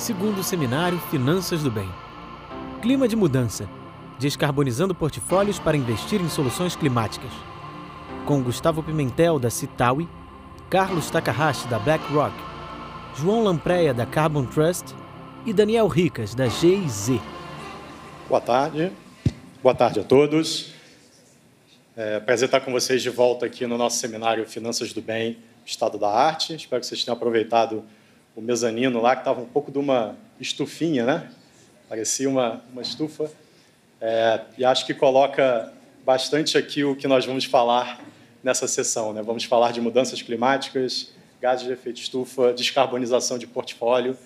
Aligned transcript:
Segundo 0.00 0.42
seminário 0.42 0.98
Finanças 1.10 1.62
do 1.62 1.70
Bem. 1.70 1.86
Clima 2.80 3.06
de 3.06 3.14
mudança. 3.14 3.68
Descarbonizando 4.18 4.94
portfólios 4.94 5.58
para 5.58 5.76
investir 5.76 6.22
em 6.22 6.28
soluções 6.30 6.74
climáticas. 6.74 7.30
Com 8.24 8.42
Gustavo 8.42 8.82
Pimentel, 8.82 9.38
da 9.38 9.50
Citaui, 9.50 10.08
Carlos 10.70 11.10
Takahashi, 11.10 11.68
da 11.68 11.78
BlackRock, 11.78 12.34
João 13.14 13.44
Lampreia, 13.44 13.92
da 13.92 14.06
Carbon 14.06 14.46
Trust 14.46 14.86
e 15.44 15.52
Daniel 15.52 15.86
Ricas, 15.86 16.34
da 16.34 16.48
GIZ. 16.48 17.20
Boa 18.26 18.40
tarde. 18.40 18.90
Boa 19.62 19.74
tarde 19.74 20.00
a 20.00 20.02
todos. 20.02 20.72
É 21.94 22.20
prazer 22.20 22.46
estar 22.46 22.60
com 22.60 22.72
vocês 22.72 23.02
de 23.02 23.10
volta 23.10 23.44
aqui 23.44 23.66
no 23.66 23.76
nosso 23.76 23.98
seminário 23.98 24.48
Finanças 24.48 24.94
do 24.94 25.02
Bem, 25.02 25.36
Estado 25.66 25.98
da 25.98 26.08
Arte. 26.08 26.54
Espero 26.54 26.80
que 26.80 26.86
vocês 26.86 27.04
tenham 27.04 27.18
aproveitado 27.18 27.84
o 28.34 28.40
mezanino 28.40 29.00
lá, 29.00 29.14
que 29.14 29.22
estava 29.22 29.40
um 29.40 29.46
pouco 29.46 29.70
de 29.70 29.78
uma 29.78 30.16
estufinha, 30.40 31.04
né? 31.04 31.30
Parecia 31.88 32.28
uma, 32.28 32.62
uma 32.72 32.82
estufa. 32.82 33.30
É, 34.00 34.40
e 34.56 34.64
acho 34.64 34.86
que 34.86 34.94
coloca 34.94 35.72
bastante 36.04 36.56
aqui 36.56 36.84
o 36.84 36.96
que 36.96 37.06
nós 37.06 37.26
vamos 37.26 37.44
falar 37.44 38.00
nessa 38.42 38.66
sessão. 38.66 39.12
Né? 39.12 39.22
Vamos 39.22 39.44
falar 39.44 39.72
de 39.72 39.80
mudanças 39.80 40.22
climáticas, 40.22 41.12
gases 41.40 41.66
de 41.66 41.72
efeito 41.72 42.00
estufa, 42.00 42.52
descarbonização 42.52 43.38
de 43.38 43.46
portfólio 43.46 44.16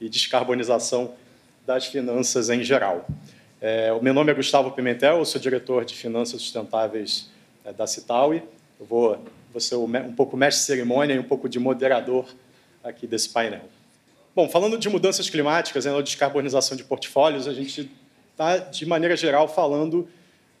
e 0.00 0.08
descarbonização 0.08 1.14
das 1.66 1.86
finanças 1.86 2.50
em 2.50 2.62
geral. 2.62 3.06
É, 3.60 3.92
o 3.92 4.02
meu 4.02 4.12
nome 4.12 4.30
é 4.30 4.34
Gustavo 4.34 4.70
Pimentel, 4.70 5.18
eu 5.18 5.24
sou 5.24 5.40
diretor 5.40 5.84
de 5.84 5.94
finanças 5.94 6.42
sustentáveis 6.42 7.30
é, 7.64 7.72
da 7.72 7.86
Citaui. 7.86 8.42
Eu 8.78 8.86
vou, 8.86 9.24
vou 9.50 9.60
ser 9.60 9.76
um 9.76 10.12
pouco 10.12 10.36
mestre 10.36 10.60
de 10.60 10.66
cerimônia 10.66 11.14
e 11.14 11.18
um 11.18 11.24
pouco 11.24 11.48
de 11.48 11.58
moderador 11.58 12.26
aqui 12.84 13.06
desse 13.06 13.30
painel. 13.30 13.62
Bom, 14.36 14.48
falando 14.48 14.76
de 14.76 14.88
mudanças 14.88 15.30
climáticas, 15.30 15.86
né, 15.86 16.02
descarbonização 16.02 16.76
de 16.76 16.84
portfólios, 16.84 17.48
a 17.48 17.54
gente 17.54 17.90
está, 18.30 18.58
de 18.58 18.84
maneira 18.84 19.16
geral, 19.16 19.48
falando 19.48 20.06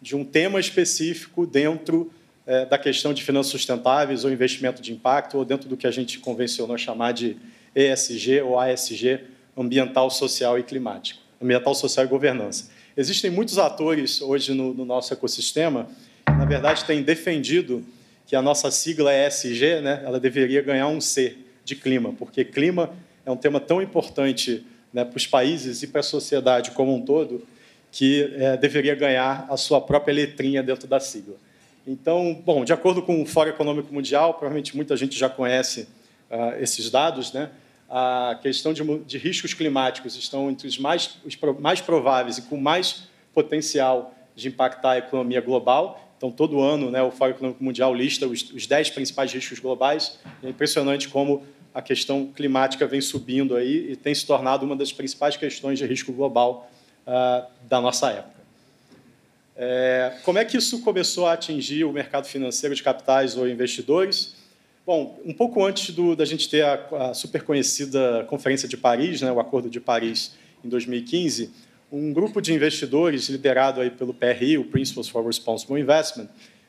de 0.00 0.16
um 0.16 0.24
tema 0.24 0.58
específico 0.58 1.46
dentro 1.46 2.10
é, 2.46 2.64
da 2.64 2.78
questão 2.78 3.12
de 3.12 3.22
finanças 3.22 3.52
sustentáveis 3.52 4.24
ou 4.24 4.30
investimento 4.30 4.80
de 4.80 4.92
impacto, 4.92 5.38
ou 5.38 5.44
dentro 5.44 5.68
do 5.68 5.76
que 5.76 5.86
a 5.86 5.90
gente 5.90 6.18
convencionou 6.18 6.78
chamar 6.78 7.12
de 7.12 7.36
ESG 7.74 8.42
ou 8.42 8.58
ASG, 8.58 9.20
ambiental, 9.56 10.10
social 10.10 10.58
e 10.58 10.62
climático, 10.62 11.20
ambiental, 11.42 11.74
social 11.74 12.06
e 12.06 12.08
governança. 12.08 12.70
Existem 12.96 13.30
muitos 13.30 13.58
atores 13.58 14.20
hoje 14.20 14.54
no, 14.54 14.72
no 14.72 14.84
nosso 14.84 15.12
ecossistema 15.12 15.88
que, 16.24 16.32
na 16.32 16.44
verdade, 16.44 16.84
têm 16.84 17.02
defendido 17.02 17.84
que 18.26 18.36
a 18.36 18.40
nossa 18.40 18.70
sigla 18.70 19.12
ESG, 19.12 19.80
né, 19.80 20.02
ela 20.04 20.20
deveria 20.20 20.62
ganhar 20.62 20.86
um 20.86 21.00
C, 21.00 21.36
de 21.64 21.74
clima, 21.76 22.12
porque 22.12 22.44
clima 22.44 22.94
é 23.24 23.30
um 23.30 23.36
tema 23.36 23.58
tão 23.58 23.80
importante 23.80 24.66
né, 24.92 25.04
para 25.04 25.16
os 25.16 25.26
países 25.26 25.82
e 25.82 25.86
para 25.86 26.00
a 26.00 26.04
sociedade 26.04 26.70
como 26.72 26.94
um 26.94 27.00
todo 27.00 27.46
que 27.90 28.34
é, 28.36 28.56
deveria 28.56 28.94
ganhar 28.94 29.46
a 29.48 29.56
sua 29.56 29.80
própria 29.80 30.12
letrinha 30.12 30.62
dentro 30.62 30.88
da 30.88 30.98
sigla. 30.98 31.36
Então, 31.86 32.42
bom, 32.44 32.64
de 32.64 32.72
acordo 32.72 33.02
com 33.02 33.22
o 33.22 33.26
Fórum 33.26 33.50
Econômico 33.50 33.92
Mundial, 33.94 34.34
provavelmente 34.34 34.74
muita 34.74 34.96
gente 34.96 35.16
já 35.16 35.28
conhece 35.28 35.86
uh, 36.30 36.60
esses 36.60 36.90
dados, 36.90 37.32
né? 37.32 37.50
A 37.88 38.38
questão 38.42 38.72
de, 38.72 38.82
de, 39.00 39.18
riscos 39.18 39.52
climáticos 39.54 40.16
estão 40.16 40.50
entre 40.50 40.66
os 40.66 40.78
mais, 40.78 41.18
os 41.24 41.38
mais 41.60 41.80
prováveis 41.80 42.38
e 42.38 42.42
com 42.42 42.56
mais 42.56 43.04
potencial 43.32 44.14
de 44.34 44.48
impactar 44.48 44.92
a 44.92 44.98
economia 44.98 45.40
global. 45.40 46.03
Então, 46.24 46.32
todo 46.32 46.62
ano, 46.62 46.90
né, 46.90 47.02
o 47.02 47.10
Fórum 47.10 47.32
Econômico 47.32 47.62
Mundial 47.62 47.94
lista 47.94 48.26
os, 48.26 48.50
os 48.50 48.66
10 48.66 48.88
principais 48.88 49.30
riscos 49.30 49.58
globais. 49.58 50.18
É 50.42 50.48
impressionante 50.48 51.06
como 51.10 51.44
a 51.74 51.82
questão 51.82 52.32
climática 52.34 52.86
vem 52.86 53.02
subindo 53.02 53.54
aí 53.54 53.90
e 53.90 53.96
tem 53.96 54.14
se 54.14 54.24
tornado 54.24 54.64
uma 54.64 54.74
das 54.74 54.90
principais 54.90 55.36
questões 55.36 55.78
de 55.78 55.84
risco 55.84 56.14
global 56.14 56.70
uh, 57.06 57.46
da 57.68 57.78
nossa 57.78 58.10
época. 58.10 58.42
É, 59.54 60.16
como 60.24 60.38
é 60.38 60.46
que 60.46 60.56
isso 60.56 60.80
começou 60.80 61.26
a 61.26 61.34
atingir 61.34 61.84
o 61.84 61.92
mercado 61.92 62.26
financeiro 62.26 62.74
de 62.74 62.82
capitais 62.82 63.36
ou 63.36 63.46
investidores? 63.46 64.34
Bom, 64.86 65.20
um 65.26 65.34
pouco 65.34 65.62
antes 65.62 65.94
do, 65.94 66.16
da 66.16 66.24
gente 66.24 66.48
ter 66.48 66.62
a, 66.62 67.10
a 67.10 67.12
super 67.12 67.42
conhecida 67.42 68.24
Conferência 68.30 68.66
de 68.66 68.78
Paris, 68.78 69.20
né, 69.20 69.30
o 69.30 69.38
Acordo 69.38 69.68
de 69.68 69.78
Paris, 69.78 70.32
em 70.64 70.70
2015, 70.70 71.50
um 71.90 72.12
grupo 72.12 72.40
de 72.40 72.52
investidores 72.52 73.28
liderado 73.28 73.80
aí 73.80 73.90
pelo 73.90 74.12
PRI, 74.12 74.58
o 74.58 74.64
Principles 74.64 75.08
for 75.08 75.24
Responsible 75.24 75.80
Investment, 75.80 76.28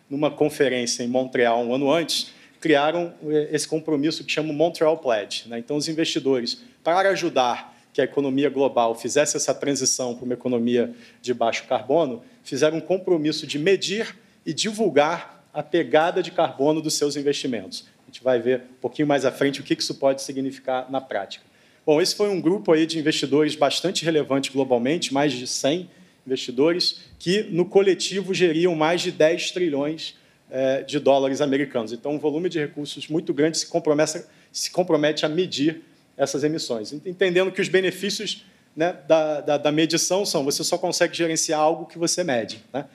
numa 0.10 0.30
conferência 0.30 1.04
em 1.04 1.08
Montreal 1.08 1.64
um 1.64 1.74
ano 1.74 1.92
antes, 1.92 2.32
criaram 2.60 3.14
eh, 3.28 3.50
esse 3.52 3.68
compromisso 3.68 4.24
que 4.24 4.32
chama 4.32 4.54
Montreal 4.54 4.98
Pledge. 4.98 5.48
Né? 5.48 5.60
Então, 5.60 5.78
os 5.78 5.88
investidores, 5.88 6.64
para 6.84 7.10
ajudar 7.10 7.76
que 7.94 8.02
a 8.02 8.04
economia 8.04 8.50
global 8.50 8.94
fizesse 8.94 9.38
essa 9.38 9.54
transição 9.54 10.16
para 10.16 10.26
uma 10.26 10.34
economia 10.34 10.94
de 11.22 11.34
baixo 11.34 11.66
carbono, 11.66 12.22
fizeram 12.44 12.78
um 12.78 12.82
compromisso 12.82 13.48
de 13.48 13.58
medir 13.58 14.18
e 14.46 14.54
divulgar 14.54 15.44
a 15.54 15.64
pegada 15.64 16.22
de 16.22 16.32
carbono 16.32 16.82
dos 16.82 16.96
seus 16.96 17.16
investimentos. 17.16 17.88
A 18.04 18.12
gente 18.12 18.22
vai 18.22 18.40
ver 18.40 18.64
um 18.78 18.82
pouquinho 18.82 19.08
mais 19.08 19.24
à 19.24 19.32
frente 19.32 19.62
o 19.62 19.64
que 19.64 19.74
isso 19.74 19.96
pode 19.96 20.22
significar 20.22 20.92
na 20.92 21.00
prática. 21.00 21.46
Bom, 21.86 22.02
esse 22.02 22.16
foi 22.16 22.30
um 22.30 22.42
grupo 22.42 22.72
aí 22.72 22.88
de 22.88 22.98
investidores 22.98 23.56
bastante 23.56 24.04
relevante 24.04 24.52
globalmente, 24.52 25.14
mais 25.14 25.32
de 25.32 25.46
100 25.46 25.88
investidores, 26.26 27.02
que 27.20 27.44
no 27.44 27.66
coletivo 27.66 28.34
geriam 28.34 28.74
mais 28.74 29.02
de 29.02 29.12
10 29.12 29.52
trilhões 29.52 30.16
é, 30.50 30.82
de 30.82 30.98
dólares 31.00 31.42
americanos. 31.42 31.94
Então, 31.94 32.14
um 32.14 32.18
volume 32.18 32.50
de 32.50 32.58
recursos 32.58 33.08
muito 33.08 33.32
grande 33.36 33.60
se 33.60 33.68
compromete, 33.68 34.24
se 34.52 34.72
compromete 34.72 35.28
a 35.28 35.30
medir 35.30 35.84
essas 36.18 36.44
emissões, 36.44 36.92
entendendo 36.92 37.52
que 37.52 37.62
os 37.62 37.68
benefícios 37.68 38.46
né, 38.76 38.98
da, 39.08 39.42
da, 39.42 39.58
da, 39.58 39.72
medição 39.72 40.26
são 40.26 40.44
você 40.44 40.64
só 40.64 40.78
consegue 40.78 41.16
gerenciar 41.16 41.60
algo 41.60 41.86
que 41.86 42.00
você 42.00 42.24
mede. 42.24 42.64
Né? 42.74 42.86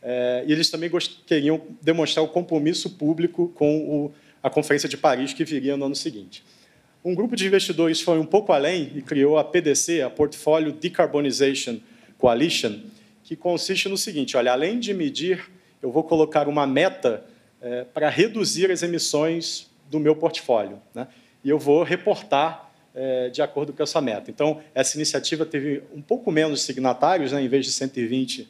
É, 0.00 0.44
e 0.46 0.52
eles 0.52 0.70
também 0.70 0.90
queriam 1.26 1.60
demonstrar 1.82 2.24
o 2.24 2.28
compromisso 2.28 2.90
público 2.90 3.48
com 3.54 3.78
o, 3.78 4.12
a 4.42 4.48
Conferência 4.48 4.88
de 4.88 4.96
Paris, 4.96 5.32
que 5.32 5.44
viria 5.44 5.76
no 5.76 5.86
ano 5.86 5.96
seguinte. 5.96 6.44
Um 7.04 7.14
grupo 7.14 7.36
de 7.36 7.46
investidores 7.46 8.00
foi 8.00 8.18
um 8.18 8.26
pouco 8.26 8.52
além 8.52 8.92
e 8.94 9.02
criou 9.02 9.38
a 9.38 9.44
PDC, 9.44 10.02
a 10.02 10.10
Portfolio 10.10 10.72
Decarbonization 10.72 11.78
Coalition, 12.18 12.80
que 13.22 13.36
consiste 13.36 13.88
no 13.88 13.96
seguinte: 13.96 14.36
olha, 14.36 14.52
além 14.52 14.78
de 14.78 14.92
medir 14.92 15.48
eu 15.82 15.90
vou 15.90 16.02
colocar 16.02 16.48
uma 16.48 16.66
meta 16.66 17.24
é, 17.60 17.84
para 17.84 18.08
reduzir 18.08 18.70
as 18.70 18.82
emissões 18.82 19.70
do 19.90 19.98
meu 19.98 20.14
portfólio. 20.14 20.80
Né? 20.94 21.06
E 21.44 21.48
eu 21.48 21.58
vou 21.58 21.82
reportar 21.82 22.70
é, 22.94 23.28
de 23.30 23.40
acordo 23.40 23.72
com 23.72 23.82
essa 23.82 24.00
meta. 24.00 24.30
Então, 24.30 24.60
essa 24.74 24.96
iniciativa 24.96 25.46
teve 25.46 25.82
um 25.94 26.02
pouco 26.02 26.30
menos 26.30 26.62
signatários, 26.62 27.32
né? 27.32 27.40
em 27.40 27.48
vez 27.48 27.64
de 27.64 27.72
120, 27.72 28.48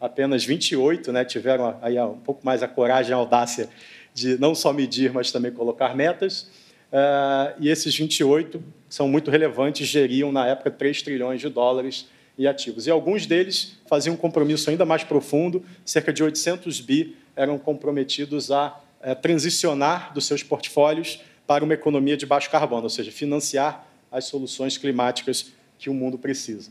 apenas 0.00 0.44
28 0.44 1.12
né? 1.12 1.24
tiveram 1.24 1.78
aí 1.82 2.00
um 2.00 2.18
pouco 2.18 2.44
mais 2.44 2.62
a 2.62 2.68
coragem 2.68 3.12
a 3.12 3.16
audácia 3.16 3.68
de 4.14 4.38
não 4.38 4.54
só 4.54 4.72
medir, 4.72 5.12
mas 5.12 5.30
também 5.30 5.52
colocar 5.52 5.94
metas. 5.94 6.50
Uh, 6.92 7.54
e 7.60 7.68
esses 7.68 7.96
28 7.96 8.62
são 8.88 9.08
muito 9.08 9.30
relevantes, 9.30 9.86
geriam 9.86 10.32
na 10.32 10.46
época 10.46 10.70
3 10.70 11.02
trilhões 11.02 11.40
de 11.40 11.48
dólares 11.48 12.08
e 12.36 12.48
ativos. 12.48 12.86
E 12.86 12.90
alguns 12.90 13.26
deles 13.26 13.78
faziam 13.86 14.14
um 14.14 14.16
compromisso 14.16 14.70
ainda 14.70 14.84
mais 14.84 15.04
profundo, 15.04 15.64
cerca 15.84 16.12
de 16.12 16.22
800 16.22 16.80
bi 16.80 17.16
eram 17.36 17.58
comprometidos 17.58 18.50
a 18.50 18.80
é, 19.00 19.14
transicionar 19.14 20.12
dos 20.12 20.26
seus 20.26 20.42
portfólios 20.42 21.20
para 21.46 21.64
uma 21.64 21.74
economia 21.74 22.16
de 22.16 22.26
baixo 22.26 22.50
carbono, 22.50 22.84
ou 22.84 22.90
seja, 22.90 23.10
financiar 23.10 23.86
as 24.10 24.24
soluções 24.24 24.76
climáticas 24.76 25.52
que 25.78 25.88
o 25.88 25.94
mundo 25.94 26.18
precisa. 26.18 26.70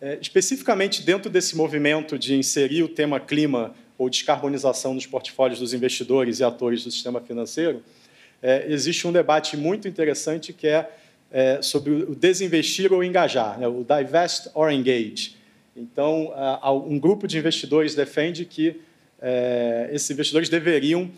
É, 0.00 0.18
especificamente 0.20 1.02
dentro 1.02 1.28
desse 1.28 1.56
movimento 1.56 2.18
de 2.18 2.34
inserir 2.36 2.84
o 2.84 2.88
tema 2.88 3.18
clima 3.18 3.74
ou 3.96 4.08
descarbonização 4.08 4.94
nos 4.94 5.06
portfólios 5.06 5.58
dos 5.58 5.74
investidores 5.74 6.38
e 6.38 6.44
atores 6.44 6.84
do 6.84 6.90
sistema 6.90 7.20
financeiro, 7.20 7.82
é, 8.42 8.66
existe 8.68 9.06
um 9.06 9.12
debate 9.12 9.56
muito 9.56 9.88
interessante 9.88 10.52
que 10.52 10.66
é 10.66 10.88
é, 11.30 11.60
sobre 11.62 11.90
o 11.92 12.14
desinvestir 12.14 12.92
ou 12.92 13.04
engajar, 13.04 13.58
né, 13.58 13.66
o 13.68 13.84
divest 13.84 14.48
or 14.54 14.70
engage. 14.70 15.36
Então, 15.76 16.32
um 16.86 16.98
grupo 16.98 17.28
de 17.28 17.38
investidores 17.38 17.94
defende 17.94 18.44
que 18.44 18.80
é, 19.20 19.88
esses 19.92 20.10
investidores 20.10 20.48
deveriam 20.48 21.08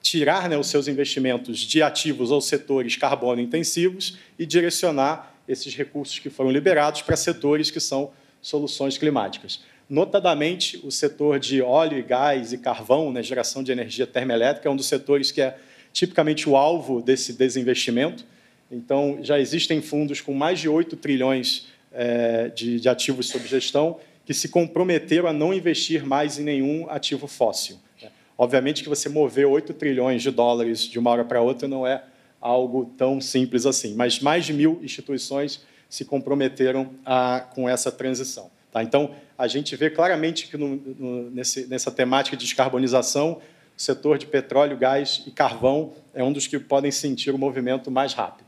tirar 0.00 0.48
né, 0.48 0.56
os 0.56 0.68
seus 0.68 0.86
investimentos 0.86 1.58
de 1.58 1.82
ativos 1.82 2.30
ou 2.30 2.40
setores 2.40 2.94
carbono 2.96 3.40
intensivos 3.40 4.18
e 4.38 4.46
direcionar 4.46 5.34
esses 5.48 5.74
recursos 5.74 6.18
que 6.18 6.30
foram 6.30 6.50
liberados 6.50 7.02
para 7.02 7.16
setores 7.16 7.70
que 7.70 7.80
são 7.80 8.12
soluções 8.40 8.96
climáticas. 8.96 9.64
Notadamente, 9.88 10.80
o 10.84 10.92
setor 10.92 11.40
de 11.40 11.60
óleo 11.60 11.98
e 11.98 12.02
gás 12.02 12.52
e 12.52 12.58
carvão, 12.58 13.12
né, 13.12 13.22
geração 13.22 13.64
de 13.64 13.72
energia 13.72 14.06
termoelétrica, 14.06 14.68
é 14.68 14.70
um 14.70 14.76
dos 14.76 14.86
setores 14.86 15.32
que 15.32 15.40
é 15.40 15.56
tipicamente 15.94 16.48
o 16.48 16.56
alvo 16.56 17.00
desse 17.00 17.32
desinvestimento. 17.32 18.26
Então, 18.70 19.20
já 19.22 19.38
existem 19.38 19.80
fundos 19.80 20.20
com 20.20 20.34
mais 20.34 20.58
de 20.58 20.68
8 20.68 20.96
trilhões 20.96 21.68
é, 21.92 22.48
de, 22.48 22.80
de, 22.80 22.88
ativos 22.88 23.28
sob 23.28 23.46
gestão 23.46 24.00
que 24.26 24.34
se 24.34 24.48
comprometeram 24.48 25.28
a 25.28 25.32
não 25.32 25.54
investir 25.54 26.04
mais 26.04 26.38
em 26.38 26.42
nenhum 26.42 26.90
ativo 26.90 27.28
fóssil. 27.28 27.76
Né? 28.02 28.10
Obviamente 28.36 28.82
que 28.82 28.88
você 28.88 29.08
mover 29.08 29.46
8 29.46 29.72
trilhões 29.74 30.20
de 30.20 30.32
dólares 30.32 30.82
de 30.82 30.98
uma 30.98 31.10
hora 31.10 31.24
para 31.24 31.40
outra 31.40 31.68
não 31.68 31.86
é 31.86 32.02
algo 32.40 32.92
tão 32.98 33.20
simples 33.20 33.64
assim, 33.64 33.94
mas 33.94 34.18
mais 34.18 34.44
de 34.44 34.52
mil 34.52 34.80
instituições 34.82 35.62
se 35.88 36.04
comprometeram 36.04 36.90
a, 37.06 37.46
com 37.54 37.68
essa 37.68 37.92
transição. 37.92 38.50
Tá? 38.72 38.82
Então, 38.82 39.14
a 39.38 39.46
gente 39.46 39.76
vê 39.76 39.88
claramente 39.88 40.48
que 40.48 40.56
no, 40.56 40.74
no, 40.76 41.30
nesse, 41.30 41.68
nessa 41.68 41.92
temática 41.92 42.36
de 42.36 42.44
descarbonização, 42.44 43.40
o 43.76 43.80
setor 43.80 44.18
de 44.18 44.26
petróleo, 44.26 44.76
gás 44.76 45.22
e 45.26 45.30
carvão 45.30 45.92
é 46.14 46.22
um 46.22 46.32
dos 46.32 46.46
que 46.46 46.58
podem 46.58 46.90
sentir 46.90 47.30
o 47.30 47.38
movimento 47.38 47.90
mais 47.90 48.12
rápido. 48.12 48.46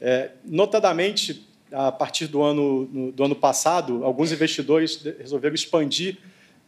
É, 0.00 0.30
notadamente, 0.44 1.46
a 1.72 1.92
partir 1.92 2.26
do 2.26 2.42
ano, 2.42 2.88
no, 2.92 3.12
do 3.12 3.24
ano 3.24 3.36
passado, 3.36 4.04
alguns 4.04 4.32
investidores 4.32 5.02
resolveram 5.18 5.54
expandir 5.54 6.18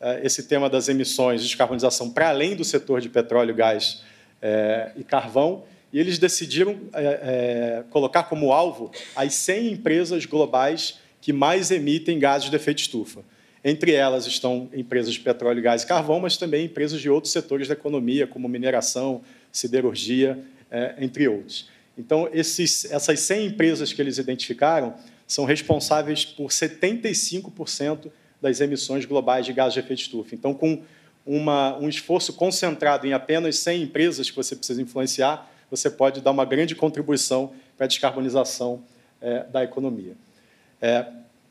é, 0.00 0.20
esse 0.24 0.42
tema 0.42 0.68
das 0.68 0.88
emissões 0.88 1.40
de 1.40 1.48
descarbonização 1.48 2.10
para 2.10 2.28
além 2.28 2.54
do 2.54 2.64
setor 2.64 3.00
de 3.00 3.08
petróleo, 3.08 3.54
gás 3.54 4.02
é, 4.42 4.92
e 4.96 5.02
carvão, 5.02 5.64
e 5.92 5.98
eles 5.98 6.18
decidiram 6.18 6.78
é, 6.92 7.04
é, 7.04 7.84
colocar 7.90 8.24
como 8.24 8.52
alvo 8.52 8.90
as 9.14 9.34
100 9.34 9.72
empresas 9.72 10.26
globais 10.26 10.98
que 11.20 11.32
mais 11.32 11.70
emitem 11.70 12.18
gases 12.18 12.50
de 12.50 12.56
efeito 12.56 12.80
estufa. 12.80 13.24
Entre 13.68 13.90
elas 13.90 14.28
estão 14.28 14.70
empresas 14.72 15.12
de 15.12 15.18
petróleo, 15.18 15.60
gás 15.60 15.82
e 15.82 15.86
carvão, 15.88 16.20
mas 16.20 16.36
também 16.36 16.66
empresas 16.66 17.00
de 17.00 17.10
outros 17.10 17.32
setores 17.32 17.66
da 17.66 17.74
economia, 17.74 18.24
como 18.24 18.48
mineração, 18.48 19.22
siderurgia, 19.50 20.38
é, 20.70 20.94
entre 21.00 21.26
outros. 21.26 21.68
Então, 21.98 22.30
esses, 22.32 22.84
essas 22.84 23.18
100 23.18 23.46
empresas 23.46 23.92
que 23.92 24.00
eles 24.00 24.18
identificaram 24.18 24.94
são 25.26 25.44
responsáveis 25.44 26.24
por 26.24 26.50
75% 26.50 28.08
das 28.40 28.60
emissões 28.60 29.04
globais 29.04 29.44
de 29.44 29.52
gases 29.52 29.74
de 29.74 29.80
efeito 29.80 30.02
estufa. 30.02 30.36
Então, 30.36 30.54
com 30.54 30.80
uma, 31.26 31.76
um 31.76 31.88
esforço 31.88 32.34
concentrado 32.34 33.04
em 33.04 33.14
apenas 33.14 33.58
100 33.58 33.82
empresas 33.82 34.30
que 34.30 34.36
você 34.36 34.54
precisa 34.54 34.80
influenciar, 34.80 35.50
você 35.68 35.90
pode 35.90 36.20
dar 36.20 36.30
uma 36.30 36.44
grande 36.44 36.76
contribuição 36.76 37.52
para 37.76 37.86
a 37.86 37.88
descarbonização 37.88 38.84
é, 39.20 39.42
da 39.42 39.64
economia. 39.64 40.12
É, 40.80 41.04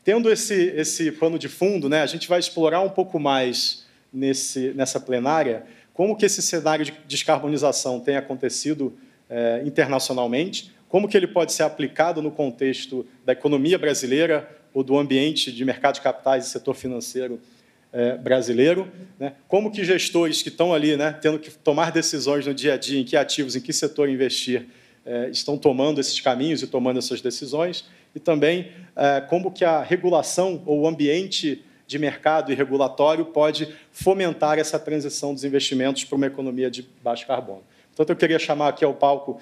tendo 0.06 0.30
esse, 0.30 0.54
esse 0.76 1.10
pano 1.10 1.36
de 1.36 1.48
fundo, 1.48 1.88
né, 1.88 2.00
a 2.00 2.06
gente 2.06 2.28
vai 2.28 2.38
explorar 2.38 2.80
um 2.80 2.88
pouco 2.88 3.18
mais 3.18 3.84
nesse, 4.12 4.72
nessa 4.72 5.00
plenária 5.00 5.66
como 5.92 6.16
que 6.16 6.24
esse 6.24 6.40
cenário 6.40 6.84
de 6.84 6.94
descarbonização 7.08 7.98
tem 7.98 8.16
acontecido 8.16 8.96
é, 9.28 9.62
internacionalmente, 9.64 10.70
como 10.88 11.08
que 11.08 11.16
ele 11.16 11.26
pode 11.26 11.52
ser 11.52 11.64
aplicado 11.64 12.22
no 12.22 12.30
contexto 12.30 13.04
da 13.24 13.32
economia 13.32 13.76
brasileira 13.76 14.48
ou 14.72 14.84
do 14.84 14.96
ambiente 14.96 15.50
de 15.50 15.64
mercado 15.64 15.96
de 15.96 16.02
capitais 16.02 16.46
e 16.46 16.50
setor 16.50 16.74
financeiro 16.74 17.40
é, 17.92 18.16
brasileiro, 18.16 18.88
né? 19.18 19.32
como 19.48 19.72
que 19.72 19.84
gestores 19.84 20.40
que 20.40 20.50
estão 20.50 20.72
ali, 20.72 20.96
né, 20.96 21.18
tendo 21.20 21.40
que 21.40 21.50
tomar 21.50 21.90
decisões 21.90 22.46
no 22.46 22.54
dia 22.54 22.74
a 22.74 22.76
dia, 22.76 23.00
em 23.00 23.04
que 23.04 23.16
ativos, 23.16 23.56
em 23.56 23.60
que 23.60 23.72
setor 23.72 24.08
investir, 24.08 24.68
é, 25.04 25.30
estão 25.30 25.58
tomando 25.58 26.00
esses 26.00 26.20
caminhos 26.20 26.62
e 26.62 26.68
tomando 26.68 27.00
essas 27.00 27.20
decisões, 27.20 27.84
e 28.14 28.20
também 28.20 28.70
como 29.28 29.50
que 29.52 29.64
a 29.64 29.82
regulação 29.82 30.62
ou 30.64 30.80
o 30.80 30.88
ambiente 30.88 31.64
de 31.86 31.98
mercado 31.98 32.50
e 32.50 32.54
regulatório 32.54 33.26
pode 33.26 33.74
fomentar 33.92 34.58
essa 34.58 34.78
transição 34.78 35.32
dos 35.32 35.44
investimentos 35.44 36.04
para 36.04 36.16
uma 36.16 36.26
economia 36.26 36.70
de 36.70 36.82
baixo 37.02 37.26
carbono. 37.26 37.62
Portanto, 37.94 38.10
eu 38.10 38.16
queria 38.16 38.38
chamar 38.38 38.68
aqui 38.68 38.84
ao 38.84 38.92
palco 38.92 39.40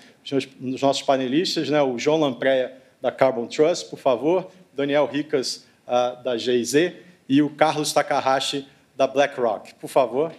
os 0.60 0.80
nossos 0.80 1.02
panelistas, 1.02 1.68
né, 1.68 1.82
o 1.82 1.98
João 1.98 2.20
Lampreia, 2.20 2.72
da 3.00 3.10
Carbon 3.10 3.46
Trust, 3.46 3.90
por 3.90 3.98
favor, 3.98 4.50
Daniel 4.72 5.06
Ricas, 5.06 5.66
uh, 5.86 6.22
da 6.22 6.38
GIZ, 6.38 6.94
e 7.28 7.42
o 7.42 7.50
Carlos 7.50 7.92
Takahashi, 7.92 8.66
da 8.96 9.06
BlackRock. 9.06 9.74
Por 9.74 9.88
favor. 9.88 10.32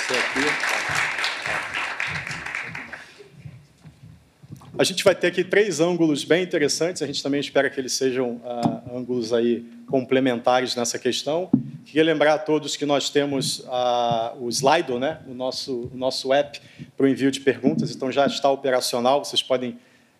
Você 0.00 0.14
aqui. 0.14 0.65
A 4.78 4.84
gente 4.84 5.02
vai 5.02 5.14
ter 5.14 5.28
aqui 5.28 5.42
três 5.42 5.80
ângulos 5.80 6.22
bem 6.22 6.42
interessantes. 6.42 7.00
A 7.00 7.06
gente 7.06 7.22
também 7.22 7.40
espera 7.40 7.70
que 7.70 7.80
eles 7.80 7.94
sejam 7.94 8.32
uh, 8.44 8.94
ângulos 8.94 9.32
aí 9.32 9.64
complementares 9.86 10.76
nessa 10.76 10.98
questão. 10.98 11.48
Queria 11.86 12.04
lembrar 12.04 12.34
a 12.34 12.38
todos 12.38 12.76
que 12.76 12.84
nós 12.84 13.08
temos 13.08 13.60
uh, 13.60 14.36
o 14.38 14.50
Slido, 14.50 14.98
né, 14.98 15.20
o 15.26 15.32
nosso, 15.32 15.90
o 15.94 15.96
nosso 15.96 16.30
app 16.30 16.60
para 16.94 17.06
o 17.06 17.08
envio 17.08 17.30
de 17.30 17.40
perguntas. 17.40 17.90
Então 17.90 18.12
já 18.12 18.26
está 18.26 18.50
operacional. 18.50 19.24
Vocês 19.24 19.42
podem 19.42 19.78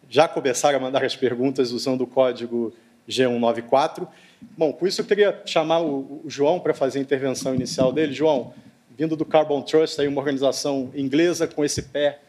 já 0.08 0.26
começar 0.26 0.74
a 0.74 0.80
mandar 0.80 1.04
as 1.04 1.14
perguntas 1.14 1.70
usando 1.70 2.00
o 2.00 2.06
código 2.06 2.72
G194. 3.06 4.08
Bom, 4.56 4.72
com 4.72 4.86
isso 4.86 5.02
eu 5.02 5.04
queria 5.04 5.38
chamar 5.44 5.80
o, 5.80 6.22
o 6.24 6.30
João 6.30 6.60
para 6.60 6.72
fazer 6.72 6.98
a 6.98 7.02
intervenção 7.02 7.54
inicial 7.54 7.92
dele. 7.92 8.14
João, 8.14 8.54
vindo 8.96 9.16
do 9.16 9.24
Carbon 9.26 9.60
Trust, 9.60 10.00
aí 10.00 10.08
uma 10.08 10.20
organização 10.20 10.90
inglesa 10.94 11.46
com 11.46 11.62
esse 11.62 11.82
pé 11.82 12.20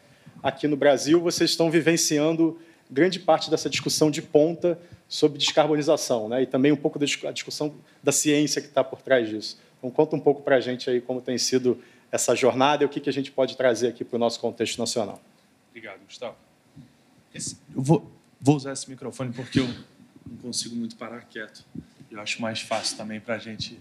aqui 0.42 0.66
no 0.66 0.76
Brasil, 0.76 1.20
vocês 1.20 1.50
estão 1.50 1.70
vivenciando 1.70 2.58
grande 2.90 3.18
parte 3.18 3.50
dessa 3.50 3.68
discussão 3.68 4.10
de 4.10 4.22
ponta 4.22 4.78
sobre 5.08 5.38
descarbonização, 5.38 6.28
né? 6.28 6.42
e 6.42 6.46
também 6.46 6.72
um 6.72 6.76
pouco 6.76 6.98
da 6.98 7.06
discussão 7.32 7.74
da 8.02 8.12
ciência 8.12 8.60
que 8.60 8.68
está 8.68 8.82
por 8.82 9.02
trás 9.02 9.28
disso. 9.28 9.58
Então, 9.78 9.90
conta 9.90 10.16
um 10.16 10.20
pouco 10.20 10.42
para 10.42 10.56
a 10.56 10.60
gente 10.60 10.90
aí 10.90 11.00
como 11.00 11.20
tem 11.20 11.38
sido 11.38 11.82
essa 12.10 12.34
jornada 12.34 12.82
e 12.82 12.86
o 12.86 12.88
que, 12.88 13.00
que 13.00 13.08
a 13.08 13.12
gente 13.12 13.30
pode 13.30 13.56
trazer 13.56 13.88
aqui 13.88 14.04
para 14.04 14.16
o 14.16 14.18
nosso 14.18 14.40
contexto 14.40 14.78
nacional. 14.78 15.20
Obrigado, 15.70 16.00
Gustavo. 16.04 16.36
Esse, 17.34 17.58
eu 17.74 17.82
vou, 17.82 18.10
vou 18.40 18.56
usar 18.56 18.72
esse 18.72 18.88
microfone 18.88 19.32
porque 19.32 19.60
eu 19.60 19.68
não 20.26 20.36
consigo 20.38 20.74
muito 20.74 20.96
parar 20.96 21.20
quieto. 21.22 21.64
Eu 22.10 22.20
acho 22.20 22.40
mais 22.40 22.60
fácil 22.60 22.96
também 22.96 23.20
para 23.20 23.34
a 23.34 23.38
gente 23.38 23.78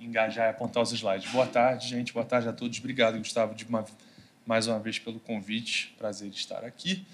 engajar 0.00 0.46
e 0.46 0.50
apontar 0.50 0.82
os 0.82 0.92
slides. 0.92 1.30
Boa 1.30 1.46
tarde, 1.46 1.88
gente. 1.88 2.12
Boa 2.12 2.24
tarde 2.24 2.48
a 2.48 2.52
todos. 2.52 2.78
Obrigado, 2.78 3.18
Gustavo, 3.18 3.54
de 3.54 3.64
uma 3.64 3.84
mais 4.48 4.66
uma 4.66 4.78
vez 4.78 4.98
pelo 4.98 5.20
convite. 5.20 5.94
Prazer 5.98 6.30
estar 6.30 6.64
aqui. 6.64 7.04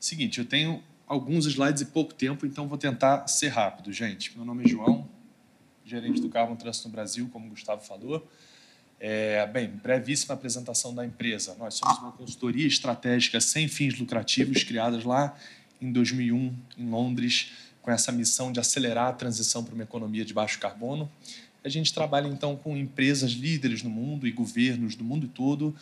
Seguinte, 0.00 0.40
eu 0.40 0.44
tenho 0.44 0.82
alguns 1.06 1.46
slides 1.46 1.82
e 1.82 1.86
pouco 1.86 2.12
tempo, 2.12 2.44
então 2.44 2.66
vou 2.66 2.76
tentar 2.76 3.28
ser 3.28 3.46
rápido, 3.46 3.92
gente. 3.92 4.36
Meu 4.36 4.44
nome 4.44 4.64
é 4.64 4.68
João, 4.68 5.08
gerente 5.84 6.20
do 6.20 6.28
Carbon 6.28 6.56
Trust 6.56 6.84
no 6.86 6.90
Brasil, 6.90 7.30
como 7.32 7.46
o 7.46 7.50
Gustavo 7.50 7.80
falou. 7.80 8.28
É, 8.98 9.46
bem, 9.46 9.68
brevíssima 9.68 10.34
apresentação 10.34 10.92
da 10.92 11.06
empresa. 11.06 11.54
Nós 11.60 11.74
somos 11.74 11.96
uma 12.00 12.10
consultoria 12.10 12.66
estratégica 12.66 13.40
sem 13.40 13.68
fins 13.68 13.96
lucrativos, 13.96 14.64
criadas 14.64 15.04
lá 15.04 15.36
em 15.80 15.92
2001, 15.92 16.52
em 16.76 16.90
Londres, 16.90 17.52
com 17.80 17.92
essa 17.92 18.10
missão 18.10 18.50
de 18.50 18.58
acelerar 18.58 19.06
a 19.06 19.12
transição 19.12 19.62
para 19.62 19.74
uma 19.74 19.84
economia 19.84 20.24
de 20.24 20.34
baixo 20.34 20.58
carbono. 20.58 21.08
A 21.62 21.68
gente 21.68 21.94
trabalha, 21.94 22.26
então, 22.26 22.56
com 22.56 22.76
empresas 22.76 23.30
líderes 23.30 23.84
no 23.84 23.90
mundo 23.90 24.26
e 24.26 24.32
governos 24.32 24.96
do 24.96 25.04
mundo 25.04 25.28
todo 25.28 25.76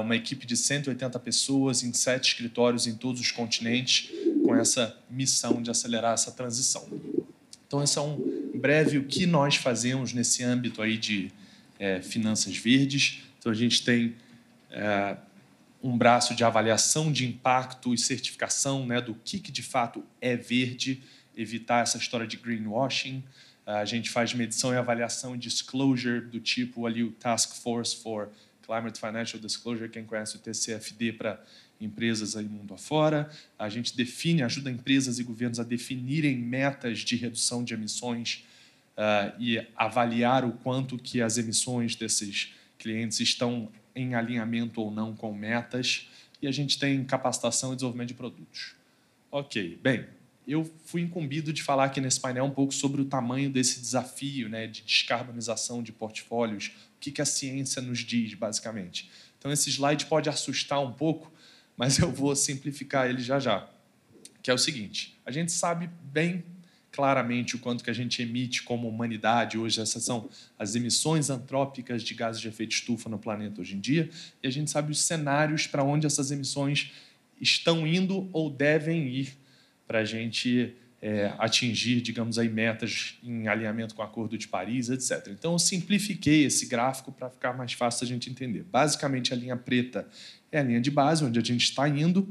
uma 0.00 0.16
equipe 0.16 0.44
de 0.44 0.56
180 0.56 1.18
pessoas 1.20 1.84
em 1.84 1.92
sete 1.92 2.28
escritórios 2.28 2.86
em 2.86 2.94
todos 2.94 3.20
os 3.20 3.30
continentes, 3.30 4.10
com 4.44 4.54
essa 4.56 4.96
missão 5.08 5.62
de 5.62 5.70
acelerar 5.70 6.14
essa 6.14 6.32
transição. 6.32 6.88
Então, 7.66 7.82
esse 7.82 7.98
é 7.98 8.00
um 8.00 8.50
breve 8.54 8.98
o 8.98 9.04
que 9.04 9.26
nós 9.26 9.56
fazemos 9.56 10.12
nesse 10.12 10.42
âmbito 10.42 10.82
aí 10.82 10.96
de 10.96 11.30
é, 11.78 12.00
finanças 12.00 12.56
verdes. 12.56 13.22
Então, 13.38 13.52
a 13.52 13.54
gente 13.54 13.84
tem 13.84 14.16
é, 14.70 15.16
um 15.82 15.96
braço 15.96 16.34
de 16.34 16.42
avaliação 16.42 17.12
de 17.12 17.26
impacto 17.26 17.94
e 17.94 17.98
certificação 17.98 18.84
né, 18.84 19.00
do 19.00 19.14
que, 19.14 19.38
que 19.38 19.52
de 19.52 19.62
fato 19.62 20.02
é 20.20 20.34
verde, 20.34 21.02
evitar 21.36 21.82
essa 21.82 21.98
história 21.98 22.26
de 22.26 22.36
greenwashing. 22.36 23.22
A 23.64 23.84
gente 23.84 24.08
faz 24.08 24.32
medição 24.32 24.72
e 24.72 24.76
avaliação 24.76 25.34
e 25.34 25.38
disclosure 25.38 26.22
do 26.22 26.40
tipo 26.40 26.86
ali 26.86 27.04
o 27.04 27.12
Task 27.12 27.54
Force 27.54 27.94
for 27.94 28.30
Climate 28.68 29.00
Financial 29.00 29.40
Disclosure, 29.40 29.88
quem 29.88 30.04
conhece 30.04 30.36
o 30.36 30.38
TCFD 30.38 31.14
para 31.14 31.42
empresas 31.80 32.36
aí 32.36 32.44
mundo 32.44 32.74
afora. 32.74 33.30
A 33.58 33.70
gente 33.70 33.96
define, 33.96 34.42
ajuda 34.42 34.70
empresas 34.70 35.18
e 35.18 35.24
governos 35.24 35.58
a 35.58 35.64
definirem 35.64 36.36
metas 36.36 36.98
de 36.98 37.16
redução 37.16 37.64
de 37.64 37.72
emissões 37.72 38.44
uh, 38.94 39.34
e 39.40 39.66
avaliar 39.74 40.44
o 40.44 40.52
quanto 40.52 40.98
que 40.98 41.22
as 41.22 41.38
emissões 41.38 41.96
desses 41.96 42.52
clientes 42.78 43.18
estão 43.20 43.72
em 43.96 44.14
alinhamento 44.14 44.82
ou 44.82 44.90
não 44.90 45.16
com 45.16 45.32
metas. 45.32 46.06
E 46.42 46.46
a 46.46 46.52
gente 46.52 46.78
tem 46.78 47.02
capacitação 47.04 47.72
e 47.72 47.74
desenvolvimento 47.74 48.08
de 48.08 48.14
produtos. 48.14 48.74
Ok, 49.30 49.78
bem, 49.82 50.06
eu 50.46 50.70
fui 50.84 51.00
incumbido 51.00 51.54
de 51.54 51.62
falar 51.62 51.84
aqui 51.84 52.02
nesse 52.02 52.20
painel 52.20 52.44
um 52.44 52.50
pouco 52.50 52.72
sobre 52.72 53.00
o 53.00 53.06
tamanho 53.06 53.50
desse 53.50 53.80
desafio 53.80 54.48
né, 54.48 54.66
de 54.66 54.82
descarbonização 54.82 55.82
de 55.82 55.90
portfólios 55.90 56.70
o 56.98 57.00
que, 57.00 57.12
que 57.12 57.22
a 57.22 57.24
ciência 57.24 57.80
nos 57.80 58.00
diz, 58.00 58.34
basicamente. 58.34 59.08
Então, 59.38 59.52
esse 59.52 59.70
slide 59.70 60.06
pode 60.06 60.28
assustar 60.28 60.82
um 60.82 60.92
pouco, 60.92 61.32
mas 61.76 61.98
eu 62.00 62.10
vou 62.10 62.34
simplificar 62.34 63.08
ele 63.08 63.22
já 63.22 63.38
já. 63.38 63.70
Que 64.42 64.50
é 64.50 64.54
o 64.54 64.58
seguinte: 64.58 65.16
a 65.24 65.30
gente 65.30 65.52
sabe 65.52 65.88
bem 66.02 66.44
claramente 66.90 67.54
o 67.54 67.60
quanto 67.60 67.84
que 67.84 67.90
a 67.90 67.94
gente 67.94 68.20
emite 68.20 68.64
como 68.64 68.88
humanidade 68.88 69.56
hoje, 69.56 69.80
essas 69.80 70.02
são 70.02 70.28
as 70.58 70.74
emissões 70.74 71.30
antrópicas 71.30 72.02
de 72.02 72.12
gases 72.14 72.40
de 72.40 72.48
efeito 72.48 72.72
estufa 72.72 73.08
no 73.08 73.20
planeta 73.20 73.60
hoje 73.60 73.76
em 73.76 73.80
dia, 73.80 74.10
e 74.42 74.48
a 74.48 74.50
gente 74.50 74.68
sabe 74.68 74.90
os 74.90 75.00
cenários 75.00 75.68
para 75.68 75.84
onde 75.84 76.04
essas 76.06 76.32
emissões 76.32 76.90
estão 77.40 77.86
indo 77.86 78.28
ou 78.32 78.50
devem 78.50 79.06
ir 79.06 79.38
para 79.86 80.00
a 80.00 80.04
gente 80.04 80.74
é, 81.00 81.32
atingir, 81.38 82.00
digamos 82.00 82.38
aí, 82.38 82.48
metas 82.48 83.18
em 83.22 83.46
alinhamento 83.46 83.94
com 83.94 84.02
o 84.02 84.04
Acordo 84.04 84.36
de 84.36 84.48
Paris, 84.48 84.88
etc. 84.90 85.28
Então, 85.28 85.52
eu 85.52 85.58
simplifiquei 85.58 86.44
esse 86.44 86.66
gráfico 86.66 87.12
para 87.12 87.30
ficar 87.30 87.56
mais 87.56 87.72
fácil 87.72 88.04
a 88.04 88.08
gente 88.08 88.28
entender. 88.28 88.64
Basicamente, 88.64 89.32
a 89.32 89.36
linha 89.36 89.56
preta 89.56 90.08
é 90.50 90.58
a 90.58 90.62
linha 90.62 90.80
de 90.80 90.90
base, 90.90 91.24
onde 91.24 91.38
a 91.38 91.42
gente 91.42 91.64
está 91.64 91.88
indo. 91.88 92.28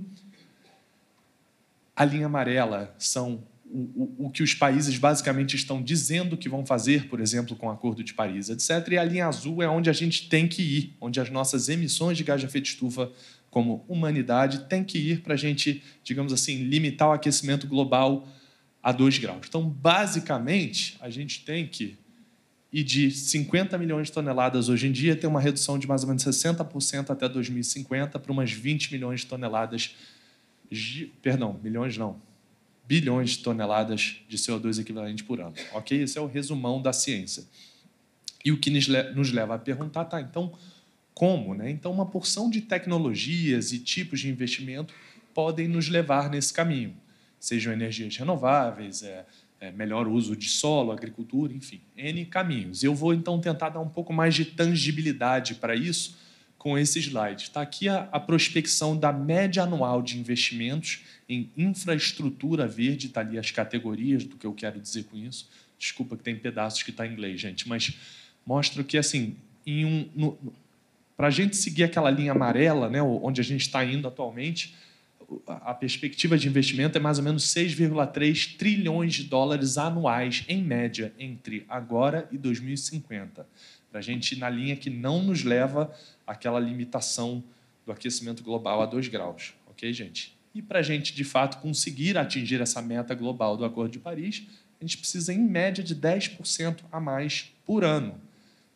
A 1.95 2.03
linha 2.03 2.25
amarela 2.25 2.93
são 2.99 3.43
o, 3.65 3.79
o, 3.79 4.25
o, 4.25 4.29
que 4.29 4.43
os 4.43 4.53
países 4.53 4.97
basicamente 4.97 5.55
estão 5.55 5.81
dizendo 5.81 6.37
que 6.37 6.49
vão 6.49 6.65
fazer, 6.65 7.07
por 7.07 7.19
exemplo, 7.19 7.55
com 7.55 7.67
o 7.67 7.71
Acordo 7.71 8.03
de 8.03 8.13
Paris, 8.13 8.49
etc. 8.49 8.91
E 8.91 8.97
a 8.97 9.03
linha 9.03 9.27
azul 9.27 9.63
é 9.63 9.67
onde 9.67 9.89
a 9.89 9.93
gente 9.93 10.27
tem 10.29 10.47
que 10.47 10.61
ir, 10.61 10.97
onde 10.99 11.19
as 11.19 11.29
nossas 11.29 11.69
emissões 11.69 12.17
de 12.17 12.23
gás 12.23 12.39
de 12.39 12.47
efeito 12.47 12.65
de 12.65 12.71
estufa 12.71 13.11
como 13.49 13.85
humanidade 13.87 14.65
tem 14.65 14.83
que 14.83 14.97
ir 14.97 15.21
para 15.21 15.33
a 15.33 15.37
gente, 15.37 15.81
digamos 16.03 16.33
assim, 16.33 16.63
limitar 16.63 17.09
o 17.09 17.11
aquecimento 17.13 17.65
global 17.65 18.27
a 18.87 18.93
2 18.93 19.17
graus. 19.17 19.47
Então, 19.49 19.67
basicamente, 19.67 20.95
a 21.01 21.09
gente 21.09 21.43
tem 21.43 21.67
que 21.67 21.97
ir 22.71 22.85
de 22.85 23.11
50 23.11 23.77
milhões 23.77 24.07
de 24.07 24.13
toneladas 24.13 24.69
hoje 24.69 24.87
em 24.87 24.93
dia, 24.93 25.13
ter 25.13 25.27
uma 25.27 25.41
redução 25.41 25.77
de 25.77 25.85
mais 25.85 26.03
ou 26.03 26.07
menos 26.07 26.23
60% 26.23 27.09
até 27.09 27.27
2050 27.27 28.17
para 28.17 28.31
umas 28.31 28.49
20 28.49 28.93
milhões 28.93 29.19
de 29.19 29.25
toneladas, 29.25 29.93
de, 30.71 31.07
perdão, 31.21 31.59
milhões 31.61 31.97
não, 31.97 32.21
bilhões 32.87 33.31
de 33.31 33.39
toneladas 33.39 34.21
de 34.29 34.37
CO2 34.37 34.79
equivalente 34.79 35.21
por 35.21 35.41
ano. 35.41 35.55
Ok? 35.73 36.01
Esse 36.01 36.17
é 36.17 36.21
o 36.21 36.25
resumão 36.25 36.81
da 36.81 36.93
ciência. 36.93 37.43
E 38.45 38.53
o 38.53 38.57
que 38.57 38.69
nos 38.69 39.33
leva 39.33 39.55
a 39.55 39.59
perguntar, 39.59 40.05
tá, 40.05 40.21
então, 40.21 40.57
como? 41.13 41.53
Né? 41.53 41.69
Então, 41.71 41.91
uma 41.91 42.05
porção 42.05 42.49
de 42.49 42.61
tecnologias 42.61 43.73
e 43.73 43.79
tipos 43.79 44.21
de 44.21 44.29
investimento 44.29 44.93
podem 45.33 45.67
nos 45.67 45.89
levar 45.89 46.29
nesse 46.29 46.53
caminho, 46.53 46.95
sejam 47.39 47.71
energias 47.73 48.15
renováveis, 48.17 49.03
é, 49.03 49.25
é, 49.59 49.71
melhor 49.71 50.07
uso 50.07 50.35
de 50.35 50.49
solo, 50.49 50.91
agricultura, 50.91 51.53
enfim, 51.53 51.81
N 51.95 52.25
caminhos. 52.25 52.83
Eu 52.83 52.93
vou 52.93 53.13
então 53.13 53.39
tentar 53.39 53.69
dar 53.69 53.79
um 53.79 53.89
pouco 53.89 54.13
mais 54.13 54.35
de 54.35 54.45
tangibilidade 54.45 55.55
para 55.55 55.75
isso 55.75 56.17
com 56.57 56.77
esse 56.77 56.99
slide. 56.99 57.43
Está 57.43 57.61
aqui 57.61 57.87
a, 57.87 58.09
a, 58.11 58.19
prospecção 58.19 58.97
da 58.97 59.11
média 59.11 59.63
anual 59.63 60.01
de 60.01 60.17
investimentos 60.19 61.03
em 61.29 61.49
infraestrutura 61.57 62.67
verde, 62.67 63.07
está 63.07 63.21
ali 63.21 63.37
as 63.37 63.51
categorias 63.51 64.23
do 64.23 64.35
que 64.35 64.45
eu 64.45 64.53
quero 64.53 64.79
dizer 64.79 65.05
com 65.05 65.17
isso. 65.17 65.49
Desculpa 65.77 66.17
que 66.17 66.23
tem 66.23 66.35
pedaços 66.35 66.83
que 66.83 66.91
está 66.91 67.05
em 67.05 67.13
inglês, 67.13 67.39
gente, 67.39 67.67
mas 67.67 67.93
mostra 68.45 68.83
que 68.83 68.97
assim, 68.97 69.35
um, 69.67 70.35
para 71.15 71.27
a 71.27 71.31
gente 71.31 71.55
seguir 71.55 71.83
aquela 71.83 72.09
linha 72.09 72.31
amarela, 72.31 72.89
né, 72.89 73.01
onde 73.01 73.41
a 73.41 73.43
gente 73.43 73.61
está 73.61 73.83
indo 73.83 74.07
atualmente, 74.07 74.75
a 75.45 75.73
perspectiva 75.73 76.37
de 76.37 76.47
investimento 76.47 76.97
é 76.97 77.01
mais 77.01 77.17
ou 77.17 77.23
menos 77.23 77.43
6,3 77.53 78.55
trilhões 78.57 79.13
de 79.13 79.23
dólares 79.23 79.77
anuais, 79.77 80.45
em 80.47 80.63
média, 80.63 81.13
entre 81.19 81.65
agora 81.67 82.27
e 82.31 82.37
2050. 82.37 83.47
Para 83.91 83.99
a 83.99 84.01
gente 84.03 84.33
ir 84.33 84.37
na 84.37 84.49
linha 84.49 84.75
que 84.75 84.89
não 84.89 85.21
nos 85.21 85.43
leva 85.43 85.93
àquela 86.25 86.59
limitação 86.59 87.43
do 87.85 87.91
aquecimento 87.91 88.43
global 88.43 88.81
a 88.81 88.85
2 88.85 89.07
graus. 89.09 89.53
Ok, 89.67 89.91
gente? 89.91 90.37
E 90.53 90.61
para 90.61 90.79
a 90.79 90.83
gente, 90.83 91.13
de 91.13 91.23
fato, 91.23 91.61
conseguir 91.61 92.17
atingir 92.17 92.61
essa 92.61 92.81
meta 92.81 93.13
global 93.13 93.55
do 93.55 93.65
Acordo 93.65 93.91
de 93.91 93.99
Paris, 93.99 94.43
a 94.79 94.83
gente 94.83 94.97
precisa, 94.97 95.33
em 95.33 95.39
média, 95.39 95.83
de 95.83 95.95
10% 95.95 96.79
a 96.91 96.99
mais 96.99 97.53
por 97.65 97.83
ano. 97.83 98.19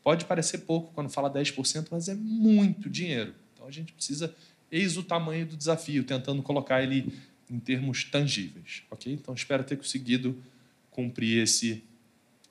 Pode 0.03 0.25
parecer 0.25 0.59
pouco 0.59 0.91
quando 0.93 1.09
fala 1.09 1.31
10%, 1.31 1.87
mas 1.91 2.07
é 2.07 2.15
muito 2.15 2.89
dinheiro. 2.89 3.33
Então 3.53 3.67
a 3.67 3.71
gente 3.71 3.93
precisa, 3.93 4.33
eis 4.71 4.97
o 4.97 5.03
tamanho 5.03 5.45
do 5.45 5.57
desafio, 5.57 6.03
tentando 6.03 6.41
colocar 6.41 6.81
ele 6.81 7.13
em 7.49 7.59
termos 7.59 8.03
tangíveis. 8.03 8.83
ok? 8.89 9.11
Então 9.13 9.33
espero 9.33 9.63
ter 9.63 9.75
conseguido 9.75 10.41
cumprir 10.89 11.43
esse 11.43 11.83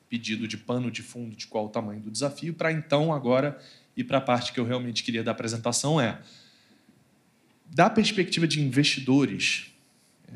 pedido 0.08 0.46
de 0.46 0.56
pano 0.56 0.90
de 0.90 1.02
fundo 1.02 1.34
de 1.34 1.46
qual 1.46 1.66
o 1.66 1.68
tamanho 1.68 2.00
do 2.00 2.10
desafio, 2.10 2.52
para 2.52 2.72
então 2.72 3.12
agora 3.12 3.58
ir 3.96 4.04
para 4.04 4.18
a 4.18 4.20
parte 4.20 4.52
que 4.52 4.60
eu 4.60 4.64
realmente 4.64 5.02
queria 5.02 5.22
da 5.22 5.30
apresentação 5.30 6.00
é 6.00 6.20
da 7.66 7.88
perspectiva 7.88 8.48
de 8.48 8.60
investidores, 8.60 9.72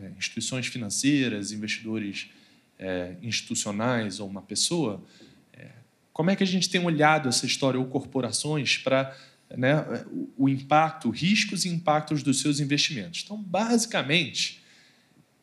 é, 0.00 0.12
instituições 0.16 0.68
financeiras, 0.68 1.50
investidores 1.50 2.30
é, 2.78 3.16
institucionais 3.20 4.20
ou 4.20 4.28
uma 4.28 4.40
pessoa, 4.40 5.02
como 6.14 6.30
é 6.30 6.36
que 6.36 6.44
a 6.44 6.46
gente 6.46 6.70
tem 6.70 6.82
olhado 6.82 7.28
essa 7.28 7.44
história, 7.44 7.78
ou 7.78 7.86
corporações, 7.86 8.78
para 8.78 9.14
né, 9.50 9.84
o 10.36 10.48
impacto, 10.48 11.10
riscos 11.10 11.64
e 11.64 11.68
impactos 11.68 12.22
dos 12.22 12.40
seus 12.40 12.60
investimentos? 12.60 13.22
Então, 13.24 13.40
basicamente, 13.42 14.62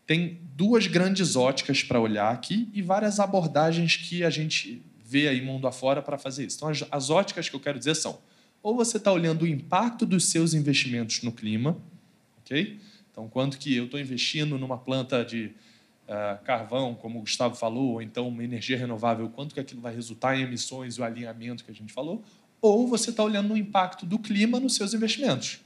tem 0.06 0.40
duas 0.56 0.88
grandes 0.88 1.36
óticas 1.36 1.84
para 1.84 2.00
olhar 2.00 2.34
aqui 2.34 2.70
e 2.74 2.82
várias 2.82 3.20
abordagens 3.20 3.96
que 3.96 4.24
a 4.24 4.30
gente 4.30 4.82
vê 5.04 5.28
aí 5.28 5.42
mundo 5.42 5.68
afora 5.68 6.02
para 6.02 6.18
fazer 6.18 6.46
isso. 6.46 6.58
Então, 6.58 6.70
as, 6.70 6.84
as 6.92 7.10
óticas 7.10 7.50
que 7.50 7.56
eu 7.56 7.60
quero 7.60 7.78
dizer 7.78 7.96
são: 7.96 8.20
ou 8.64 8.76
você 8.76 8.98
está 8.98 9.12
olhando 9.12 9.44
o 9.44 9.48
impacto 9.48 10.06
dos 10.06 10.26
seus 10.26 10.54
investimentos 10.54 11.22
no 11.24 11.32
clima, 11.32 11.78
ok? 12.40 12.80
Então, 13.12 13.28
quanto 13.28 13.58
que 13.58 13.76
eu 13.76 13.86
estou 13.86 14.00
investindo 14.00 14.58
numa 14.58 14.78
planta 14.78 15.26
de 15.26 15.52
uh, 16.08 16.44
carvão, 16.44 16.96
como 16.96 17.20
o 17.20 17.22
Gustavo 17.22 17.56
falou, 17.56 17.94
ou 17.94 18.02
então 18.02 18.28
uma 18.28 18.44
energia 18.44 18.78
renovável, 18.78 19.30
quanto 19.30 19.54
que 19.54 19.60
aquilo 19.60 19.82
vai 19.82 19.94
resultar 19.94 20.38
em 20.38 20.44
emissões 20.44 20.96
e 20.96 21.02
o 21.02 21.04
alinhamento 21.04 21.64
que 21.64 21.72
a 21.72 21.74
gente 21.74 21.92
falou, 21.92 22.24
ou 22.62 22.88
você 22.88 23.10
está 23.10 23.24
olhando 23.24 23.50
no 23.50 23.58
impacto 23.58 24.06
do 24.06 24.20
clima 24.20 24.60
nos 24.60 24.76
seus 24.76 24.94
investimentos. 24.94 25.60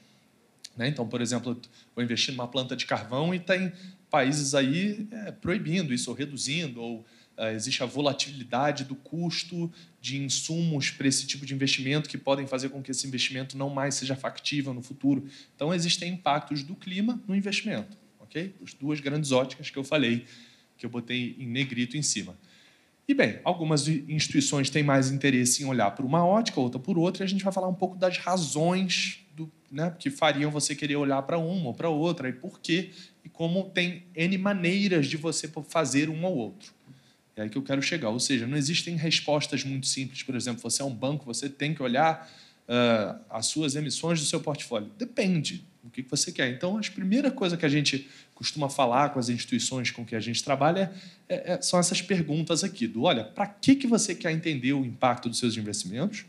Né? 0.77 0.87
Então, 0.87 1.07
por 1.07 1.21
exemplo, 1.21 1.59
vou 1.95 2.03
investir 2.03 2.33
numa 2.33 2.47
planta 2.47 2.75
de 2.75 2.85
carvão 2.85 3.33
e 3.33 3.39
tem 3.39 3.71
países 4.09 4.55
aí 4.55 5.07
é, 5.11 5.31
proibindo 5.31 5.93
isso, 5.93 6.09
ou 6.09 6.15
reduzindo, 6.15 6.81
ou 6.81 7.05
uh, 7.37 7.45
existe 7.53 7.83
a 7.83 7.85
volatilidade 7.85 8.83
do 8.85 8.95
custo 8.95 9.71
de 9.99 10.17
insumos 10.17 10.89
para 10.91 11.07
esse 11.07 11.27
tipo 11.27 11.45
de 11.45 11.53
investimento 11.53 12.09
que 12.09 12.17
podem 12.17 12.47
fazer 12.47 12.69
com 12.69 12.81
que 12.81 12.91
esse 12.91 13.05
investimento 13.05 13.57
não 13.57 13.69
mais 13.69 13.95
seja 13.95 14.15
factível 14.15 14.73
no 14.73 14.81
futuro. 14.81 15.27
Então, 15.55 15.73
existem 15.73 16.13
impactos 16.13 16.63
do 16.63 16.75
clima 16.75 17.21
no 17.27 17.35
investimento 17.35 17.97
ok? 18.35 18.53
As 18.63 18.73
duas 18.73 18.99
grandes 18.99 19.31
óticas 19.31 19.69
que 19.69 19.77
eu 19.77 19.83
falei, 19.83 20.25
que 20.77 20.85
eu 20.85 20.89
botei 20.89 21.35
em 21.39 21.47
negrito 21.47 21.95
em 21.95 22.01
cima. 22.01 22.37
E 23.07 23.13
bem, 23.13 23.39
algumas 23.43 23.87
instituições 23.87 24.69
têm 24.69 24.81
mais 24.81 25.11
interesse 25.11 25.61
em 25.61 25.65
olhar 25.65 25.91
por 25.91 26.03
uma 26.03 26.25
ótica, 26.25 26.59
outra 26.59 26.79
por 26.79 26.97
outra, 26.97 27.23
e 27.23 27.25
a 27.25 27.29
gente 27.29 27.43
vai 27.43 27.53
falar 27.53 27.67
um 27.67 27.73
pouco 27.73 27.95
das 27.95 28.17
razões 28.17 29.19
do, 29.35 29.51
né, 29.71 29.95
que 29.99 30.09
fariam 30.09 30.49
você 30.49 30.75
querer 30.75 30.95
olhar 30.95 31.21
para 31.21 31.37
uma 31.37 31.67
ou 31.67 31.73
para 31.73 31.89
outra, 31.89 32.27
e 32.29 32.33
por 32.33 32.59
quê, 32.59 32.91
e 33.23 33.29
como 33.29 33.69
tem 33.69 34.03
N 34.15 34.37
maneiras 34.39 35.07
de 35.07 35.17
você 35.17 35.47
fazer 35.67 36.09
um 36.09 36.25
ou 36.25 36.35
outro. 36.35 36.73
É 37.35 37.41
aí 37.43 37.49
que 37.49 37.57
eu 37.57 37.63
quero 37.63 37.81
chegar. 37.81 38.09
Ou 38.09 38.19
seja, 38.19 38.47
não 38.47 38.57
existem 38.57 38.95
respostas 38.95 39.63
muito 39.63 39.87
simples. 39.87 40.23
Por 40.23 40.35
exemplo, 40.35 40.61
você 40.61 40.81
é 40.81 40.85
um 40.85 40.93
banco, 40.93 41.25
você 41.25 41.49
tem 41.49 41.73
que 41.73 41.83
olhar 41.83 42.31
uh, 42.67 43.19
as 43.29 43.47
suas 43.47 43.75
emissões 43.75 44.19
do 44.19 44.25
seu 44.25 44.39
portfólio. 44.39 44.89
Depende 44.97 45.65
o 45.85 45.89
que 45.89 46.01
você 46.01 46.31
quer. 46.31 46.49
Então, 46.49 46.77
a 46.77 46.81
primeira 46.81 47.29
coisa 47.29 47.55
que 47.55 47.65
a 47.65 47.69
gente 47.69 48.09
costuma 48.33 48.69
falar 48.69 49.09
com 49.09 49.19
as 49.19 49.29
instituições 49.29 49.91
com 49.91 50.05
que 50.05 50.15
a 50.15 50.19
gente 50.19 50.43
trabalha 50.43 50.91
é, 51.29 51.53
é, 51.53 51.61
são 51.61 51.79
essas 51.79 52.01
perguntas 52.01 52.63
aqui, 52.63 52.87
do 52.87 53.03
olha, 53.03 53.23
para 53.23 53.47
que, 53.47 53.75
que 53.75 53.87
você 53.87 54.15
quer 54.15 54.31
entender 54.31 54.73
o 54.73 54.83
impacto 54.83 55.29
dos 55.29 55.37
seus 55.37 55.55
investimentos 55.55 56.25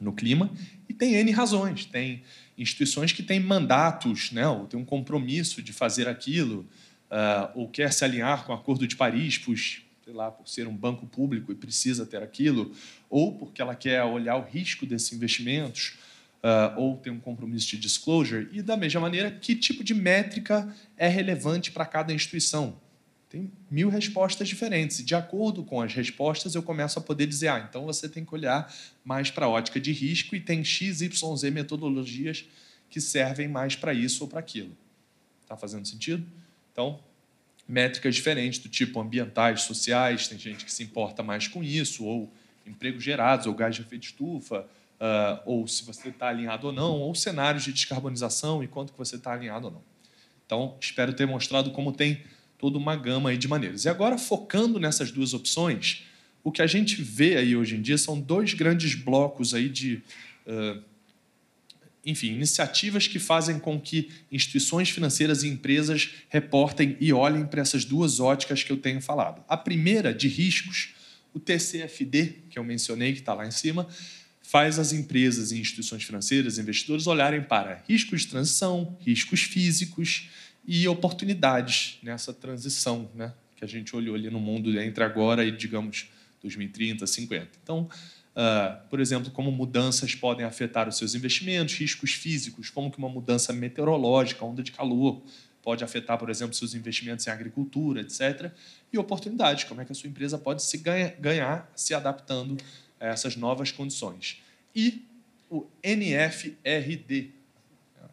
no 0.00 0.12
clima? 0.12 0.50
E 0.88 0.94
tem 0.94 1.14
N 1.14 1.30
razões. 1.30 1.84
Tem 1.84 2.22
instituições 2.56 3.12
que 3.12 3.22
têm 3.22 3.38
mandatos, 3.38 4.32
né, 4.32 4.46
ou 4.46 4.66
tem 4.66 4.78
um 4.78 4.84
compromisso 4.84 5.60
de 5.60 5.72
fazer 5.72 6.08
aquilo, 6.08 6.66
uh, 7.10 7.50
ou 7.54 7.68
quer 7.68 7.92
se 7.92 8.04
alinhar 8.04 8.44
com 8.44 8.52
o 8.52 8.54
Acordo 8.54 8.86
de 8.86 8.96
Paris, 8.96 9.38
pois, 9.38 9.82
sei 10.04 10.14
lá, 10.14 10.30
por 10.30 10.48
ser 10.48 10.66
um 10.66 10.74
banco 10.74 11.06
público 11.06 11.52
e 11.52 11.54
precisa 11.54 12.06
ter 12.06 12.22
aquilo, 12.22 12.72
ou 13.10 13.36
porque 13.36 13.60
ela 13.60 13.74
quer 13.74 14.02
olhar 14.04 14.36
o 14.36 14.42
risco 14.42 14.86
desses 14.86 15.12
investimentos, 15.12 15.96
uh, 16.44 16.78
ou 16.78 16.98
tem 16.98 17.10
um 17.10 17.18
compromisso 17.18 17.68
de 17.68 17.78
disclosure, 17.78 18.48
e 18.52 18.60
da 18.60 18.76
mesma 18.76 19.00
maneira, 19.00 19.30
que 19.30 19.56
tipo 19.56 19.82
de 19.82 19.94
métrica 19.94 20.72
é 20.96 21.08
relevante 21.08 21.72
para 21.72 21.86
cada 21.86 22.12
instituição. 22.12 22.78
Tem 23.30 23.50
mil 23.70 23.88
respostas 23.88 24.46
diferentes, 24.46 25.00
e 25.00 25.02
de 25.02 25.14
acordo 25.14 25.64
com 25.64 25.80
as 25.80 25.94
respostas, 25.94 26.54
eu 26.54 26.62
começo 26.62 26.98
a 26.98 27.02
poder 27.02 27.26
dizer: 27.26 27.48
ah, 27.48 27.66
então 27.68 27.86
você 27.86 28.08
tem 28.08 28.24
que 28.24 28.34
olhar 28.34 28.72
mais 29.02 29.30
para 29.30 29.46
a 29.46 29.48
ótica 29.48 29.80
de 29.80 29.90
risco 29.90 30.36
e 30.36 30.40
tem 30.40 30.62
X, 30.62 31.00
Y, 31.00 31.36
Z 31.36 31.50
metodologias 31.50 32.44
que 32.90 33.00
servem 33.00 33.48
mais 33.48 33.74
para 33.74 33.92
isso 33.92 34.22
ou 34.22 34.28
para 34.28 34.38
aquilo. 34.38 34.76
Está 35.42 35.56
fazendo 35.56 35.86
sentido? 35.86 36.24
Então, 36.70 37.00
métricas 37.66 38.14
diferentes, 38.14 38.60
do 38.60 38.68
tipo 38.68 39.00
ambientais, 39.00 39.62
sociais, 39.62 40.28
tem 40.28 40.38
gente 40.38 40.64
que 40.64 40.72
se 40.72 40.84
importa 40.84 41.22
mais 41.22 41.48
com 41.48 41.64
isso, 41.64 42.04
ou 42.04 42.32
empregos 42.64 43.02
gerados, 43.02 43.46
ou 43.46 43.54
gás 43.54 43.74
de 43.74 43.82
efeito 43.82 44.04
estufa, 44.04 44.68
uh, 45.00 45.40
ou 45.44 45.66
se 45.66 45.84
você 45.84 46.08
está 46.08 46.28
alinhado 46.28 46.68
ou 46.68 46.72
não, 46.72 47.00
ou 47.00 47.14
cenários 47.14 47.64
de 47.64 47.72
descarbonização 47.72 48.62
e 48.62 48.68
quanto 48.68 48.92
que 48.92 48.98
você 48.98 49.16
está 49.16 49.32
alinhado 49.32 49.66
ou 49.66 49.72
não. 49.72 49.82
Então, 50.46 50.76
espero 50.80 51.12
ter 51.12 51.26
mostrado 51.26 51.70
como 51.70 51.92
tem 51.92 52.22
toda 52.58 52.78
uma 52.78 52.96
gama 52.96 53.36
de 53.36 53.48
maneiras. 53.48 53.84
E 53.84 53.88
agora, 53.88 54.16
focando 54.18 54.78
nessas 54.78 55.10
duas 55.10 55.34
opções, 55.34 56.04
o 56.42 56.52
que 56.52 56.62
a 56.62 56.66
gente 56.66 57.02
vê 57.02 57.36
aí 57.36 57.56
hoje 57.56 57.76
em 57.76 57.82
dia 57.82 57.96
são 57.96 58.20
dois 58.20 58.54
grandes 58.54 58.94
blocos 58.94 59.54
aí 59.54 59.68
de, 59.68 60.02
uh, 60.46 60.82
enfim, 62.04 62.28
iniciativas 62.28 63.06
que 63.06 63.18
fazem 63.18 63.58
com 63.58 63.80
que 63.80 64.10
instituições 64.30 64.90
financeiras 64.90 65.42
e 65.42 65.48
empresas 65.48 66.10
reportem 66.28 66.96
e 67.00 67.12
olhem 67.12 67.46
para 67.46 67.62
essas 67.62 67.84
duas 67.84 68.20
óticas 68.20 68.62
que 68.62 68.70
eu 68.70 68.76
tenho 68.76 69.00
falado. 69.00 69.42
A 69.48 69.56
primeira, 69.56 70.12
de 70.12 70.28
riscos, 70.28 70.94
o 71.32 71.40
TCFD, 71.40 72.44
que 72.50 72.58
eu 72.58 72.64
mencionei, 72.64 73.12
que 73.12 73.20
está 73.20 73.34
lá 73.34 73.46
em 73.46 73.50
cima, 73.50 73.88
faz 74.44 74.78
as 74.78 74.92
empresas 74.92 75.50
e 75.50 75.58
instituições 75.58 76.04
financeiras, 76.04 76.58
investidores, 76.58 77.06
olharem 77.06 77.42
para 77.42 77.82
riscos 77.88 78.20
de 78.20 78.28
transição, 78.28 78.96
riscos 79.00 79.40
físicos 79.42 80.28
e 80.66 80.86
oportunidades 80.86 81.98
nessa 82.02 82.32
transição, 82.32 83.10
né? 83.14 83.32
que 83.56 83.64
a 83.64 83.68
gente 83.68 83.96
olhou 83.96 84.14
ali 84.14 84.28
no 84.28 84.38
mundo 84.38 84.78
entre 84.78 85.02
agora 85.02 85.44
e, 85.44 85.50
digamos, 85.50 86.10
2030, 86.42 87.06
50. 87.06 87.48
Então, 87.62 87.88
Uh, 88.34 88.88
por 88.88 88.98
exemplo, 88.98 89.30
como 89.30 89.52
mudanças 89.52 90.12
podem 90.16 90.44
afetar 90.44 90.88
os 90.88 90.98
seus 90.98 91.14
investimentos, 91.14 91.76
riscos 91.76 92.14
físicos, 92.14 92.68
como 92.68 92.90
que 92.90 92.98
uma 92.98 93.08
mudança 93.08 93.52
meteorológica, 93.52 94.44
onda 94.44 94.60
de 94.60 94.72
calor, 94.72 95.22
pode 95.62 95.84
afetar, 95.84 96.18
por 96.18 96.28
exemplo, 96.28 96.52
seus 96.52 96.74
investimentos 96.74 97.24
em 97.28 97.30
agricultura, 97.30 98.00
etc. 98.00 98.50
E 98.92 98.98
oportunidades, 98.98 99.62
como 99.62 99.82
é 99.82 99.84
que 99.84 99.92
a 99.92 99.94
sua 99.94 100.10
empresa 100.10 100.36
pode 100.36 100.64
se 100.64 100.78
ganha, 100.78 101.14
ganhar 101.20 101.70
se 101.76 101.94
adaptando 101.94 102.56
a 103.04 103.08
essas 103.08 103.36
novas 103.36 103.70
condições. 103.70 104.42
E 104.74 105.04
o 105.50 105.66
NFRD, 105.82 107.30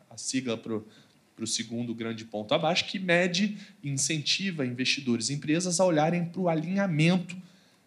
a 0.09 0.17
sigla 0.17 0.57
para 0.57 0.75
o 0.75 1.47
segundo 1.47 1.95
grande 1.95 2.25
ponto 2.25 2.53
abaixo, 2.53 2.85
que 2.85 2.99
mede 2.99 3.57
e 3.81 3.89
incentiva 3.89 4.65
investidores 4.65 5.29
e 5.29 5.33
empresas 5.33 5.79
a 5.79 5.85
olharem 5.85 6.25
para 6.25 6.41
o 6.41 6.49
alinhamento 6.49 7.35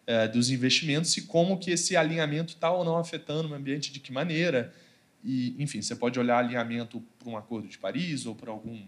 é, 0.07 0.27
dos 0.27 0.49
investimentos 0.49 1.15
e 1.17 1.21
como 1.23 1.57
que 1.57 1.71
esse 1.71 1.95
alinhamento 1.95 2.53
está 2.53 2.71
ou 2.71 2.83
não 2.83 2.97
afetando 2.97 3.49
o 3.49 3.53
ambiente, 3.53 3.93
de 3.93 3.99
que 3.99 4.11
maneira. 4.11 4.73
E, 5.23 5.55
enfim, 5.57 5.81
você 5.81 5.95
pode 5.95 6.19
olhar 6.19 6.39
alinhamento 6.39 7.01
para 7.19 7.29
um 7.29 7.37
acordo 7.37 7.67
de 7.67 7.77
Paris 7.77 8.25
ou 8.25 8.35
para 8.35 8.51
algum 8.51 8.83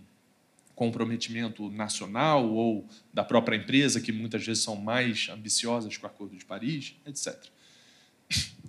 comprometimento 0.76 1.72
nacional 1.72 2.48
ou 2.54 2.88
da 3.12 3.24
própria 3.24 3.56
empresa, 3.56 4.00
que 4.00 4.12
muitas 4.12 4.46
vezes 4.46 4.64
são 4.64 4.76
mais 4.76 5.28
ambiciosas 5.30 5.98
que 5.98 6.04
o 6.04 6.08
Acordo 6.08 6.36
de 6.38 6.46
Paris, 6.46 6.96
etc. 7.04 7.36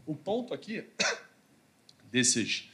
O 0.09 0.15
ponto 0.15 0.55
aqui 0.55 0.83
desses, 2.11 2.71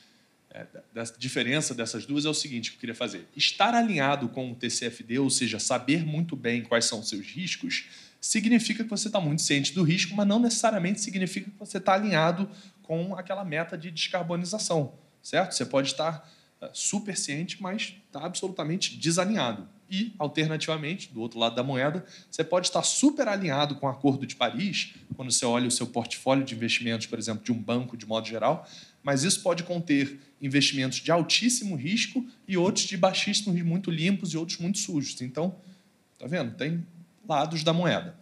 é, 0.50 0.64
dessa 0.94 1.18
diferença 1.18 1.74
dessas 1.74 2.06
duas 2.06 2.24
é 2.24 2.28
o 2.28 2.34
seguinte 2.34 2.70
que 2.70 2.76
eu 2.76 2.80
queria 2.80 2.94
fazer. 2.94 3.26
Estar 3.36 3.74
alinhado 3.74 4.28
com 4.28 4.52
o 4.52 4.54
TCFD, 4.54 5.18
ou 5.18 5.28
seja, 5.28 5.58
saber 5.58 6.06
muito 6.06 6.36
bem 6.36 6.62
quais 6.62 6.84
são 6.84 7.00
os 7.00 7.08
seus 7.08 7.26
riscos, 7.26 7.86
significa 8.20 8.84
que 8.84 8.88
você 8.88 9.08
está 9.08 9.20
muito 9.20 9.42
ciente 9.42 9.74
do 9.74 9.82
risco, 9.82 10.14
mas 10.14 10.28
não 10.28 10.38
necessariamente 10.38 11.00
significa 11.00 11.50
que 11.50 11.58
você 11.58 11.78
está 11.78 11.94
alinhado 11.94 12.48
com 12.84 13.16
aquela 13.16 13.44
meta 13.44 13.76
de 13.76 13.90
descarbonização, 13.90 14.94
certo? 15.20 15.56
Você 15.56 15.66
pode 15.66 15.88
estar 15.88 16.32
eh, 16.60 16.70
super 16.72 17.16
ciente, 17.16 17.60
mas 17.60 17.96
está 18.06 18.24
absolutamente 18.24 18.96
desalinhado. 18.96 19.68
E, 19.90 20.14
alternativamente, 20.18 21.12
do 21.12 21.20
outro 21.20 21.38
lado 21.38 21.54
da 21.54 21.62
moeda, 21.62 22.04
você 22.30 22.42
pode 22.42 22.66
estar 22.66 22.82
super 22.82 23.28
alinhado 23.28 23.76
com 23.76 23.86
o 23.86 23.88
Acordo 23.88 24.26
de 24.26 24.34
Paris, 24.34 24.94
quando 25.14 25.30
você 25.30 25.44
olha 25.44 25.68
o 25.68 25.70
seu 25.70 25.86
portfólio 25.86 26.44
de 26.44 26.54
investimentos, 26.54 27.06
por 27.06 27.18
exemplo, 27.18 27.44
de 27.44 27.52
um 27.52 27.60
banco 27.60 27.96
de 27.96 28.06
modo 28.06 28.26
geral, 28.26 28.68
mas 29.02 29.22
isso 29.22 29.42
pode 29.42 29.62
conter 29.62 30.18
investimentos 30.40 30.98
de 30.98 31.12
altíssimo 31.12 31.76
risco 31.76 32.26
e 32.48 32.56
outros 32.56 32.86
de 32.86 32.96
baixíssimo 32.96 33.52
risco, 33.52 33.68
muito 33.68 33.90
limpos 33.90 34.32
e 34.32 34.36
outros 34.36 34.58
muito 34.58 34.78
sujos. 34.78 35.20
Então, 35.20 35.54
tá 36.18 36.26
vendo? 36.26 36.54
Tem 36.54 36.84
lados 37.28 37.62
da 37.62 37.72
moeda. 37.72 38.18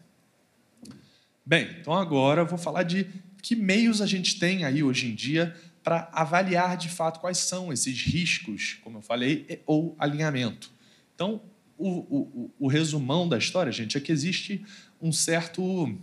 Bem, 1.45 1.69
então 1.81 1.92
agora 1.95 2.42
eu 2.42 2.47
vou 2.47 2.59
falar 2.59 2.83
de 2.83 3.07
que 3.40 3.57
meios 3.57 4.00
a 4.00 4.07
gente 4.07 4.38
tem 4.38 4.64
aí 4.64 4.83
hoje 4.83 5.07
em 5.07 5.14
dia 5.14 5.54
para 5.83 6.09
avaliar 6.12 6.76
de 6.76 6.88
fato 6.88 7.19
quais 7.21 7.38
são 7.38 7.73
esses 7.73 8.00
riscos, 8.02 8.78
como 8.83 8.99
eu 8.99 9.02
falei, 9.02 9.61
ou 9.66 9.97
alinhamento. 9.99 10.71
Então, 11.14 11.42
o, 11.79 11.88
o, 11.88 12.50
o 12.61 12.67
resumão 12.69 13.29
da 13.29 13.38
história, 13.38 13.73
gente, 13.73 13.97
é 13.97 14.00
que 14.00 14.12
existe 14.12 14.64
um 15.00 15.12
certo 15.12 15.97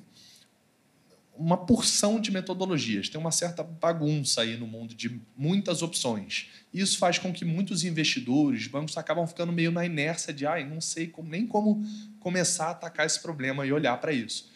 uma 1.40 1.56
porção 1.56 2.20
de 2.20 2.32
metodologias, 2.32 3.08
tem 3.08 3.20
uma 3.20 3.32
certa 3.32 3.64
bagunça 3.64 4.42
aí 4.42 4.58
no 4.58 4.68
mundo 4.68 4.94
de 4.94 5.22
muitas 5.38 5.82
opções. 5.82 6.48
Isso 6.74 6.98
faz 6.98 7.18
com 7.18 7.32
que 7.32 7.46
muitos 7.46 7.86
investidores, 7.86 8.68
bancos 8.68 8.98
acabam 8.98 9.26
ficando 9.26 9.54
meio 9.54 9.72
na 9.72 9.86
inércia 9.86 10.34
de, 10.34 10.46
ai, 10.46 10.66
não 10.66 10.82
sei 10.82 11.08
como, 11.08 11.30
nem 11.30 11.48
como 11.48 11.82
começar 12.20 12.66
a 12.66 12.72
atacar 12.72 13.06
esse 13.06 13.22
problema 13.22 13.66
e 13.66 13.72
olhar 13.72 13.96
para 14.02 14.12
isso. 14.12 14.50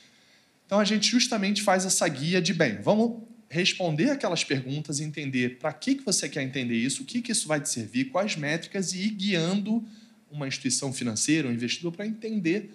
Então 0.65 0.77
a 0.77 0.83
gente 0.83 1.09
justamente 1.09 1.61
faz 1.61 1.85
essa 1.85 2.05
guia 2.05 2.41
de, 2.41 2.53
bem, 2.53 2.81
vamos 2.81 3.21
responder 3.47 4.09
aquelas 4.09 4.43
perguntas 4.43 4.99
entender 4.99 5.59
para 5.59 5.71
que, 5.71 5.95
que 5.95 6.03
você 6.03 6.27
quer 6.27 6.41
entender 6.41 6.75
isso, 6.75 7.03
o 7.03 7.05
que, 7.05 7.21
que 7.21 7.31
isso 7.31 7.47
vai 7.47 7.61
te 7.61 7.69
servir, 7.69 8.05
quais 8.05 8.35
métricas 8.35 8.91
e 8.91 9.03
ir 9.03 9.11
guiando 9.11 9.85
uma 10.33 10.47
instituição 10.47 10.91
financeira, 10.91 11.47
um 11.47 11.51
investidor, 11.51 11.91
para 11.91 12.05
entender 12.07 12.73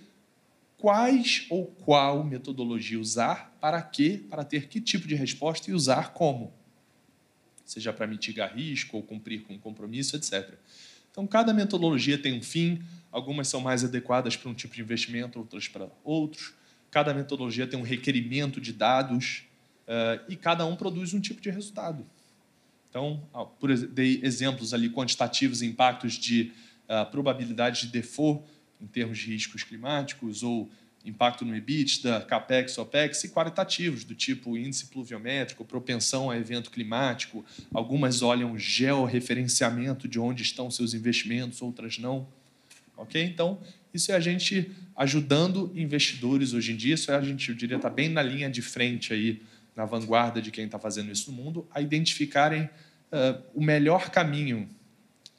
quais 0.79 1.44
ou 1.51 1.66
qual 1.66 2.25
metodologia 2.25 2.99
usar, 2.99 3.57
para 3.61 3.83
quê, 3.83 4.23
para 4.31 4.44
ter 4.44 4.68
que 4.68 4.81
tipo 4.81 5.09
de 5.09 5.14
resposta 5.14 5.71
e 5.71 5.75
usar 5.75 6.12
como. 6.12 6.53
Seja 7.64 7.92
para 7.92 8.07
mitigar 8.07 8.55
risco 8.55 8.97
ou 8.97 9.03
cumprir 9.03 9.42
com 9.42 9.55
um 9.55 9.59
compromisso, 9.59 10.16
etc. 10.16 10.55
Então, 11.11 11.27
cada 11.27 11.53
metodologia 11.53 12.16
tem 12.16 12.33
um 12.33 12.42
fim, 12.42 12.81
algumas 13.11 13.49
são 13.49 13.61
mais 13.61 13.85
adequadas 13.85 14.37
para 14.37 14.49
um 14.49 14.55
tipo 14.55 14.75
de 14.75 14.81
investimento, 14.81 15.38
outras 15.38 15.66
para 15.66 15.88
outros. 16.05 16.55
Cada 16.90 17.12
metodologia 17.12 17.66
tem 17.66 17.79
um 17.79 17.83
requerimento 17.83 18.61
de 18.61 18.73
dados 18.73 19.42
uh, 19.87 20.25
e 20.29 20.37
cada 20.37 20.64
um 20.64 20.77
produz 20.77 21.12
um 21.12 21.21
tipo 21.21 21.40
de 21.40 21.51
resultado. 21.51 22.07
Então, 22.88 23.23
por, 23.61 23.77
dei 23.77 24.21
exemplos 24.23 24.73
ali 24.73 24.88
quantitativos, 24.88 25.61
impactos 25.61 26.14
de 26.14 26.53
uh, 26.88 27.11
probabilidade 27.11 27.83
de 27.83 27.92
default 27.92 28.44
em 28.81 28.87
termos 28.87 29.18
de 29.18 29.27
riscos 29.27 29.62
climáticos 29.62 30.42
ou 30.42 30.70
impacto 31.05 31.44
no 31.44 31.55
EBITDA, 31.57 32.20
CAPEX, 32.22 32.77
OPEX, 32.79 33.24
e 33.24 33.29
qualitativos, 33.31 34.05
do 34.05 34.14
tipo 34.14 34.57
índice 34.57 34.87
pluviométrico, 34.87 35.64
propensão 35.64 36.31
a 36.31 36.37
evento 36.37 36.70
climático. 36.70 37.44
Algumas 37.72 38.22
olham 38.22 38.59
georreferenciamento 38.59 40.07
de 40.07 40.18
onde 40.18 40.42
estão 40.42 40.70
seus 40.70 40.94
investimentos, 40.94 41.62
outras 41.62 41.98
não. 41.98 42.29
Ok? 42.96 43.22
Então, 43.22 43.59
isso 43.94 44.12
é 44.12 44.16
a 44.16 44.20
gente 44.20 44.70
ajudando 44.96 45.72
investidores 45.74 46.53
hoje 46.53 46.72
em 46.72 46.77
dia, 46.77 46.94
isso 46.94 47.11
é 47.11 47.16
a 47.16 47.22
gente, 47.22 47.48
eu 47.48 47.55
diria, 47.55 47.77
está 47.77 47.88
bem 47.88 48.09
na 48.09 48.22
linha 48.22 48.51
de 48.51 48.61
frente 48.61 49.12
aí, 49.12 49.40
na 49.74 49.85
vanguarda 49.85 50.42
de 50.42 50.51
quem 50.51 50.64
está 50.64 50.79
fazendo 50.79 51.11
isso 51.11 51.31
no 51.31 51.37
mundo, 51.37 51.66
a 51.72 51.81
identificarem 51.81 52.62
uh, 52.64 53.40
o 53.55 53.62
melhor 53.62 54.11
caminho 54.11 54.68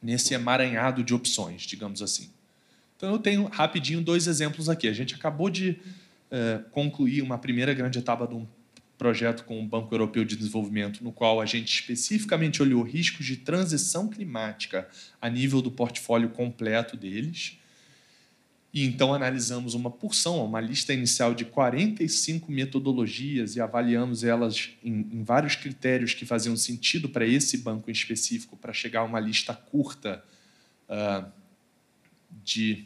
nesse 0.02 0.34
emaranhado 0.34 1.02
de 1.04 1.14
opções, 1.14 1.62
digamos 1.62 2.02
assim. 2.02 2.30
Então, 2.96 3.12
eu 3.12 3.18
tenho 3.18 3.46
rapidinho 3.46 4.00
dois 4.00 4.26
exemplos 4.26 4.68
aqui. 4.68 4.86
A 4.86 4.92
gente 4.92 5.14
acabou 5.14 5.48
de 5.48 5.70
uh, 5.70 6.62
concluir 6.70 7.22
uma 7.22 7.38
primeira 7.38 7.72
grande 7.72 7.98
etapa 7.98 8.26
de 8.26 8.34
um 8.34 8.46
projeto 8.98 9.44
com 9.44 9.58
o 9.58 9.66
Banco 9.66 9.94
Europeu 9.94 10.26
de 10.26 10.36
Desenvolvimento, 10.36 11.02
no 11.02 11.10
qual 11.10 11.40
a 11.40 11.46
gente 11.46 11.72
especificamente 11.72 12.60
olhou 12.60 12.82
riscos 12.82 13.24
de 13.24 13.38
transição 13.38 14.08
climática 14.08 14.86
a 15.18 15.30
nível 15.30 15.62
do 15.62 15.70
portfólio 15.70 16.28
completo 16.28 16.98
deles. 16.98 17.58
E 18.72 18.84
então 18.84 19.12
analisamos 19.12 19.74
uma 19.74 19.90
porção, 19.90 20.44
uma 20.44 20.60
lista 20.60 20.94
inicial 20.94 21.34
de 21.34 21.44
45 21.44 22.52
metodologias 22.52 23.56
e 23.56 23.60
avaliamos 23.60 24.22
elas 24.22 24.70
em, 24.82 25.08
em 25.12 25.24
vários 25.24 25.56
critérios 25.56 26.14
que 26.14 26.24
faziam 26.24 26.56
sentido 26.56 27.08
para 27.08 27.26
esse 27.26 27.58
banco 27.58 27.90
em 27.90 27.92
específico, 27.92 28.56
para 28.56 28.72
chegar 28.72 29.00
a 29.00 29.04
uma 29.04 29.18
lista 29.18 29.52
curta 29.54 30.22
uh, 30.88 31.28
de 32.44 32.84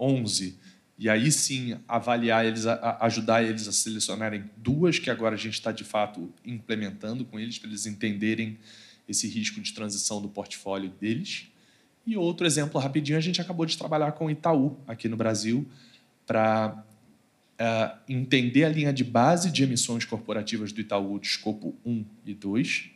11. 0.00 0.56
E 0.98 1.10
aí 1.10 1.30
sim 1.30 1.78
avaliar 1.86 2.46
eles, 2.46 2.66
a, 2.66 2.98
ajudar 3.02 3.44
eles 3.44 3.68
a 3.68 3.72
selecionarem 3.72 4.50
duas 4.56 4.98
que 4.98 5.10
agora 5.10 5.34
a 5.34 5.38
gente 5.38 5.54
está 5.54 5.70
de 5.70 5.84
fato 5.84 6.32
implementando 6.42 7.24
com 7.26 7.38
eles 7.38 7.58
para 7.58 7.68
eles 7.68 7.84
entenderem 7.84 8.58
esse 9.06 9.28
risco 9.28 9.60
de 9.60 9.72
transição 9.74 10.22
do 10.22 10.28
portfólio 10.28 10.88
deles. 10.88 11.48
E 12.08 12.16
outro 12.16 12.46
exemplo 12.46 12.80
rapidinho, 12.80 13.18
a 13.18 13.20
gente 13.20 13.38
acabou 13.38 13.66
de 13.66 13.76
trabalhar 13.76 14.12
com 14.12 14.24
o 14.24 14.30
Itaú 14.30 14.78
aqui 14.86 15.10
no 15.10 15.16
Brasil 15.16 15.68
para 16.26 16.74
uh, 16.74 17.62
é, 17.62 17.92
entender 18.08 18.64
a 18.64 18.70
linha 18.70 18.94
de 18.94 19.04
base 19.04 19.50
de 19.50 19.62
emissões 19.62 20.06
corporativas 20.06 20.72
do 20.72 20.80
Itaú 20.80 21.18
de 21.18 21.26
escopo 21.26 21.76
1 21.84 22.02
e 22.24 22.32
2, 22.32 22.90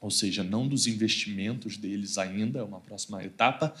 ou 0.00 0.12
seja, 0.12 0.44
não 0.44 0.68
dos 0.68 0.86
investimentos 0.86 1.76
deles 1.76 2.18
ainda, 2.18 2.60
é 2.60 2.62
uma 2.62 2.78
próxima 2.78 3.20
etapa, 3.24 3.74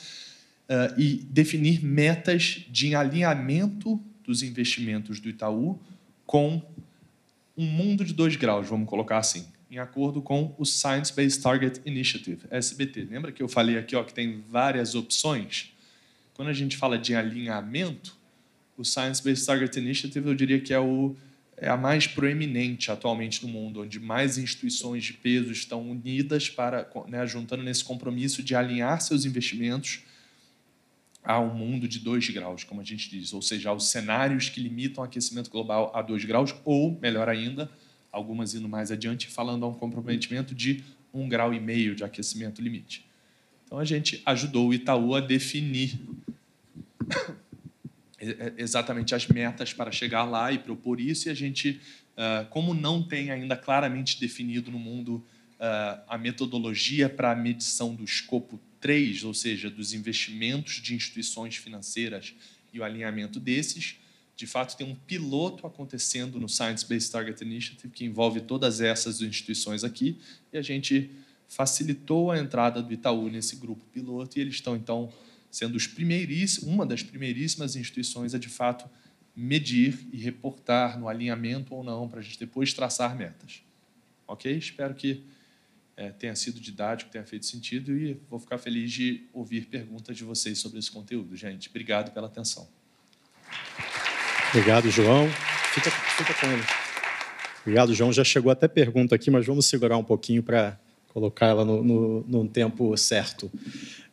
uh, 0.68 1.00
e 1.00 1.18
definir 1.30 1.84
metas 1.84 2.66
de 2.68 2.92
alinhamento 2.92 4.02
dos 4.24 4.42
investimentos 4.42 5.20
do 5.20 5.28
Itaú 5.28 5.78
com 6.26 6.60
um 7.56 7.66
mundo 7.66 8.04
de 8.04 8.12
dois 8.12 8.34
graus, 8.34 8.66
vamos 8.66 8.88
colocar 8.88 9.18
assim 9.18 9.46
em 9.70 9.78
acordo 9.78 10.20
com 10.20 10.54
o 10.58 10.66
Science 10.66 11.14
Based 11.14 11.40
Target 11.40 11.80
Initiative, 11.86 12.40
SBT. 12.50 13.04
Lembra 13.04 13.30
que 13.30 13.42
eu 13.42 13.48
falei 13.48 13.78
aqui 13.78 13.94
ó, 13.94 14.02
que 14.02 14.12
tem 14.12 14.42
várias 14.48 14.96
opções? 14.96 15.72
Quando 16.34 16.48
a 16.48 16.52
gente 16.52 16.76
fala 16.76 16.98
de 16.98 17.14
alinhamento, 17.14 18.16
o 18.76 18.84
Science 18.84 19.22
Based 19.22 19.46
Target 19.46 19.78
Initiative 19.78 20.26
eu 20.26 20.34
diria 20.34 20.58
que 20.58 20.74
é, 20.74 20.80
o, 20.80 21.14
é 21.56 21.68
a 21.68 21.76
mais 21.76 22.08
proeminente 22.08 22.90
atualmente 22.90 23.46
no 23.46 23.52
mundo, 23.52 23.82
onde 23.82 24.00
mais 24.00 24.38
instituições 24.38 25.04
de 25.04 25.12
peso 25.12 25.52
estão 25.52 25.88
unidas 25.88 26.48
para, 26.48 26.90
né, 27.06 27.24
juntando 27.24 27.62
nesse 27.62 27.84
compromisso 27.84 28.42
de 28.42 28.56
alinhar 28.56 29.00
seus 29.00 29.24
investimentos 29.24 30.00
a 31.22 31.38
um 31.38 31.54
mundo 31.54 31.86
de 31.86 32.00
2 32.00 32.30
graus, 32.30 32.64
como 32.64 32.80
a 32.80 32.84
gente 32.84 33.08
diz, 33.08 33.32
ou 33.32 33.42
seja, 33.42 33.68
aos 33.68 33.88
cenários 33.88 34.48
que 34.48 34.60
limitam 34.60 35.04
o 35.04 35.06
aquecimento 35.06 35.50
global 35.50 35.92
a 35.94 36.02
2 36.02 36.24
graus, 36.24 36.54
ou, 36.64 36.98
melhor 37.00 37.28
ainda, 37.28 37.70
algumas 38.12 38.54
indo 38.54 38.68
mais 38.68 38.90
adiante, 38.90 39.28
falando 39.28 39.64
a 39.64 39.68
um 39.68 39.74
comprometimento 39.74 40.54
de 40.54 40.82
um 41.12 41.28
grau 41.28 41.52
e 41.52 41.60
meio 41.60 41.94
de 41.94 42.04
aquecimento 42.04 42.62
limite. 42.62 43.04
Então 43.64 43.78
a 43.78 43.84
gente 43.84 44.20
ajudou 44.26 44.68
o 44.68 44.74
Itaú 44.74 45.14
a 45.14 45.20
definir 45.20 45.98
exatamente 48.58 49.14
as 49.14 49.26
metas 49.28 49.72
para 49.72 49.92
chegar 49.92 50.24
lá 50.24 50.52
e 50.52 50.58
propor 50.58 51.00
isso, 51.00 51.28
e 51.28 51.30
a 51.30 51.34
gente, 51.34 51.80
como 52.50 52.74
não 52.74 53.02
tem 53.02 53.30
ainda 53.30 53.56
claramente 53.56 54.18
definido 54.18 54.70
no 54.70 54.78
mundo 54.78 55.24
a 56.08 56.18
metodologia 56.18 57.08
para 57.08 57.32
a 57.32 57.36
medição 57.36 57.94
do 57.94 58.02
escopo 58.02 58.58
3, 58.80 59.24
ou 59.24 59.34
seja, 59.34 59.70
dos 59.70 59.92
investimentos 59.92 60.80
de 60.80 60.94
instituições 60.94 61.56
financeiras 61.56 62.34
e 62.72 62.80
o 62.80 62.84
alinhamento 62.84 63.38
desses, 63.38 63.99
de 64.40 64.46
fato, 64.46 64.74
tem 64.74 64.86
um 64.86 64.94
piloto 64.94 65.66
acontecendo 65.66 66.40
no 66.40 66.48
Science 66.48 66.86
Based 66.88 67.12
Target 67.12 67.44
Initiative 67.44 67.92
que 67.92 68.06
envolve 68.06 68.40
todas 68.40 68.80
essas 68.80 69.20
instituições 69.20 69.84
aqui, 69.84 70.18
e 70.50 70.56
a 70.56 70.62
gente 70.62 71.10
facilitou 71.46 72.30
a 72.30 72.38
entrada 72.38 72.82
do 72.82 72.90
Itaú 72.90 73.28
nesse 73.28 73.56
grupo 73.56 73.84
piloto, 73.92 74.38
e 74.38 74.40
eles 74.40 74.54
estão, 74.54 74.74
então, 74.74 75.12
sendo 75.50 75.76
os 75.76 75.86
primeiríssimos, 75.86 76.72
uma 76.72 76.86
das 76.86 77.02
primeiríssimas 77.02 77.76
instituições 77.76 78.34
a, 78.34 78.38
de 78.38 78.48
fato, 78.48 78.88
medir 79.36 80.08
e 80.10 80.16
reportar 80.16 80.98
no 80.98 81.06
alinhamento 81.06 81.74
ou 81.74 81.84
não, 81.84 82.08
para 82.08 82.20
a 82.20 82.22
gente 82.22 82.38
depois 82.38 82.72
traçar 82.72 83.14
metas. 83.14 83.62
Ok? 84.26 84.56
Espero 84.56 84.94
que 84.94 85.22
é, 85.98 86.08
tenha 86.12 86.34
sido 86.34 86.58
didático, 86.58 87.10
tenha 87.10 87.26
feito 87.26 87.44
sentido, 87.44 87.94
e 87.94 88.14
vou 88.30 88.38
ficar 88.38 88.56
feliz 88.56 88.90
de 88.90 89.28
ouvir 89.34 89.66
perguntas 89.66 90.16
de 90.16 90.24
vocês 90.24 90.58
sobre 90.58 90.78
esse 90.78 90.90
conteúdo, 90.90 91.36
gente. 91.36 91.68
Obrigado 91.68 92.10
pela 92.10 92.26
atenção. 92.26 92.66
Obrigado, 94.52 94.90
João. 94.90 95.28
Fica, 95.72 95.90
fica 95.90 96.34
com 96.34 96.46
ele. 96.52 96.62
Obrigado, 97.60 97.94
João. 97.94 98.12
Já 98.12 98.24
chegou 98.24 98.50
até 98.50 98.66
pergunta 98.66 99.14
aqui, 99.14 99.30
mas 99.30 99.46
vamos 99.46 99.66
segurar 99.66 99.96
um 99.96 100.02
pouquinho 100.02 100.42
para 100.42 100.76
colocar 101.06 101.46
ela 101.46 101.64
no, 101.64 101.84
no, 101.84 102.24
no 102.26 102.48
tempo 102.48 102.96
certo. 102.96 103.48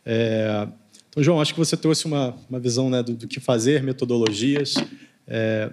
É, 0.06 0.67
então, 1.10 1.23
João, 1.23 1.41
acho 1.41 1.54
que 1.54 1.60
você 1.60 1.76
trouxe 1.76 2.06
uma, 2.06 2.38
uma 2.47 2.60
visão 2.60 2.88
né, 2.88 3.02
do, 3.02 3.15
do 3.15 3.28
que 3.28 3.39
fazer, 3.39 3.82
metodologias. 3.82 4.76
É, 5.28 5.71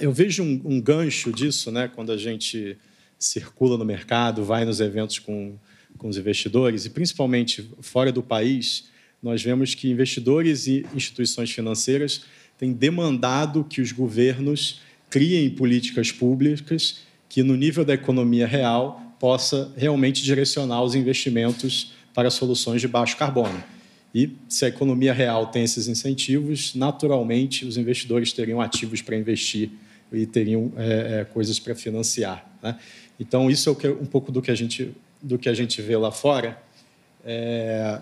eu 0.00 0.10
vejo 0.10 0.42
um, 0.42 0.62
um, 0.64 0.80
gancho 0.80 1.30
disso, 1.30 1.70
né, 1.70 1.90
quando 1.94 2.12
a 2.12 2.16
gente 2.16 2.78
circula 3.18 3.76
no 3.76 3.84
mercado, 3.84 4.42
vai 4.42 4.64
nos 4.64 4.80
eventos 4.80 5.18
com, 5.18 5.58
com 5.98 6.08
os 6.08 6.16
investidores, 6.16 6.86
e 6.86 6.90
principalmente 6.90 7.70
fora 7.82 8.10
do 8.10 8.22
país, 8.22 8.88
nós 9.22 9.42
vemos 9.42 9.74
que 9.74 9.90
investidores 9.90 10.66
e 10.66 10.86
instituições 10.94 11.50
financeiras 11.50 12.24
têm 12.58 12.72
demandado 12.72 13.64
que 13.64 13.80
os 13.80 13.92
governos 13.92 14.80
criem 15.10 15.50
políticas 15.50 16.10
públicas 16.10 17.00
que, 17.28 17.42
no 17.42 17.56
nível 17.56 17.84
da 17.84 17.94
economia 17.94 18.46
real, 18.46 19.00
possa 19.18 19.72
realmente 19.76 20.22
direcionar 20.22 20.82
os 20.82 20.94
investimentos 20.94 21.92
para 22.14 22.30
soluções 22.30 22.80
de 22.80 22.88
baixo 22.88 23.16
carbono. 23.16 23.62
E 24.14 24.30
se 24.48 24.64
a 24.64 24.68
economia 24.68 25.12
real 25.12 25.46
tem 25.46 25.64
esses 25.64 25.88
incentivos, 25.88 26.74
naturalmente 26.74 27.64
os 27.64 27.76
investidores 27.76 28.32
teriam 28.32 28.60
ativos 28.60 29.00
para 29.00 29.16
investir 29.16 29.70
e 30.12 30.26
teriam 30.26 30.72
é, 30.76 31.20
é, 31.20 31.24
coisas 31.24 31.58
para 31.58 31.74
financiar. 31.74 32.44
Né? 32.62 32.78
Então 33.18 33.50
isso 33.50 33.70
é 33.70 33.88
um 33.88 34.04
pouco 34.04 34.30
do 34.30 34.42
que 34.42 34.50
a 34.50 34.54
gente 34.54 34.92
do 35.22 35.38
que 35.38 35.48
a 35.48 35.54
gente 35.54 35.80
vê 35.80 35.96
lá 35.96 36.10
fora, 36.10 36.60
é, 37.24 38.00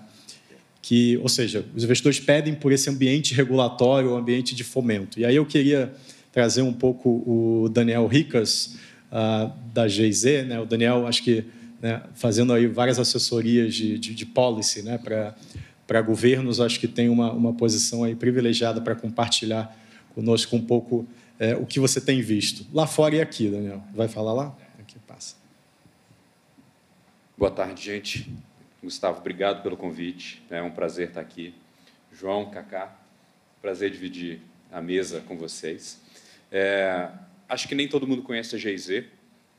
que, 0.82 1.18
ou 1.18 1.28
seja, 1.28 1.64
os 1.74 1.84
investidores 1.84 2.18
pedem 2.18 2.54
por 2.54 2.72
esse 2.72 2.88
ambiente 2.88 3.34
regulatório, 3.34 4.14
ambiente 4.14 4.54
de 4.54 4.64
fomento. 4.64 5.20
E 5.20 5.24
aí 5.24 5.36
eu 5.36 5.44
queria 5.44 5.92
trazer 6.32 6.62
um 6.62 6.72
pouco 6.72 7.22
o 7.26 7.68
Daniel 7.68 8.06
Ricas 8.06 8.76
uh, 9.10 9.52
da 9.72 9.86
GIZ, 9.86 10.46
né? 10.46 10.60
o 10.60 10.64
Daniel, 10.64 11.06
acho 11.06 11.22
que 11.22 11.44
né, 11.80 12.02
fazendo 12.14 12.52
aí 12.52 12.66
várias 12.66 12.98
assessorias 12.98 13.74
de, 13.74 13.98
de, 13.98 14.14
de 14.14 14.26
policy 14.26 14.82
né, 14.82 14.98
para 15.86 16.02
governos, 16.02 16.60
acho 16.60 16.78
que 16.78 16.86
tem 16.86 17.08
uma, 17.08 17.32
uma 17.32 17.52
posição 17.52 18.04
aí 18.04 18.14
privilegiada 18.14 18.80
para 18.80 18.94
compartilhar 18.94 19.76
conosco 20.14 20.54
um 20.56 20.60
pouco 20.60 21.06
é, 21.38 21.56
o 21.56 21.64
que 21.64 21.80
você 21.80 22.00
tem 22.00 22.20
visto 22.20 22.66
lá 22.72 22.86
fora 22.86 23.16
e 23.16 23.20
aqui, 23.20 23.48
Daniel. 23.48 23.82
Vai 23.94 24.08
falar 24.08 24.34
lá? 24.34 24.56
Aqui 24.78 24.96
passa. 25.06 25.36
Boa 27.36 27.50
tarde, 27.50 27.82
gente. 27.82 28.30
Gustavo, 28.82 29.18
obrigado 29.18 29.62
pelo 29.62 29.76
convite. 29.76 30.42
É 30.48 30.62
um 30.62 30.70
prazer 30.70 31.08
estar 31.08 31.20
aqui. 31.20 31.54
João, 32.10 32.50
Cacá, 32.50 32.96
prazer 33.60 33.90
dividir 33.90 34.40
a 34.72 34.80
mesa 34.80 35.20
com 35.28 35.36
vocês. 35.36 36.00
É, 36.50 37.10
acho 37.46 37.68
que 37.68 37.74
nem 37.74 37.86
todo 37.86 38.06
mundo 38.06 38.22
conhece 38.22 38.56
a 38.56 38.58
GIZ. 38.58 39.04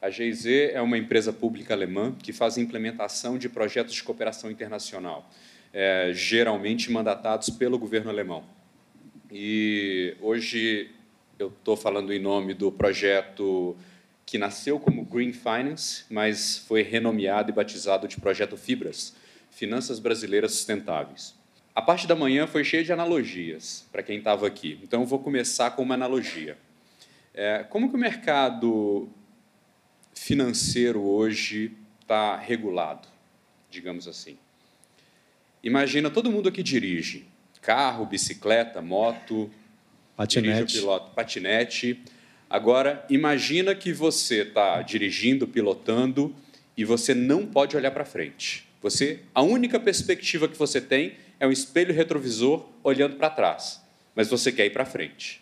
A 0.01 0.10
GIZ 0.10 0.47
é 0.73 0.81
uma 0.81 0.97
empresa 0.97 1.31
pública 1.31 1.75
alemã 1.75 2.13
que 2.13 2.34
faz 2.34 2.57
implementação 2.57 3.38
de 3.38 3.47
projetos 3.47 3.93
de 3.93 4.01
cooperação 4.01 4.49
internacional, 4.49 5.29
é, 5.71 6.12
geralmente 6.15 6.91
mandatados 6.91 7.51
pelo 7.51 7.77
governo 7.77 8.10
alemão. 8.10 8.43
E 9.31 10.15
hoje 10.19 10.89
eu 11.38 11.49
estou 11.49 11.77
falando 11.77 12.12
em 12.12 12.19
nome 12.19 12.55
do 12.55 12.71
projeto 12.71 13.77
que 14.25 14.38
nasceu 14.38 14.79
como 14.79 15.03
Green 15.03 15.34
Finance, 15.34 16.05
mas 16.10 16.57
foi 16.60 16.81
renomeado 16.84 17.49
e 17.49 17.53
batizado 17.53 18.07
de 18.07 18.19
Projeto 18.19 18.55
Fibras, 18.55 19.13
Finanças 19.49 19.99
Brasileiras 19.99 20.53
Sustentáveis. 20.53 21.36
A 21.73 21.81
parte 21.81 22.07
da 22.07 22.15
manhã 22.15 22.47
foi 22.47 22.63
cheia 22.63 22.84
de 22.84 22.91
analogias 22.91 23.88
para 23.91 24.03
quem 24.03 24.17
estava 24.17 24.47
aqui, 24.47 24.79
então 24.84 25.01
eu 25.01 25.07
vou 25.07 25.19
começar 25.19 25.71
com 25.71 25.84
uma 25.84 25.95
analogia. 25.95 26.57
É, 27.34 27.63
como 27.69 27.89
que 27.89 27.95
o 27.95 27.99
mercado 27.99 29.10
financeiro 30.13 31.01
hoje 31.01 31.71
está 32.01 32.36
regulado, 32.36 33.07
digamos 33.69 34.07
assim? 34.07 34.38
Imagina 35.63 36.10
todo 36.10 36.31
mundo 36.31 36.51
que 36.51 36.62
dirige 36.62 37.25
carro, 37.62 38.05
bicicleta, 38.05 38.81
moto, 38.81 39.49
patinete, 40.17 40.79
piloto, 40.79 41.12
patinete. 41.12 42.01
Agora 42.52 43.06
imagina 43.10 43.74
que 43.74 43.94
você 43.94 44.42
está 44.42 44.82
dirigindo, 44.82 45.48
pilotando 45.48 46.36
e 46.76 46.84
você 46.84 47.14
não 47.14 47.48
pode 47.48 47.78
olhar 47.78 47.92
para 47.92 48.04
frente. 48.04 48.68
Você, 48.82 49.22
a 49.34 49.42
única 49.42 49.80
perspectiva 49.80 50.50
que 50.50 50.58
você 50.58 50.82
tem 50.82 51.16
é 51.40 51.48
um 51.48 51.52
espelho 51.52 51.94
retrovisor 51.94 52.68
olhando 52.84 53.16
para 53.16 53.30
trás, 53.30 53.82
mas 54.14 54.28
você 54.28 54.52
quer 54.52 54.66
ir 54.66 54.72
para 54.72 54.84
frente. 54.84 55.42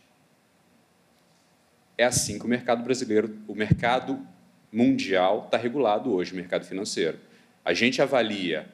É 1.98 2.04
assim 2.04 2.38
que 2.38 2.46
o 2.46 2.48
mercado 2.48 2.84
brasileiro, 2.84 3.36
o 3.48 3.56
mercado 3.56 4.24
mundial 4.72 5.46
está 5.46 5.58
regulado 5.58 6.14
hoje, 6.14 6.34
o 6.34 6.36
mercado 6.36 6.64
financeiro. 6.64 7.18
A 7.66 7.74
gente 7.74 8.04
avalia 8.04 8.70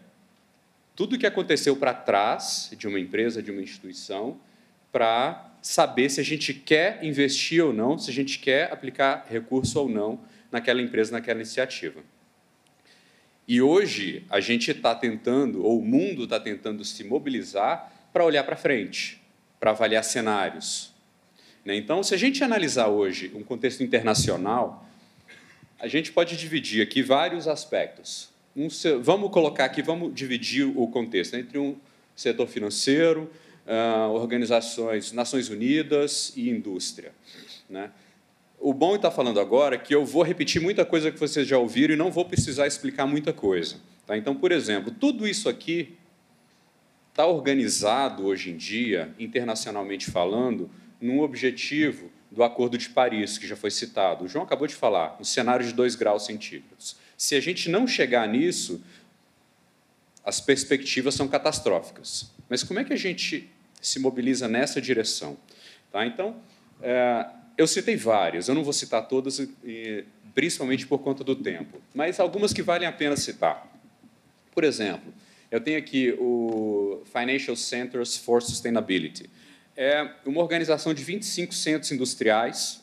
tudo 0.93 1.15
o 1.15 1.17
que 1.17 1.25
aconteceu 1.25 1.77
para 1.77 1.93
trás 1.93 2.69
de 2.77 2.85
uma 2.85 2.99
empresa, 2.99 3.41
de 3.41 3.49
uma 3.49 3.61
instituição, 3.61 4.37
para 4.91 5.54
saber 5.67 6.11
se 6.11 6.21
a 6.21 6.23
gente 6.23 6.53
quer 6.53 7.03
investir 7.03 7.65
ou 7.65 7.73
não, 7.73 7.97
se 7.97 8.11
a 8.11 8.13
gente 8.13 8.37
quer 8.37 8.71
aplicar 8.71 9.25
recurso 9.27 9.79
ou 9.79 9.89
não 9.89 10.19
naquela 10.51 10.79
empresa, 10.79 11.11
naquela 11.11 11.39
iniciativa. 11.39 12.03
E 13.47 13.59
hoje 13.59 14.23
a 14.29 14.39
gente 14.39 14.69
está 14.69 14.93
tentando, 14.93 15.65
ou 15.65 15.79
o 15.79 15.83
mundo 15.83 16.25
está 16.25 16.39
tentando 16.39 16.85
se 16.85 17.03
mobilizar 17.03 17.91
para 18.13 18.23
olhar 18.23 18.43
para 18.43 18.55
frente, 18.55 19.19
para 19.59 19.71
avaliar 19.71 20.03
cenários, 20.03 20.93
né? 21.65 21.75
Então, 21.75 22.03
se 22.03 22.13
a 22.13 22.17
gente 22.17 22.43
analisar 22.43 22.89
hoje 22.89 23.31
um 23.33 23.43
contexto 23.43 23.81
internacional, 23.81 24.87
a 25.79 25.87
gente 25.87 26.11
pode 26.11 26.37
dividir 26.37 26.83
aqui 26.83 27.01
vários 27.01 27.47
aspectos. 27.47 28.29
Um, 28.55 28.67
vamos 29.01 29.31
colocar 29.31 29.65
aqui, 29.65 29.81
vamos 29.81 30.13
dividir 30.13 30.65
o 30.77 30.87
contexto 30.87 31.35
entre 31.35 31.57
um 31.57 31.75
setor 32.15 32.47
financeiro, 32.47 33.31
uh, 33.65 34.11
organizações, 34.11 35.11
Nações 35.11 35.49
Unidas 35.49 36.33
e 36.35 36.49
indústria. 36.49 37.11
Né? 37.69 37.91
O 38.59 38.73
bom 38.73 38.95
estar 38.95 39.11
falando 39.11 39.39
agora 39.39 39.75
é 39.75 39.77
que 39.77 39.93
eu 39.93 40.05
vou 40.05 40.23
repetir 40.23 40.61
muita 40.61 40.85
coisa 40.85 41.11
que 41.11 41.19
vocês 41.19 41.47
já 41.47 41.57
ouviram 41.57 41.93
e 41.93 41.97
não 41.97 42.11
vou 42.11 42.25
precisar 42.25 42.67
explicar 42.67 43.05
muita 43.05 43.33
coisa. 43.33 43.77
Tá? 44.05 44.17
Então, 44.17 44.35
por 44.35 44.51
exemplo, 44.51 44.91
tudo 44.91 45.27
isso 45.27 45.49
aqui 45.49 45.97
está 47.09 47.25
organizado 47.25 48.25
hoje 48.25 48.51
em 48.51 48.57
dia, 48.57 49.13
internacionalmente 49.17 50.11
falando, 50.11 50.69
num 50.99 51.21
objetivo 51.21 52.11
do 52.29 52.43
Acordo 52.43 52.77
de 52.77 52.89
Paris, 52.89 53.37
que 53.37 53.47
já 53.47 53.55
foi 53.55 53.71
citado. 53.71 54.25
O 54.25 54.27
João 54.27 54.43
acabou 54.43 54.67
de 54.67 54.75
falar, 54.75 55.15
um 55.19 55.23
cenário 55.23 55.65
de 55.65 55.71
2 55.71 55.95
graus 55.95 56.25
centígrados. 56.25 56.97
Se 57.17 57.35
a 57.35 57.39
gente 57.39 57.69
não 57.69 57.87
chegar 57.87 58.27
nisso, 58.27 58.83
as 60.25 60.41
perspectivas 60.41 61.13
são 61.13 61.27
catastróficas. 61.27 62.31
Mas 62.49 62.63
como 62.63 62.79
é 62.79 62.83
que 62.83 62.91
a 62.91 62.97
gente 62.97 63.49
se 63.87 63.99
mobiliza 63.99 64.47
nessa 64.47 64.81
direção? 64.81 65.37
Tá? 65.91 66.05
Então, 66.05 66.35
é, 66.81 67.25
eu 67.57 67.67
citei 67.67 67.95
várias, 67.95 68.47
eu 68.47 68.55
não 68.55 68.63
vou 68.63 68.73
citar 68.73 69.07
todas, 69.07 69.47
principalmente 70.33 70.85
por 70.85 70.99
conta 70.99 71.23
do 71.23 71.35
tempo, 71.35 71.81
mas 71.93 72.19
algumas 72.19 72.51
que 72.51 72.61
valem 72.61 72.87
a 72.87 72.91
pena 72.91 73.15
citar. 73.15 73.71
Por 74.53 74.63
exemplo, 74.63 75.13
eu 75.49 75.61
tenho 75.61 75.77
aqui 75.77 76.15
o 76.19 77.01
Financial 77.05 77.55
Centers 77.55 78.17
for 78.17 78.41
Sustainability 78.41 79.29
é 79.75 80.09
uma 80.25 80.41
organização 80.41 80.93
de 80.93 81.03
25 81.03 81.53
centros 81.53 81.91
industriais, 81.91 82.81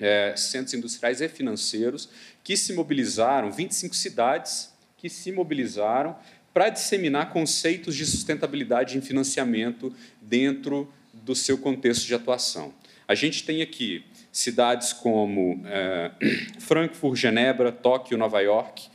é, 0.00 0.34
centros 0.36 0.74
industriais 0.74 1.20
e 1.20 1.28
financeiros, 1.28 2.08
que 2.42 2.56
se 2.56 2.72
mobilizaram, 2.74 3.50
25 3.50 3.94
cidades 3.94 4.72
que 4.98 5.08
se 5.08 5.32
mobilizaram 5.32 6.16
para 6.54 6.68
disseminar 6.68 7.30
conceitos 7.30 7.96
de 7.96 8.06
sustentabilidade 8.06 8.96
em 8.96 9.00
financiamento 9.00 9.92
dentro 10.22 10.88
do 11.12 11.34
seu 11.34 11.58
contexto 11.58 12.06
de 12.06 12.14
atuação. 12.14 12.72
A 13.08 13.14
gente 13.16 13.44
tem 13.44 13.60
aqui 13.60 14.04
cidades 14.32 14.92
como 14.92 15.60
é, 15.66 16.12
Frankfurt, 16.60 17.18
Genebra, 17.18 17.72
Tóquio, 17.72 18.16
Nova 18.16 18.40
York 18.40 18.86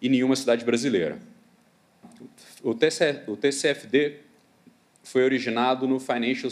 e 0.00 0.08
nenhuma 0.08 0.34
cidade 0.34 0.64
brasileira. 0.64 1.18
O, 2.62 2.70
o 2.70 3.36
TCFD 3.36 4.16
foi 5.02 5.22
originado 5.22 5.86
no 5.86 6.00
Financial 6.00 6.50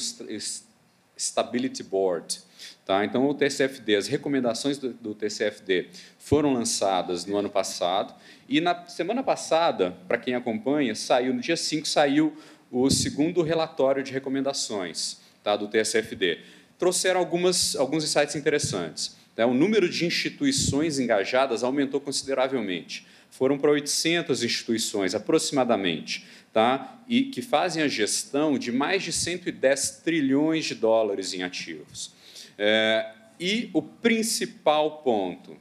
Stability 1.16 1.82
Board. 1.82 2.40
Tá? 2.84 3.02
Então, 3.02 3.26
o 3.26 3.32
TCFD, 3.32 3.96
as 3.96 4.06
recomendações 4.08 4.76
do, 4.76 4.92
do 4.92 5.14
TCFD 5.14 5.88
foram 6.18 6.52
lançadas 6.52 7.24
no 7.24 7.36
ano 7.36 7.48
passado 7.48 8.14
e 8.46 8.60
na 8.60 8.86
semana 8.86 9.22
passada, 9.22 9.96
para 10.06 10.18
quem 10.18 10.34
acompanha, 10.34 10.94
saiu 10.94 11.32
no 11.32 11.40
dia 11.40 11.56
5 11.56 11.88
saiu 11.88 12.36
o 12.70 12.90
segundo 12.90 13.40
relatório 13.40 14.02
de 14.02 14.12
recomendações 14.12 15.18
tá, 15.42 15.56
do 15.56 15.68
TSFD. 15.68 16.40
Trouxeram 16.78 17.20
algumas, 17.20 17.74
alguns 17.76 18.04
insights 18.04 18.36
interessantes. 18.36 19.16
Né? 19.36 19.46
O 19.46 19.54
número 19.54 19.88
de 19.88 20.04
instituições 20.04 20.98
engajadas 20.98 21.62
aumentou 21.62 22.00
consideravelmente. 22.00 23.06
Foram 23.30 23.58
para 23.58 23.70
800 23.70 24.44
instituições, 24.44 25.14
aproximadamente, 25.14 26.26
tá? 26.52 26.98
e 27.08 27.22
que 27.22 27.40
fazem 27.40 27.82
a 27.82 27.88
gestão 27.88 28.58
de 28.58 28.70
mais 28.70 29.02
de 29.02 29.12
110 29.12 30.02
trilhões 30.04 30.64
de 30.66 30.74
dólares 30.74 31.32
em 31.32 31.42
ativos. 31.42 32.13
É, 32.58 33.12
e 33.38 33.70
o 33.72 33.82
principal 33.82 35.02
ponto, 35.02 35.56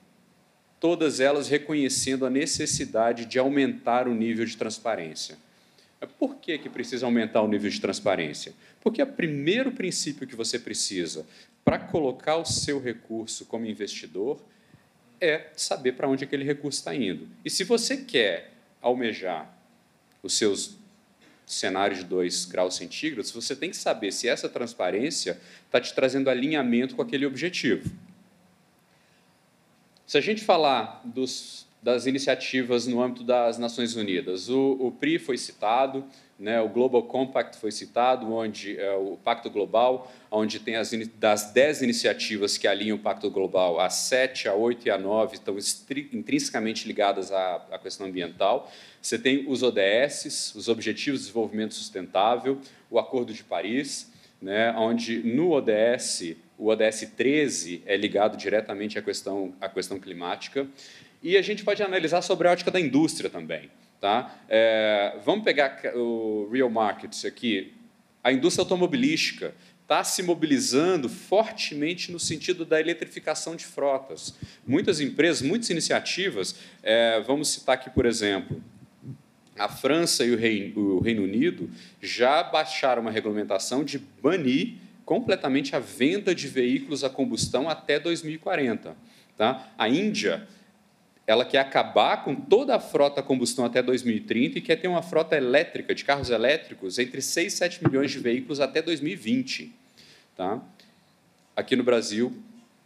todas 0.80 1.20
elas 1.20 1.48
reconhecendo 1.48 2.26
a 2.26 2.30
necessidade 2.30 3.26
de 3.26 3.40
aumentar 3.40 4.08
o 4.08 4.14
nível 4.14 4.46
de 4.46 4.58
transparência. 4.58 5.38
Por 6.20 6.36
que, 6.36 6.58
que 6.58 6.70
precisa 6.70 7.06
aumentar 7.06 7.42
o 7.42 7.48
nível 7.48 7.70
de 7.70 7.80
transparência? 7.80 8.54
Porque 8.82 9.02
o 9.02 9.08
primeiro 9.08 9.72
princípio 9.72 10.28
que 10.28 10.36
você 10.36 10.60
precisa 10.60 11.26
para 11.64 11.80
colocar 11.80 12.36
o 12.36 12.46
seu 12.46 12.82
recurso 12.82 13.46
como 13.46 13.66
investidor 13.66 14.44
é 15.22 15.48
saber 15.56 15.94
para 15.94 16.10
onde 16.10 16.26
aquele 16.26 16.44
recurso 16.44 16.80
está 16.80 16.94
indo. 16.94 17.30
E 17.46 17.50
se 17.50 17.64
você 17.64 17.98
quer 17.98 18.52
almejar 18.82 19.58
os 20.22 20.34
seus 20.38 20.78
cenários 21.46 22.00
de 22.00 22.06
2 22.06 22.46
graus 22.46 22.76
centígrados, 22.76 23.32
você 23.32 23.56
tem 23.56 23.70
que 23.70 23.78
saber 23.78 24.12
se 24.12 24.28
essa 24.28 24.50
transparência 24.50 25.40
está 25.66 25.80
te 25.80 25.94
trazendo 25.94 26.30
alinhamento 26.30 26.96
com 26.96 27.02
aquele 27.02 27.26
objetivo. 27.26 27.90
Se 30.06 30.18
a 30.18 30.22
gente 30.22 30.44
falar 30.44 31.02
dos 31.06 31.66
das 31.84 32.06
iniciativas 32.06 32.88
no 32.88 33.04
âmbito 33.04 33.26
das 33.26 33.58
Nações 33.58 33.94
Unidas. 33.96 34.48
O, 34.48 34.78
o 34.80 34.92
PRI 34.92 35.20
foi 35.20 35.38
citado, 35.38 36.06
né, 36.44 36.60
o 36.60 36.68
Global 36.68 37.02
Compact 37.04 37.58
foi 37.58 37.72
citado, 37.72 38.30
onde 38.34 38.78
é, 38.78 38.92
o 38.96 39.18
Pacto 39.24 39.50
Global, 39.50 40.12
onde 40.30 40.60
tem 40.60 40.76
as 40.76 40.92
das 41.18 41.54
dez 41.54 41.82
iniciativas 41.82 42.58
que 42.58 42.68
alinham 42.68 42.98
o 42.98 43.00
Pacto 43.00 43.30
Global, 43.32 43.80
as 43.80 43.94
sete, 43.94 44.50
a 44.50 44.54
oito 44.54 44.86
e 44.86 44.92
a 44.92 44.98
nove 44.98 45.36
estão 45.36 45.56
intrinsecamente 46.12 46.86
ligadas 46.86 47.32
à, 47.32 47.66
à 47.72 47.80
questão 47.80 48.08
ambiental. 48.08 48.70
Você 49.02 49.18
tem 49.18 49.46
os 49.48 49.64
ODS, 49.64 50.54
os 50.54 50.68
Objetivos 50.68 51.22
de 51.22 51.28
Desenvolvimento 51.28 51.76
Sustentável, 51.76 52.60
o 52.92 53.00
Acordo 53.00 53.34
de 53.34 53.42
Paris, 53.42 54.12
né, 54.42 54.76
onde 54.78 55.20
no 55.24 55.52
ODS, 55.52 56.36
o 56.58 56.68
ODS 56.68 57.08
13 57.16 57.84
é 57.86 57.96
ligado 57.96 58.36
diretamente 58.36 59.00
à 59.00 59.02
questão, 59.02 59.54
à 59.62 59.70
questão 59.70 59.98
climática. 59.98 60.68
E 61.22 61.38
a 61.38 61.42
gente 61.42 61.64
pode 61.64 61.82
analisar 61.82 62.22
sobre 62.22 62.50
a 62.50 62.52
ótica 62.52 62.70
da 62.70 62.82
indústria 62.82 63.30
também. 63.30 63.70
Tá? 64.04 64.38
É, 64.50 65.18
vamos 65.24 65.46
pegar 65.46 65.80
o 65.96 66.50
real 66.52 66.70
market 66.70 67.24
aqui. 67.24 67.72
A 68.22 68.34
indústria 68.34 68.64
automobilística 68.64 69.56
está 69.82 70.04
se 70.04 70.22
mobilizando 70.22 71.08
fortemente 71.08 72.12
no 72.12 72.20
sentido 72.20 72.66
da 72.66 72.82
eletrificação 72.82 73.56
de 73.56 73.64
frotas. 73.64 74.36
Muitas 74.68 75.00
empresas, 75.00 75.42
muitas 75.42 75.70
iniciativas, 75.70 76.54
é, 76.84 77.22
vamos 77.22 77.48
citar 77.48 77.76
aqui, 77.76 77.90
por 77.92 78.06
exemplo, 78.06 78.62
a 79.58 79.70
França 79.70 80.26
e 80.26 80.34
o 80.34 80.38
Reino, 80.38 80.98
o 80.98 81.00
Reino 81.00 81.24
Unido 81.24 81.70
já 82.02 82.44
baixaram 82.44 83.04
uma 83.04 83.12
regulamentação 83.12 83.86
de 83.86 84.00
banir 84.22 84.74
completamente 85.06 85.78
a 85.78 85.80
venda 85.80 86.36
de 86.36 86.50
veículos 86.50 87.06
a 87.06 87.10
combustão 87.10 87.70
até 87.70 88.02
2040. 88.02 88.98
Tá? 89.38 89.72
A 89.78 89.88
Índia 89.88 90.46
ela 91.26 91.46
quer 91.46 91.60
acabar 91.60 92.24
com 92.24 92.36
toda 92.36 92.76
a 92.76 92.80
frota 92.80 93.22
a 93.22 93.24
combustão 93.24 93.64
até 93.64 93.82
2030 93.82 94.58
e 94.58 94.62
quer 94.62 94.76
ter 94.76 94.88
uma 94.88 95.02
frota 95.02 95.38
elétrica, 95.38 95.96
de 95.96 96.04
carros 96.04 96.30
elétricos, 96.30 97.00
entre 97.00 97.22
6 97.22 97.54
e 97.54 97.56
7 97.56 97.84
milhões 97.88 98.12
de 98.12 98.20
veículos 98.20 98.60
até 98.60 98.82
2020. 98.82 99.74
Tá? 100.36 100.62
Aqui 101.56 101.76
no 101.76 101.84
Brasil. 101.84 102.36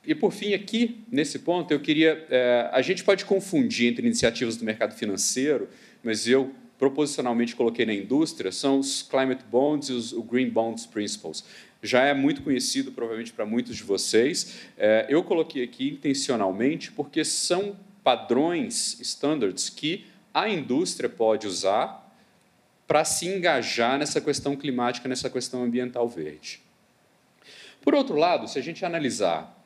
E, 0.06 0.14
por 0.14 0.32
fim, 0.32 0.54
aqui, 0.54 1.04
nesse 1.12 1.40
ponto, 1.40 1.72
eu 1.74 1.80
queria. 1.80 2.26
É, 2.30 2.70
a 2.72 2.82
gente 2.82 3.04
pode 3.04 3.26
confundir 3.26 3.92
entre 3.92 4.06
iniciativas 4.06 4.56
do 4.56 4.64
mercado 4.64 4.94
financeiro, 4.96 5.68
mas 6.04 6.28
eu 6.28 6.54
proposicionalmente 6.78 7.56
coloquei 7.56 7.86
na 7.86 7.94
indústria, 7.94 8.52
são 8.52 8.80
os 8.80 9.02
Climate 9.02 9.44
Bonds 9.50 9.90
e 9.90 9.94
os 9.94 10.14
o 10.14 10.22
Green 10.22 10.50
Bonds 10.50 10.86
Principles. 10.86 11.44
Já 11.82 12.04
é 12.04 12.14
muito 12.14 12.42
conhecido, 12.42 12.92
provavelmente, 12.92 13.34
para 13.34 13.46
muitos 13.46 13.76
de 13.76 13.84
vocês. 13.84 14.60
É, 14.78 15.06
eu 15.10 15.24
coloquei 15.24 15.64
aqui 15.64 15.90
intencionalmente 15.90 16.92
porque 16.92 17.26
são 17.26 17.76
padrões, 18.08 18.98
standards, 19.02 19.70
que 19.70 20.06
a 20.34 20.48
indústria 20.48 21.10
pode 21.10 21.46
usar 21.46 22.10
para 22.88 23.04
se 23.04 23.28
engajar 23.28 24.00
nessa 24.00 24.22
questão 24.22 24.56
climática, 24.56 25.10
nessa 25.10 25.30
questão 25.30 25.62
ambiental 25.62 26.08
verde. 26.08 26.62
Por 27.82 27.94
outro 27.94 28.16
lado, 28.16 28.48
se 28.48 28.58
a 28.58 28.62
gente 28.62 28.86
analisar 28.86 29.62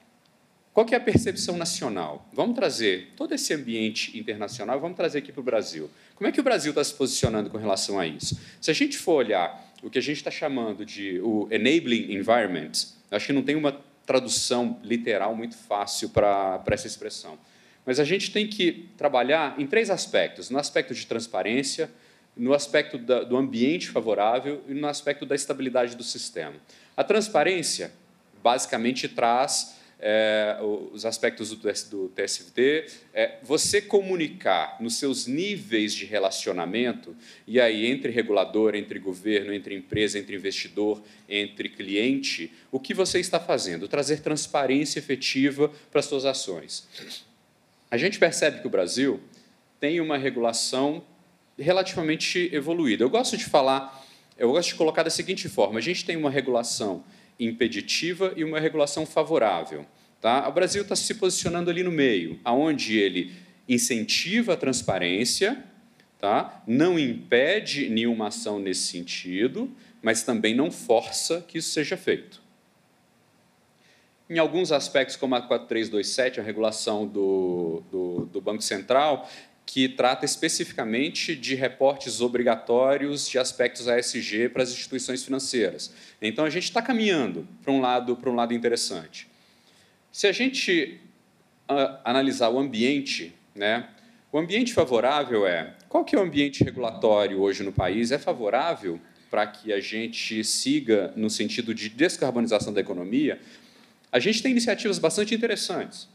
qual 0.73 0.87
é 0.89 0.95
a 0.95 0.99
percepção 0.99 1.55
nacional, 1.55 2.27
vamos 2.33 2.55
trazer 2.55 3.13
todo 3.15 3.31
esse 3.35 3.53
ambiente 3.53 4.17
internacional, 4.17 4.79
vamos 4.79 4.97
trazer 4.97 5.19
aqui 5.19 5.31
para 5.31 5.41
o 5.41 5.43
Brasil. 5.43 5.87
Como 6.15 6.27
é 6.27 6.31
que 6.31 6.39
o 6.39 6.43
Brasil 6.43 6.71
está 6.71 6.83
se 6.83 6.95
posicionando 6.95 7.47
com 7.47 7.59
relação 7.59 7.99
a 7.99 8.07
isso? 8.07 8.39
Se 8.59 8.71
a 8.71 8.73
gente 8.73 8.97
for 8.97 9.17
olhar 9.17 9.71
o 9.83 9.89
que 9.91 9.99
a 9.99 10.01
gente 10.01 10.17
está 10.17 10.31
chamando 10.31 10.83
de 10.83 11.19
o 11.19 11.47
enabling 11.51 12.11
environment, 12.11 12.71
acho 13.11 13.27
que 13.27 13.33
não 13.33 13.43
tem 13.43 13.55
uma 13.55 13.79
tradução 14.03 14.79
literal 14.81 15.35
muito 15.35 15.55
fácil 15.55 16.09
para 16.09 16.63
essa 16.71 16.87
expressão. 16.87 17.37
Mas 17.85 17.99
a 17.99 18.03
gente 18.03 18.31
tem 18.31 18.47
que 18.47 18.89
trabalhar 18.97 19.59
em 19.59 19.65
três 19.65 19.89
aspectos: 19.89 20.49
no 20.49 20.57
aspecto 20.57 20.93
de 20.93 21.05
transparência, 21.05 21.89
no 22.35 22.53
aspecto 22.53 22.97
da, 22.97 23.23
do 23.23 23.35
ambiente 23.37 23.89
favorável 23.89 24.63
e 24.67 24.73
no 24.73 24.87
aspecto 24.87 25.25
da 25.25 25.35
estabilidade 25.35 25.95
do 25.95 26.03
sistema. 26.03 26.55
A 26.95 27.03
transparência, 27.03 27.91
basicamente, 28.41 29.07
traz 29.07 29.79
é, 30.01 30.57
os 30.91 31.05
aspectos 31.05 31.49
do, 31.49 31.57
do 31.57 32.09
TSVT, 32.09 32.87
é, 33.13 33.37
você 33.43 33.79
comunicar 33.79 34.77
nos 34.79 34.95
seus 34.95 35.27
níveis 35.27 35.93
de 35.93 36.05
relacionamento, 36.05 37.15
e 37.45 37.61
aí 37.61 37.85
entre 37.85 38.11
regulador, 38.11 38.73
entre 38.73 38.97
governo, 38.97 39.53
entre 39.53 39.75
empresa, 39.75 40.17
entre 40.17 40.35
investidor, 40.35 41.01
entre 41.29 41.69
cliente, 41.69 42.51
o 42.71 42.79
que 42.79 42.95
você 42.95 43.19
está 43.19 43.39
fazendo, 43.39 43.87
trazer 43.87 44.21
transparência 44.21 44.97
efetiva 44.97 45.71
para 45.91 45.99
as 45.99 46.05
suas 46.05 46.25
ações. 46.25 46.87
A 47.91 47.97
gente 47.97 48.17
percebe 48.17 48.61
que 48.61 48.67
o 48.67 48.69
Brasil 48.69 49.19
tem 49.77 49.99
uma 49.99 50.17
regulação 50.17 51.03
relativamente 51.59 52.49
evoluída. 52.53 53.03
Eu 53.03 53.09
gosto 53.09 53.35
de 53.35 53.43
falar, 53.43 54.01
eu 54.37 54.53
gosto 54.53 54.69
de 54.69 54.75
colocar 54.75 55.03
da 55.03 55.09
seguinte 55.09 55.49
forma: 55.49 55.77
a 55.77 55.81
gente 55.81 56.05
tem 56.05 56.15
uma 56.15 56.31
regulação 56.31 57.03
impeditiva 57.37 58.33
e 58.37 58.45
uma 58.45 58.61
regulação 58.61 59.05
favorável. 59.05 59.85
Tá? 60.21 60.47
O 60.47 60.53
Brasil 60.53 60.83
está 60.83 60.95
se 60.95 61.15
posicionando 61.15 61.69
ali 61.69 61.83
no 61.83 61.91
meio, 61.91 62.39
aonde 62.45 62.97
ele 62.97 63.33
incentiva 63.67 64.53
a 64.53 64.57
transparência, 64.57 65.61
tá? 66.17 66.63
não 66.65 66.97
impede 66.97 67.89
nenhuma 67.89 68.27
ação 68.27 68.57
nesse 68.57 68.83
sentido, 68.83 69.69
mas 70.01 70.23
também 70.23 70.55
não 70.55 70.71
força 70.71 71.43
que 71.45 71.57
isso 71.57 71.71
seja 71.71 71.97
feito. 71.97 72.40
Em 74.31 74.39
alguns 74.39 74.71
aspectos, 74.71 75.17
como 75.17 75.35
a 75.35 75.41
4327, 75.41 76.39
a 76.39 76.43
regulação 76.43 77.05
do, 77.05 77.83
do, 77.91 78.29
do 78.31 78.39
Banco 78.39 78.61
Central, 78.61 79.29
que 79.65 79.89
trata 79.89 80.23
especificamente 80.23 81.35
de 81.35 81.53
reportes 81.53 82.21
obrigatórios 82.21 83.27
de 83.27 83.37
aspectos 83.37 83.89
ASG 83.89 84.47
para 84.47 84.63
as 84.63 84.71
instituições 84.71 85.21
financeiras. 85.25 85.93
Então, 86.21 86.45
a 86.45 86.49
gente 86.49 86.63
está 86.63 86.81
caminhando 86.81 87.45
para 87.61 87.73
um 87.73 87.81
lado, 87.81 88.15
para 88.15 88.29
um 88.29 88.35
lado 88.35 88.53
interessante. 88.53 89.27
Se 90.13 90.27
a 90.27 90.31
gente 90.31 91.01
uh, 91.69 91.99
analisar 92.05 92.47
o 92.51 92.57
ambiente, 92.57 93.35
né, 93.53 93.89
o 94.31 94.39
ambiente 94.39 94.71
favorável 94.71 95.45
é 95.45 95.73
qual 95.89 96.05
que 96.05 96.15
é 96.15 96.19
o 96.19 96.21
ambiente 96.21 96.63
regulatório 96.63 97.41
hoje 97.41 97.63
no 97.63 97.73
país? 97.73 98.13
É 98.13 98.17
favorável 98.17 98.97
para 99.29 99.45
que 99.45 99.73
a 99.73 99.81
gente 99.81 100.41
siga 100.45 101.13
no 101.17 101.29
sentido 101.29 101.73
de 101.73 101.89
descarbonização 101.89 102.73
da 102.73 102.79
economia, 102.79 103.39
a 104.11 104.19
gente 104.19 104.43
tem 104.43 104.51
iniciativas 104.51 104.99
bastante 104.99 105.33
interessantes. 105.33 106.07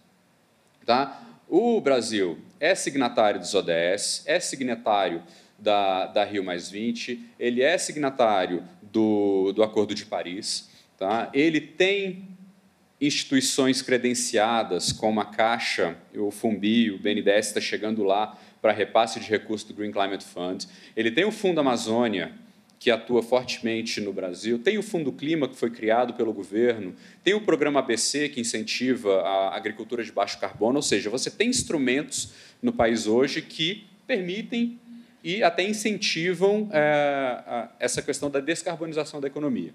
Tá? 0.85 1.23
O 1.49 1.81
Brasil 1.81 2.39
é 2.61 2.75
signatário 2.75 3.41
dos 3.41 3.55
ODS, 3.55 4.23
é 4.27 4.39
signatário 4.39 5.23
da, 5.59 6.07
da 6.07 6.25
Rio 6.25 6.45
Mais 6.45 6.71
20, 6.71 7.21
ele 7.39 7.63
é 7.63 7.79
signatário 7.79 8.63
do, 8.83 9.53
do 9.53 9.63
Acordo 9.63 9.95
de 9.95 10.05
Paris. 10.05 10.69
Tá? 10.99 11.31
Ele 11.33 11.61
tem 11.61 12.29
instituições 13.01 13.83
credenciadas, 13.83 14.93
como 14.93 15.21
a 15.21 15.25
Caixa, 15.25 15.97
o 16.15 16.31
Fumbi, 16.31 16.91
o 16.91 16.99
BNDES 16.99 17.49
está 17.49 17.61
chegando 17.61 18.03
lá 18.03 18.39
para 18.61 18.73
repasse 18.73 19.21
de 19.21 19.29
recursos 19.29 19.69
do 19.69 19.75
Green 19.75 19.93
Climate 19.93 20.25
Fund. 20.25 20.65
Ele 20.97 21.11
tem 21.11 21.25
o 21.25 21.31
Fundo 21.31 21.61
Amazônia, 21.61 22.33
que 22.79 22.91
atua 22.91 23.23
fortemente 23.23 24.01
no 24.01 24.13
Brasil, 24.13 24.59
tem 24.59 24.77
o 24.77 24.83
Fundo 24.83 25.11
Clima, 25.11 25.49
que 25.49 25.57
foi 25.57 25.71
criado 25.71 26.15
pelo 26.15 26.33
governo, 26.33 26.95
tem 27.25 27.35
o 27.35 27.41
programa 27.41 27.81
ABC, 27.81 28.29
que 28.29 28.41
incentiva 28.41 29.23
a 29.23 29.57
agricultura 29.57 30.05
de 30.05 30.13
baixo 30.13 30.39
carbono, 30.39 30.77
ou 30.77 30.83
seja, 30.83 31.09
você 31.09 31.31
tem 31.31 31.49
instrumentos 31.49 32.33
no 32.63 32.73
país 32.73 33.07
hoje 33.07 33.41
que 33.41 33.87
permitem 34.07 34.79
e 35.25 35.43
até 35.43 35.65
incentivam 35.65 36.69
é, 36.73 37.69
essa 37.81 38.01
questão 38.01 38.31
da 38.31 38.41
descarbonização 38.41 39.21
da 39.21 39.27
economia. 39.27 39.73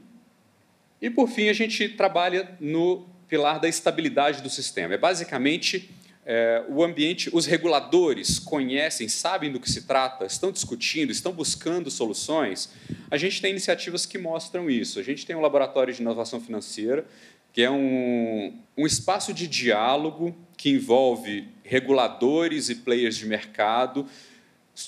E, 1.01 1.09
por 1.09 1.27
fim, 1.27 1.49
a 1.49 1.53
gente 1.53 1.89
trabalha 1.89 2.55
no 2.59 3.05
pilar 3.27 3.59
da 3.59 3.67
estabilidade 3.67 4.41
do 4.41 4.49
sistema. 4.49 4.93
É 4.93 4.97
basicamente 4.97 5.89
é, 6.25 6.63
o 6.69 6.83
ambiente, 6.83 7.29
os 7.33 7.45
reguladores 7.45 8.37
conhecem, 8.37 9.07
sabem 9.07 9.51
do 9.51 9.59
que 9.59 9.69
se 9.69 9.83
trata, 9.83 10.25
estão 10.25 10.51
discutindo, 10.51 11.11
estão 11.11 11.31
buscando 11.31 11.89
soluções. 11.89 12.69
A 13.09 13.17
gente 13.17 13.41
tem 13.41 13.51
iniciativas 13.51 14.05
que 14.05 14.17
mostram 14.17 14.69
isso. 14.69 14.99
A 14.99 15.03
gente 15.03 15.25
tem 15.25 15.35
um 15.35 15.41
laboratório 15.41 15.93
de 15.93 16.01
inovação 16.01 16.39
financeira, 16.39 17.05
que 17.51 17.61
é 17.61 17.71
um, 17.71 18.53
um 18.77 18.85
espaço 18.85 19.33
de 19.33 19.47
diálogo 19.47 20.35
que 20.55 20.69
envolve 20.69 21.47
reguladores 21.63 22.69
e 22.69 22.75
players 22.75 23.15
de 23.17 23.25
mercado 23.25 24.05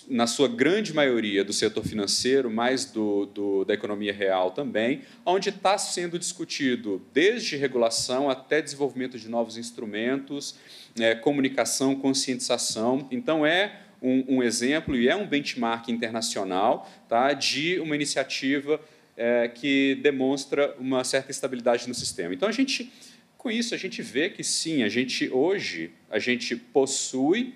na 0.07 0.25
sua 0.25 0.47
grande 0.47 0.93
maioria 0.93 1.43
do 1.43 1.51
setor 1.51 1.85
financeiro, 1.85 2.49
mais 2.49 2.85
do, 2.85 3.25
do 3.25 3.65
da 3.65 3.73
economia 3.73 4.13
real 4.13 4.51
também, 4.51 5.01
onde 5.25 5.49
está 5.49 5.77
sendo 5.77 6.17
discutido 6.17 7.05
desde 7.13 7.57
regulação 7.57 8.29
até 8.29 8.61
desenvolvimento 8.61 9.19
de 9.19 9.29
novos 9.29 9.57
instrumentos, 9.57 10.55
é, 10.99 11.13
comunicação, 11.15 11.95
conscientização. 11.95 13.07
Então, 13.11 13.45
é 13.45 13.81
um, 14.01 14.37
um, 14.37 14.43
exemplo 14.43 14.95
e 14.95 15.07
é 15.07 15.15
um 15.15 15.27
benchmark 15.27 15.89
internacional 15.89 16.89
tá, 17.07 17.33
de 17.33 17.79
uma 17.79 17.95
iniciativa 17.95 18.79
é, 19.15 19.47
que 19.47 19.99
demonstra 20.01 20.75
uma 20.79 21.03
certa 21.03 21.31
estabilidade 21.31 21.87
no 21.87 21.93
sistema. 21.93 22.33
Então, 22.33 22.47
a 22.47 22.51
gente, 22.51 22.91
com 23.37 23.51
isso, 23.51 23.75
a 23.75 23.77
gente 23.77 24.01
vê 24.01 24.29
que 24.29 24.43
sim, 24.43 24.83
a 24.83 24.89
gente 24.89 25.29
hoje 25.29 25.91
a 26.09 26.19
gente 26.19 26.55
possui 26.55 27.53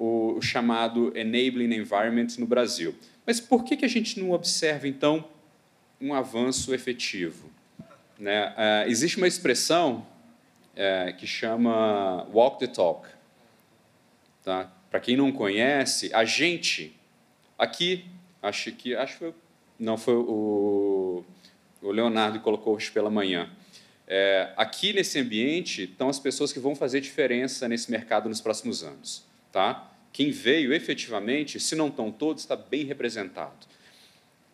o, 0.00 0.40
chamado 0.40 1.12
enabling 1.14 1.74
environment 1.74 2.28
no 2.38 2.46
Brasil. 2.46 2.94
Mas 3.26 3.38
por 3.38 3.62
que, 3.62 3.76
que 3.76 3.84
a 3.84 3.88
gente 3.88 4.18
não 4.18 4.30
observa, 4.30 4.88
então, 4.88 5.22
um 6.00 6.14
avanço 6.14 6.74
efetivo? 6.74 7.50
Né? 8.18 8.48
Uh, 8.48 8.88
existe 8.90 9.18
uma 9.18 9.28
expressão 9.28 10.06
uh, 10.72 11.14
que 11.18 11.26
chama 11.26 12.26
walk 12.32 12.58
the 12.58 12.66
talk. 12.66 13.06
Tá? 14.42 14.72
Para 14.90 15.00
quem 15.00 15.18
não 15.18 15.30
conhece, 15.30 16.10
a 16.14 16.24
gente, 16.24 16.96
aqui, 17.58 18.06
acho 18.42 18.72
que 18.72 18.96
acho 18.96 19.18
que 19.18 19.34
não 19.78 19.98
foi 19.98 20.14
o, 20.14 21.24
o 21.82 21.90
Leonardo 21.90 22.38
que 22.38 22.44
colocou 22.44 22.74
hoje 22.74 22.90
pela 22.90 23.10
manhã. 23.10 23.50
É, 24.08 24.52
aqui 24.56 24.92
nesse 24.92 25.18
ambiente 25.18 25.84
estão 25.84 26.08
as 26.08 26.18
pessoas 26.18 26.52
que 26.52 26.58
vão 26.58 26.74
fazer 26.74 27.00
diferença 27.00 27.68
nesse 27.68 27.90
mercado 27.90 28.28
nos 28.28 28.40
próximos 28.40 28.82
anos. 28.82 29.24
Tá? 29.52 29.89
Quem 30.12 30.30
veio 30.30 30.72
efetivamente, 30.72 31.60
se 31.60 31.76
não 31.76 31.88
estão 31.88 32.10
todos, 32.10 32.42
está 32.42 32.56
bem 32.56 32.84
representado. 32.84 33.66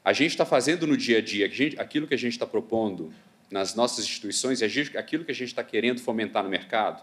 A 0.05 0.13
gente 0.13 0.31
está 0.31 0.45
fazendo 0.45 0.87
no 0.87 0.97
dia 0.97 1.19
a 1.19 1.21
dia 1.21 1.47
aquilo 1.79 2.07
que 2.07 2.15
a 2.15 2.19
gente 2.19 2.33
está 2.33 2.47
propondo 2.47 3.13
nas 3.51 3.75
nossas 3.75 4.05
instituições 4.05 4.61
e 4.61 4.65
aquilo 4.97 5.25
que 5.25 5.33
a 5.33 5.35
gente 5.35 5.49
está 5.49 5.65
querendo 5.65 6.01
fomentar 6.01 6.43
no 6.43 6.49
mercado. 6.49 7.03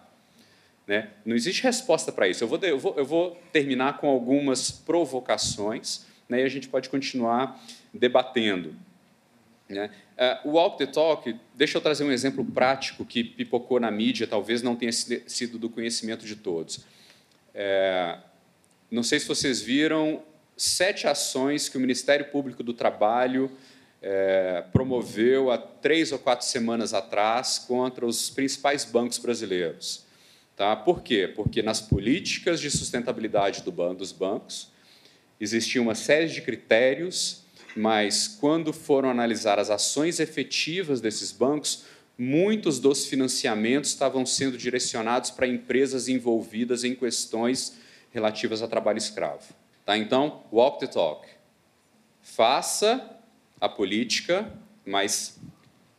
Né? 0.85 1.09
Não 1.25 1.35
existe 1.35 1.63
resposta 1.63 2.11
para 2.11 2.27
isso. 2.27 2.43
Eu 2.43 2.47
vou, 2.47 2.59
eu, 2.59 2.79
vou, 2.79 2.95
eu 2.97 3.05
vou, 3.05 3.41
terminar 3.51 3.97
com 3.97 4.07
algumas 4.07 4.69
provocações 4.69 6.05
né, 6.27 6.41
e 6.41 6.43
a 6.43 6.49
gente 6.49 6.67
pode 6.67 6.89
continuar 6.89 7.61
debatendo. 7.93 8.75
Né? 9.67 9.89
Uh, 10.45 10.49
o 10.49 10.51
Walk 10.53 10.77
the 10.77 10.85
Talk, 10.85 11.35
deixa 11.55 11.77
eu 11.77 11.81
trazer 11.81 12.03
um 12.03 12.11
exemplo 12.11 12.43
prático 12.43 13.05
que 13.05 13.23
pipocou 13.23 13.79
na 13.79 13.89
mídia, 13.89 14.27
talvez 14.27 14.61
não 14.61 14.75
tenha 14.75 14.91
sido 14.91 15.57
do 15.57 15.69
conhecimento 15.69 16.25
de 16.25 16.35
todos. 16.35 16.85
É, 17.55 18.17
não 18.93 19.01
sei 19.01 19.19
se 19.19 19.27
vocês 19.27 19.59
viram 19.59 20.21
sete 20.55 21.07
ações 21.07 21.67
que 21.67 21.75
o 21.75 21.79
Ministério 21.79 22.29
Público 22.29 22.61
do 22.61 22.75
Trabalho 22.75 23.51
é, 23.99 24.63
promoveu 24.71 25.49
há 25.49 25.57
três 25.57 26.11
ou 26.11 26.19
quatro 26.19 26.45
semanas 26.45 26.93
atrás 26.93 27.57
contra 27.57 28.05
os 28.05 28.29
principais 28.29 28.85
bancos 28.85 29.17
brasileiros. 29.17 30.05
Tá? 30.55 30.75
Por 30.75 31.01
quê? 31.01 31.27
Porque 31.27 31.63
nas 31.63 31.81
políticas 31.81 32.61
de 32.61 32.69
sustentabilidade 32.69 33.63
do 33.63 33.71
ban 33.71 33.95
dos 33.95 34.11
bancos 34.11 34.71
existia 35.41 35.81
uma 35.81 35.95
série 35.95 36.27
de 36.27 36.41
critérios, 36.43 37.41
mas 37.75 38.27
quando 38.27 38.71
foram 38.71 39.09
analisar 39.09 39.57
as 39.57 39.71
ações 39.71 40.19
efetivas 40.19 41.01
desses 41.01 41.31
bancos, 41.31 41.85
muitos 42.15 42.77
dos 42.77 43.07
financiamentos 43.07 43.89
estavam 43.89 44.23
sendo 44.23 44.55
direcionados 44.55 45.31
para 45.31 45.47
empresas 45.47 46.07
envolvidas 46.07 46.83
em 46.83 46.93
questões 46.93 47.81
relativas 48.13 48.61
a 48.61 48.67
trabalho 48.67 48.97
escravo. 48.97 49.53
Tá? 49.85 49.97
Então, 49.97 50.43
walk 50.51 50.79
the 50.79 50.87
talk. 50.87 51.27
Faça 52.21 53.19
a 53.59 53.67
política, 53.67 54.49
mas 54.85 55.39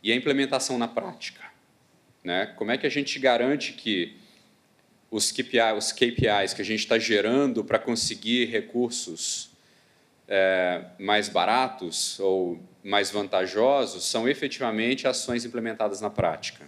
e 0.01 0.11
a 0.11 0.15
implementação 0.15 0.77
na 0.77 0.87
prática? 0.87 1.43
Né? 2.23 2.47
Como 2.55 2.71
é 2.71 2.77
que 2.77 2.87
a 2.87 2.89
gente 2.89 3.19
garante 3.19 3.73
que 3.73 4.17
os 5.11 5.31
KPIs, 5.31 5.77
os 5.77 5.91
KPIs 5.91 6.53
que 6.53 6.61
a 6.61 6.65
gente 6.65 6.79
está 6.79 6.97
gerando 6.97 7.63
para 7.63 7.77
conseguir 7.77 8.45
recursos 8.45 9.51
é, 10.27 10.85
mais 10.99 11.29
baratos 11.29 12.19
ou 12.19 12.59
mais 12.83 13.11
vantajosos 13.11 14.05
são 14.05 14.27
efetivamente 14.27 15.07
ações 15.07 15.45
implementadas 15.45 16.01
na 16.01 16.09
prática? 16.09 16.67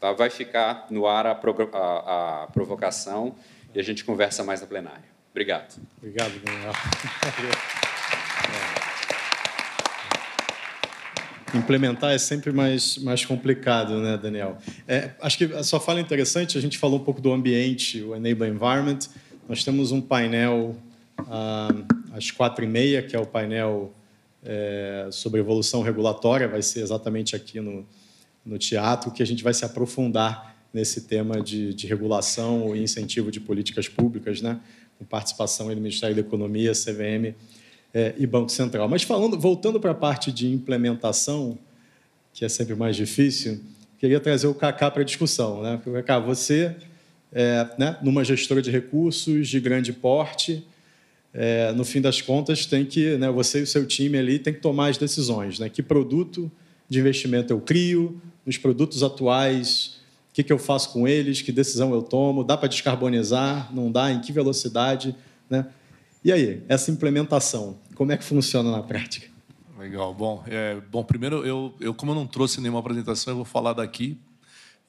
Tá? 0.00 0.12
Vai 0.12 0.30
ficar 0.30 0.86
no 0.90 1.06
ar 1.06 1.26
a, 1.26 1.32
a, 1.32 2.42
a 2.42 2.46
provocação 2.48 3.36
e 3.76 3.80
a 3.80 3.82
gente 3.82 4.02
conversa 4.02 4.42
mais 4.42 4.62
na 4.62 4.66
plenária. 4.66 5.04
Obrigado. 5.30 5.78
Obrigado, 5.98 6.32
Daniel. 6.42 6.72
Implementar 11.54 12.12
é 12.12 12.18
sempre 12.18 12.52
mais, 12.52 12.96
mais 12.96 13.26
complicado, 13.26 14.00
né, 14.00 14.16
Daniel? 14.16 14.56
É, 14.88 15.10
acho 15.20 15.36
que 15.36 15.44
a 15.44 15.62
sua 15.62 15.78
fala 15.78 15.98
é 15.98 16.02
interessante. 16.02 16.56
A 16.56 16.60
gente 16.60 16.78
falou 16.78 16.98
um 16.98 17.04
pouco 17.04 17.20
do 17.20 17.34
ambiente, 17.34 18.02
o 18.02 18.16
Enable 18.16 18.48
Environment. 18.48 19.00
Nós 19.46 19.62
temos 19.62 19.92
um 19.92 20.00
painel 20.00 20.74
ah, 21.18 21.68
às 22.14 22.30
quatro 22.30 22.64
e 22.64 22.68
meia, 22.68 23.02
que 23.02 23.14
é 23.14 23.20
o 23.20 23.26
painel 23.26 23.92
é, 24.42 25.06
sobre 25.12 25.38
evolução 25.38 25.82
regulatória. 25.82 26.48
Vai 26.48 26.62
ser 26.62 26.80
exatamente 26.80 27.36
aqui 27.36 27.60
no, 27.60 27.86
no 28.44 28.56
teatro 28.56 29.10
que 29.10 29.22
a 29.22 29.26
gente 29.26 29.44
vai 29.44 29.52
se 29.52 29.66
aprofundar 29.66 30.55
nesse 30.76 31.00
tema 31.00 31.40
de, 31.40 31.72
de 31.72 31.86
regulação 31.86 32.76
e 32.76 32.82
incentivo 32.82 33.30
de 33.30 33.40
políticas 33.40 33.88
públicas, 33.88 34.42
né? 34.42 34.60
com 34.98 35.06
participação 35.06 35.68
do 35.68 35.76
Ministério 35.76 36.14
da 36.14 36.20
Economia, 36.20 36.72
CVM 36.72 37.34
é, 37.94 38.14
e 38.18 38.26
Banco 38.26 38.50
Central. 38.50 38.86
Mas 38.86 39.02
falando, 39.02 39.38
voltando 39.38 39.80
para 39.80 39.92
a 39.92 39.94
parte 39.94 40.30
de 40.30 40.52
implementação, 40.52 41.58
que 42.34 42.44
é 42.44 42.48
sempre 42.50 42.74
mais 42.74 42.94
difícil, 42.94 43.58
queria 43.98 44.20
trazer 44.20 44.48
o 44.48 44.54
Cacá 44.54 44.90
para 44.90 45.00
a 45.00 45.04
discussão. 45.04 45.62
Né? 45.62 45.80
Cacá, 45.94 46.18
você, 46.18 46.76
é, 47.32 47.66
né, 47.78 47.96
numa 48.02 48.22
gestora 48.22 48.60
de 48.60 48.70
recursos 48.70 49.48
de 49.48 49.58
grande 49.58 49.94
porte, 49.94 50.62
é, 51.32 51.72
no 51.72 51.86
fim 51.86 52.02
das 52.02 52.20
contas, 52.20 52.66
tem 52.66 52.84
que, 52.84 53.16
né, 53.16 53.30
você 53.30 53.60
e 53.60 53.62
o 53.62 53.66
seu 53.66 53.86
time 53.86 54.18
ali 54.18 54.38
tem 54.38 54.52
que 54.52 54.60
tomar 54.60 54.88
as 54.88 54.98
decisões. 54.98 55.58
Né? 55.58 55.70
Que 55.70 55.82
produto 55.82 56.52
de 56.86 56.98
investimento 56.98 57.50
eu 57.50 57.62
crio, 57.62 58.20
nos 58.44 58.58
produtos 58.58 59.02
atuais 59.02 59.95
que, 60.36 60.44
que 60.44 60.52
eu 60.52 60.58
faço 60.58 60.92
com 60.92 61.08
eles, 61.08 61.40
que 61.40 61.50
decisão 61.50 61.94
eu 61.94 62.02
tomo, 62.02 62.44
dá 62.44 62.58
para 62.58 62.68
descarbonizar, 62.68 63.74
não 63.74 63.90
dá, 63.90 64.12
em 64.12 64.20
que 64.20 64.30
velocidade. 64.32 65.16
Né? 65.48 65.66
E 66.22 66.30
aí, 66.30 66.62
essa 66.68 66.90
implementação, 66.90 67.78
como 67.94 68.12
é 68.12 68.18
que 68.18 68.24
funciona 68.24 68.70
na 68.70 68.82
prática? 68.82 69.28
Legal. 69.78 70.12
Bom, 70.12 70.44
é, 70.46 70.78
bom 70.92 71.02
primeiro, 71.02 71.42
eu, 71.42 71.74
eu, 71.80 71.94
como 71.94 72.12
eu 72.12 72.14
não 72.14 72.26
trouxe 72.26 72.60
nenhuma 72.60 72.80
apresentação, 72.80 73.32
eu 73.32 73.36
vou 73.36 73.44
falar 73.46 73.72
daqui. 73.72 74.18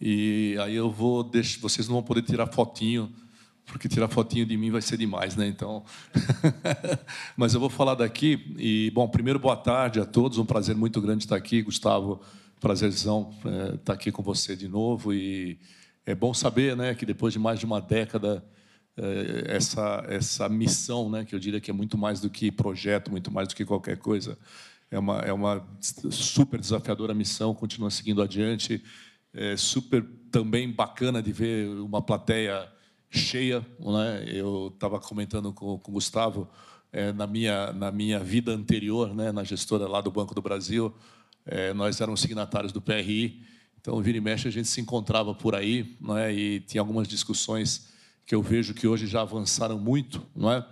E 0.01 0.57
aí 0.59 0.75
eu 0.75 0.91
vou 0.91 1.23
deixar, 1.23 1.61
vocês 1.61 1.87
não 1.87 1.95
vão 1.95 2.03
poder 2.03 2.23
tirar 2.23 2.47
fotinho, 2.47 3.09
porque 3.67 3.87
tirar 3.87 4.09
fotinho 4.09 4.45
de 4.45 4.57
mim 4.57 4.69
vai 4.69 4.81
ser 4.81 4.97
demais, 4.97 5.37
né? 5.37 5.47
Então, 5.47 5.81
mas 7.37 7.53
eu 7.53 7.61
vou 7.61 7.69
falar 7.69 7.95
daqui. 7.95 8.53
E 8.57 8.91
bom, 8.93 9.07
primeiro 9.07 9.39
boa 9.39 9.55
tarde 9.55 10.01
a 10.01 10.05
todos, 10.05 10.37
um 10.37 10.45
prazer 10.45 10.75
muito 10.75 10.99
grande 10.99 11.23
estar 11.23 11.37
aqui, 11.37 11.61
Gustavo 11.61 12.19
prazerzão 12.59 13.33
é, 13.45 13.75
estar 13.75 13.93
aqui 13.93 14.11
com 14.11 14.23
você 14.23 14.55
de 14.55 14.67
novo 14.67 15.13
e 15.13 15.59
é 16.05 16.15
bom 16.15 16.33
saber, 16.33 16.75
né, 16.75 16.95
que 16.95 17.05
depois 17.05 17.33
de 17.33 17.39
mais 17.39 17.59
de 17.59 17.65
uma 17.65 17.81
década 17.81 18.43
é, 18.95 19.55
essa 19.55 20.05
essa 20.07 20.49
missão, 20.49 21.09
né, 21.09 21.25
que 21.25 21.35
eu 21.35 21.39
diria 21.39 21.61
que 21.61 21.69
é 21.69 21.73
muito 21.73 21.97
mais 21.97 22.19
do 22.19 22.29
que 22.29 22.51
projeto, 22.51 23.11
muito 23.11 23.31
mais 23.31 23.47
do 23.47 23.55
que 23.55 23.65
qualquer 23.65 23.97
coisa, 23.97 24.37
é 24.89 24.97
uma, 24.97 25.19
é 25.19 25.33
uma 25.33 25.67
super 25.81 26.59
desafiadora 26.59 27.13
missão, 27.13 27.53
continua 27.53 27.91
seguindo 27.91 28.21
adiante. 28.21 28.81
É 29.33 29.57
super 29.57 30.05
também 30.31 30.71
bacana 30.71 31.21
de 31.21 31.31
ver 31.31 31.67
uma 31.79 32.01
plateia 32.01 32.71
cheia. 33.09 33.59
Né? 33.79 34.25
Eu 34.27 34.71
estava 34.73 34.99
comentando 34.99 35.51
com, 35.51 35.77
com 35.77 35.91
o 35.91 35.93
Gustavo, 35.93 36.49
é, 36.91 37.11
na, 37.11 37.27
minha, 37.27 37.73
na 37.73 37.91
minha 37.91 38.19
vida 38.19 38.51
anterior, 38.53 39.13
né, 39.13 39.31
na 39.31 39.43
gestora 39.43 39.87
lá 39.87 39.99
do 39.99 40.09
Banco 40.09 40.33
do 40.33 40.41
Brasil, 40.41 40.93
é, 41.47 41.73
nós 41.73 41.99
éramos 41.99 42.21
signatários 42.21 42.71
do 42.71 42.81
PRI, 42.81 43.41
então, 43.79 44.01
vira 44.01 44.17
e 44.17 44.21
mexe, 44.21 44.47
a 44.47 44.51
gente 44.51 44.67
se 44.67 44.81
encontrava 44.81 45.33
por 45.33 45.55
aí 45.55 45.95
né, 46.01 46.33
e 46.33 46.59
tinha 46.59 46.81
algumas 46.81 47.07
discussões 47.07 47.87
que 48.25 48.35
eu 48.35 48.41
vejo 48.41 48.73
que 48.73 48.85
hoje 48.85 49.07
já 49.07 49.21
avançaram 49.21 49.79
muito, 49.79 50.21
não 50.35 50.51
é? 50.51 50.65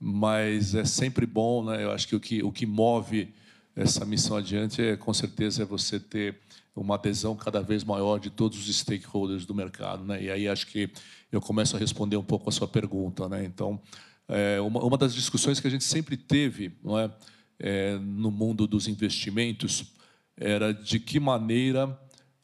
mas 0.00 0.74
é 0.74 0.84
sempre 0.84 1.26
bom, 1.26 1.62
né? 1.62 1.84
eu 1.84 1.92
acho 1.92 2.08
que 2.08 2.16
o 2.16 2.20
que, 2.20 2.42
o 2.42 2.50
que 2.50 2.64
move 2.64 3.32
essa 3.76 4.06
missão 4.06 4.38
adiante 4.38 4.80
é, 4.80 4.96
com 4.96 5.12
certeza, 5.12 5.62
é 5.62 5.66
você 5.66 6.00
ter 6.00 6.38
uma 6.74 6.94
adesão 6.94 7.36
cada 7.36 7.60
vez 7.60 7.84
maior 7.84 8.18
de 8.18 8.30
todos 8.30 8.58
os 8.58 8.74
stakeholders 8.74 9.44
do 9.44 9.54
mercado. 9.54 10.04
Né? 10.04 10.24
E 10.24 10.30
aí 10.30 10.48
acho 10.48 10.66
que 10.66 10.90
eu 11.30 11.40
começo 11.40 11.76
a 11.76 11.78
responder 11.78 12.16
um 12.16 12.24
pouco 12.24 12.48
a 12.48 12.52
sua 12.52 12.66
pergunta. 12.66 13.28
Né? 13.28 13.44
Então, 13.44 13.78
é, 14.26 14.58
uma, 14.62 14.82
uma 14.82 14.96
das 14.96 15.14
discussões 15.14 15.60
que 15.60 15.66
a 15.66 15.70
gente 15.70 15.84
sempre 15.84 16.16
teve 16.16 16.72
não 16.82 16.98
é, 16.98 17.10
é 17.58 17.98
no 17.98 18.30
mundo 18.30 18.66
dos 18.66 18.88
investimentos 18.88 19.92
era 20.36 20.72
de 20.72 20.98
que 20.98 21.20
maneira 21.20 21.98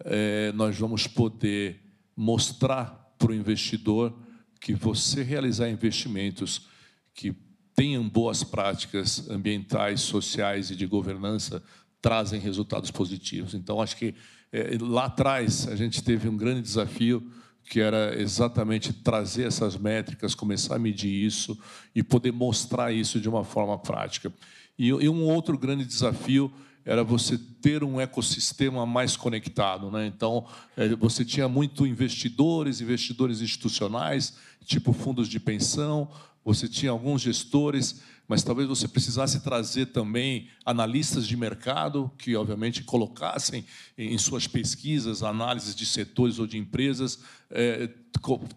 é, 0.04 0.52
nós 0.52 0.78
vamos 0.78 1.06
poder 1.06 1.80
mostrar 2.16 3.14
para 3.18 3.32
o 3.32 3.34
investidor 3.34 4.16
que 4.60 4.74
você 4.74 5.22
realizar 5.22 5.68
investimentos 5.68 6.66
que 7.14 7.34
tenham 7.74 8.08
boas 8.08 8.42
práticas 8.42 9.28
ambientais, 9.30 10.00
sociais 10.00 10.70
e 10.70 10.76
de 10.76 10.86
governança 10.86 11.62
trazem 12.00 12.40
resultados 12.40 12.90
positivos. 12.90 13.54
Então, 13.54 13.80
acho 13.80 13.96
que 13.96 14.14
é, 14.52 14.76
lá 14.80 15.06
atrás 15.06 15.68
a 15.68 15.76
gente 15.76 16.02
teve 16.02 16.28
um 16.28 16.36
grande 16.36 16.62
desafio 16.62 17.30
que 17.68 17.80
era 17.80 18.18
exatamente 18.18 18.92
trazer 18.92 19.46
essas 19.46 19.76
métricas, 19.76 20.34
começar 20.34 20.76
a 20.76 20.78
medir 20.78 21.12
isso 21.12 21.58
e 21.94 22.02
poder 22.02 22.32
mostrar 22.32 22.92
isso 22.92 23.20
de 23.20 23.28
uma 23.28 23.44
forma 23.44 23.78
prática. 23.78 24.32
E, 24.78 24.88
e 24.88 25.08
um 25.08 25.24
outro 25.24 25.58
grande 25.58 25.84
desafio 25.84 26.52
era 26.88 27.04
você 27.04 27.36
ter 27.36 27.84
um 27.84 28.00
ecossistema 28.00 28.86
mais 28.86 29.14
conectado. 29.14 29.90
Né? 29.90 30.06
Então, 30.06 30.46
é, 30.74 30.88
você 30.96 31.22
tinha 31.22 31.46
muito 31.46 31.86
investidores, 31.86 32.80
investidores 32.80 33.42
institucionais, 33.42 34.36
tipo 34.64 34.94
fundos 34.94 35.28
de 35.28 35.38
pensão, 35.38 36.08
você 36.48 36.66
tinha 36.66 36.90
alguns 36.90 37.20
gestores, 37.20 38.00
mas 38.26 38.42
talvez 38.42 38.66
você 38.66 38.88
precisasse 38.88 39.40
trazer 39.40 39.86
também 39.86 40.48
analistas 40.64 41.26
de 41.28 41.36
mercado 41.36 42.10
que, 42.16 42.34
obviamente, 42.34 42.82
colocassem 42.84 43.66
em 43.98 44.16
suas 44.16 44.46
pesquisas, 44.46 45.22
análises 45.22 45.74
de 45.74 45.84
setores 45.84 46.38
ou 46.38 46.46
de 46.46 46.56
empresas, 46.56 47.18
é, 47.50 47.90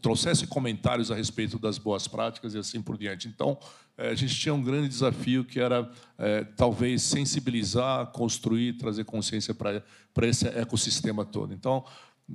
trouxessem 0.02 0.48
comentários 0.48 1.12
a 1.12 1.16
respeito 1.16 1.60
das 1.60 1.78
boas 1.78 2.08
práticas 2.08 2.54
e 2.54 2.58
assim 2.58 2.82
por 2.82 2.98
diante. 2.98 3.28
Então, 3.28 3.60
é, 3.98 4.12
a 4.12 4.16
gente 4.16 4.36
tinha 4.36 4.54
um 4.54 4.64
grande 4.64 4.88
desafio 4.88 5.44
que 5.44 5.60
era, 5.60 5.92
é, 6.18 6.46
talvez, 6.46 7.02
sensibilizar, 7.02 8.08
construir, 8.08 8.78
trazer 8.78 9.04
consciência 9.04 9.54
para 9.54 10.28
esse 10.28 10.48
ecossistema 10.48 11.26
todo. 11.26 11.54
Então, 11.54 11.84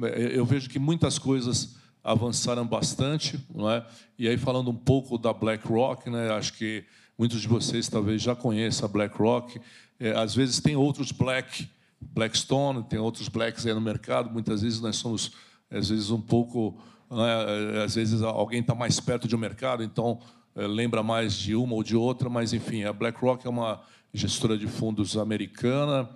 é, 0.03 0.37
eu 0.39 0.45
vejo 0.45 0.69
que 0.69 0.79
muitas 0.79 1.19
coisas 1.19 1.77
avançaram 2.07 2.65
bastante, 2.65 3.37
não 3.53 3.69
é? 3.69 3.85
E 4.17 4.29
aí 4.29 4.39
falando 4.39 4.71
um 4.71 4.77
pouco 4.77 5.19
da 5.19 5.33
BlackRock, 5.33 6.09
né? 6.09 6.31
Acho 6.31 6.53
que 6.53 6.85
muitos 7.19 7.41
de 7.41 7.49
vocês 7.49 7.89
talvez 7.89 8.23
já 8.23 8.37
conheçam 8.37 8.89
a 8.89 8.89
BlackRock. 8.89 9.61
É, 9.99 10.13
às 10.13 10.33
vezes 10.33 10.61
tem 10.61 10.77
outros 10.77 11.11
Black, 11.11 11.69
Blackstone, 12.01 12.85
tem 12.85 13.01
outros 13.01 13.29
Blacks 13.29 13.67
aí 13.67 13.75
no 13.75 13.81
mercado. 13.81 14.31
Muitas 14.31 14.63
vezes 14.63 14.81
nós 14.81 14.95
somos, 14.97 15.33
às 15.69 15.89
vezes 15.89 16.11
um 16.11 16.21
pouco, 16.21 16.79
né? 17.11 17.83
às 17.85 17.97
vezes 17.97 18.23
alguém 18.23 18.61
está 18.61 18.75
mais 18.75 19.01
perto 19.01 19.27
de 19.27 19.35
um 19.35 19.39
mercado, 19.39 19.83
então 19.83 20.21
é, 20.55 20.65
lembra 20.65 21.03
mais 21.03 21.35
de 21.35 21.57
uma 21.57 21.75
ou 21.75 21.83
de 21.83 21.97
outra. 21.97 22.31
Mas 22.31 22.53
enfim, 22.53 22.85
a 22.85 22.93
BlackRock 22.93 23.45
é 23.45 23.51
uma 23.51 23.81
gestora 24.15 24.57
de 24.57 24.69
fundos 24.69 25.17
americana. 25.17 26.09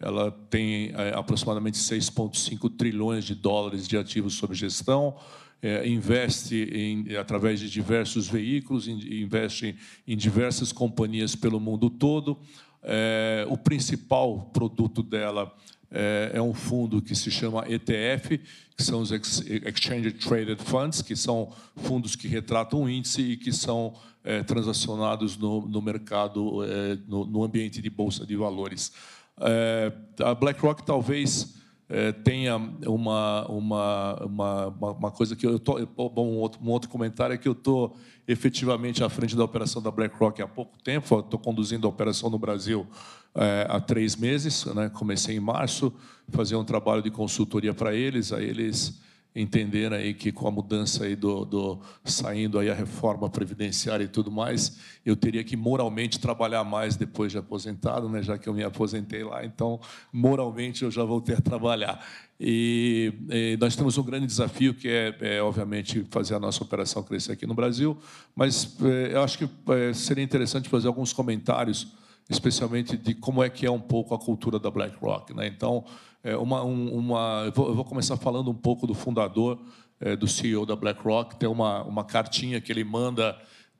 Ela 0.00 0.30
tem 0.48 0.92
é, 0.94 1.12
aproximadamente 1.14 1.78
6,5 1.78 2.70
trilhões 2.76 3.24
de 3.24 3.34
dólares 3.34 3.88
de 3.88 3.96
ativos 3.96 4.34
sob 4.34 4.54
gestão, 4.54 5.16
é, 5.60 5.88
investe 5.88 6.54
em, 6.72 7.16
através 7.16 7.58
de 7.58 7.68
diversos 7.68 8.28
veículos, 8.28 8.86
investe 8.86 9.76
em, 10.06 10.16
diversas 10.16 10.72
companhias 10.72 11.34
pelo 11.34 11.58
mundo 11.58 11.90
todo. 11.90 12.38
É, 12.82 13.44
o 13.48 13.56
principal 13.56 14.50
produto 14.52 15.02
dela 15.02 15.52
é, 15.90 16.32
é, 16.34 16.42
um 16.42 16.54
fundo 16.54 17.02
que 17.02 17.14
se 17.14 17.30
chama 17.30 17.64
ETF, 17.68 18.38
que 18.76 18.82
são 18.82 19.00
os 19.00 19.10
Exchange 19.10 20.12
Traded 20.12 20.62
Funds, 20.62 21.02
que 21.02 21.16
são 21.16 21.50
fundos 21.76 22.14
que 22.14 22.28
retratam 22.28 22.82
o 22.82 22.88
índice 22.88 23.22
e 23.22 23.36
que 23.36 23.52
são 23.52 23.94
é, 24.22 24.42
transacionados 24.42 25.36
no, 25.36 25.66
no 25.66 25.80
mercado, 25.80 26.62
é, 26.62 26.98
no, 27.08 27.24
no 27.24 27.42
ambiente 27.42 27.80
de 27.80 27.90
bolsa 27.90 28.26
de 28.26 28.36
valores. 28.36 28.92
É, 29.40 29.92
a 30.22 30.34
BlackRock 30.34 30.82
talvez 30.84 31.58
é, 31.88 32.12
tenha 32.12 32.56
uma, 32.56 33.46
uma, 33.46 34.14
uma, 34.24 34.66
uma, 34.66 35.10
coisa 35.10 35.34
que 35.34 35.46
eu 35.46 35.56
estou. 35.56 35.84
Bom, 35.86 36.26
um 36.26 36.36
outro, 36.36 36.60
um 36.62 36.68
outro 36.70 36.90
comentário 36.90 37.32
é 37.32 37.38
que 37.38 37.48
eu 37.48 37.52
estou 37.52 37.96
efetivamente 38.26 39.02
à 39.02 39.08
frente 39.08 39.34
da 39.34 39.42
operação 39.42 39.80
da 39.80 39.90
BlackRock 39.90 40.42
há 40.42 40.46
pouco 40.46 40.78
tempo. 40.82 41.18
Estou 41.18 41.38
conduzindo 41.38 41.86
a 41.86 41.90
operação 41.90 42.28
no 42.28 42.38
Brasil 42.38 42.86
é, 43.34 43.66
há 43.70 43.80
três 43.80 44.16
meses. 44.16 44.66
Né? 44.66 44.90
Comecei 44.90 45.36
em 45.36 45.40
março, 45.40 45.92
fazer 46.28 46.56
um 46.56 46.64
trabalho 46.64 47.02
de 47.02 47.10
consultoria 47.10 47.72
para 47.72 47.94
eles. 47.94 48.32
Aí 48.32 48.44
eles 48.44 49.00
entenderam 49.40 49.96
aí 49.96 50.12
que 50.12 50.32
com 50.32 50.48
a 50.48 50.50
mudança 50.50 51.04
aí 51.04 51.14
do, 51.14 51.44
do, 51.44 51.80
saindo 52.04 52.58
aí 52.58 52.68
a 52.68 52.74
reforma 52.74 53.30
previdenciária 53.30 54.04
e 54.04 54.08
tudo 54.08 54.30
mais, 54.30 54.78
eu 55.06 55.14
teria 55.14 55.44
que 55.44 55.56
moralmente 55.56 56.18
trabalhar 56.18 56.64
mais 56.64 56.96
depois 56.96 57.30
de 57.30 57.38
aposentado, 57.38 58.08
né, 58.08 58.22
já 58.22 58.36
que 58.36 58.48
eu 58.48 58.54
me 58.54 58.64
aposentei 58.64 59.22
lá, 59.22 59.44
então 59.44 59.80
moralmente 60.12 60.82
eu 60.82 60.90
já 60.90 61.04
voltei 61.04 61.36
a 61.36 61.40
trabalhar. 61.40 62.04
E, 62.40 63.12
e 63.30 63.56
nós 63.60 63.74
temos 63.76 63.96
um 63.96 64.02
grande 64.02 64.26
desafio 64.26 64.74
que 64.74 64.88
é, 64.88 65.16
é, 65.20 65.42
obviamente 65.42 66.06
fazer 66.10 66.34
a 66.34 66.40
nossa 66.40 66.62
operação 66.62 67.02
crescer 67.02 67.32
aqui 67.32 67.46
no 67.46 67.54
Brasil, 67.54 67.96
mas 68.34 68.76
é, 68.82 69.14
eu 69.14 69.22
acho 69.22 69.38
que 69.38 69.48
é, 69.72 69.92
seria 69.92 70.22
interessante 70.24 70.68
fazer 70.68 70.88
alguns 70.88 71.12
comentários 71.12 71.96
especialmente 72.28 72.96
de 72.96 73.14
como 73.14 73.42
é 73.42 73.48
que 73.48 73.64
é 73.64 73.70
um 73.70 73.80
pouco 73.80 74.14
a 74.14 74.18
cultura 74.18 74.58
da 74.58 74.70
BlackRock. 74.70 75.34
Né? 75.34 75.46
Então, 75.46 75.84
é 76.22 76.36
uma, 76.36 76.62
uma, 76.62 77.42
eu, 77.46 77.52
vou, 77.52 77.68
eu, 77.68 77.74
vou, 77.74 77.84
começar 77.84 78.16
falando 78.16 78.50
um 78.50 78.54
pouco 78.54 78.86
do 78.86 78.94
fundador, 78.94 79.58
é, 80.00 80.16
do 80.16 80.26
CEO 80.26 80.66
da 80.66 80.76
BlackRock. 80.76 81.36
Tem 81.36 81.48
uma, 81.48 81.82
uma 81.84 82.04
cartinha 82.04 82.60
que 82.60 82.72
ele 82.72 82.84
manda 82.84 83.38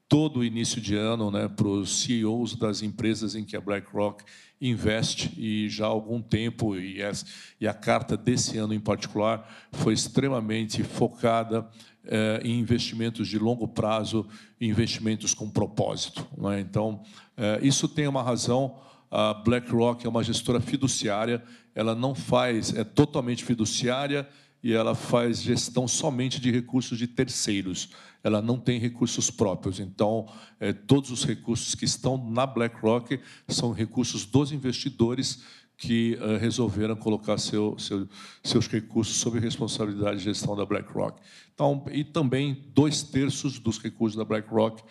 todo 0.09 0.43
início 0.43 0.80
de 0.80 0.97
ano 0.97 1.30
né, 1.30 1.49
para 1.49 1.68
os 1.68 2.01
CEOs 2.01 2.57
das 2.57 2.82
empresas 2.82 3.34
em 3.34 3.45
que 3.45 3.57
a 3.57 3.61
BlackRock 3.61 4.24
investe 4.61 5.32
e 5.36 5.68
já 5.68 5.84
há 5.84 5.89
algum 5.89 6.20
tempo 6.20 6.76
e, 6.76 6.99
e 7.61 7.68
a 7.68 7.74
carta 7.74 8.16
desse 8.16 8.59
ano 8.59 8.74
em 8.74 8.80
particular 8.80 9.49
foi 9.70 9.93
extremamente 9.93 10.82
focada 10.82 11.68
eh, 12.05 12.41
em 12.43 12.59
investimentos 12.59 13.28
de 13.28 13.39
longo 13.39 13.68
prazo, 13.68 14.26
investimentos 14.61 15.34
com 15.34 15.49
propósito. 15.49 16.26
Né? 16.36 16.59
Então 16.59 17.03
eh, 17.36 17.61
isso 17.62 17.86
tem 17.86 18.09
uma 18.09 18.22
razão. 18.22 18.76
A 19.11 19.34
BlackRock 19.34 20.04
é 20.04 20.09
uma 20.09 20.22
gestora 20.22 20.61
fiduciária, 20.61 21.42
ela 21.74 21.94
não 21.94 22.14
faz, 22.14 22.74
é 22.74 22.84
totalmente 22.84 23.44
fiduciária 23.44 24.28
e 24.62 24.72
ela 24.72 24.94
faz 24.94 25.40
gestão 25.40 25.86
somente 25.86 26.40
de 26.40 26.50
recursos 26.50 26.98
de 26.98 27.06
terceiros. 27.06 27.90
Ela 28.22 28.42
não 28.42 28.59
tem 28.59 28.78
recursos 28.78 29.30
próprios. 29.30 29.78
Então, 29.78 30.28
é, 30.59 30.72
todos 30.72 31.11
os 31.11 31.24
recursos 31.24 31.74
que 31.74 31.84
estão 31.84 32.18
na 32.30 32.44
BlackRock 32.44 33.20
são 33.46 33.72
recursos 33.72 34.26
dos 34.26 34.50
investidores 34.52 35.42
que 35.78 36.18
uh, 36.20 36.36
resolveram 36.38 36.96
colocar 36.96 37.38
seu, 37.38 37.78
seu, 37.78 38.09
seus 38.42 38.66
recursos 38.66 39.16
sob 39.16 39.38
responsabilidade 39.38 40.18
de 40.18 40.24
gestão 40.24 40.56
da 40.56 40.66
BlackRock. 40.66 41.22
Então, 41.54 41.84
e 41.92 42.02
também 42.02 42.64
dois 42.74 43.04
terços 43.04 43.61
dos 43.61 43.78
recursos 43.78 44.18
da 44.18 44.24
BlackRock 44.24 44.82
é, 44.82 44.86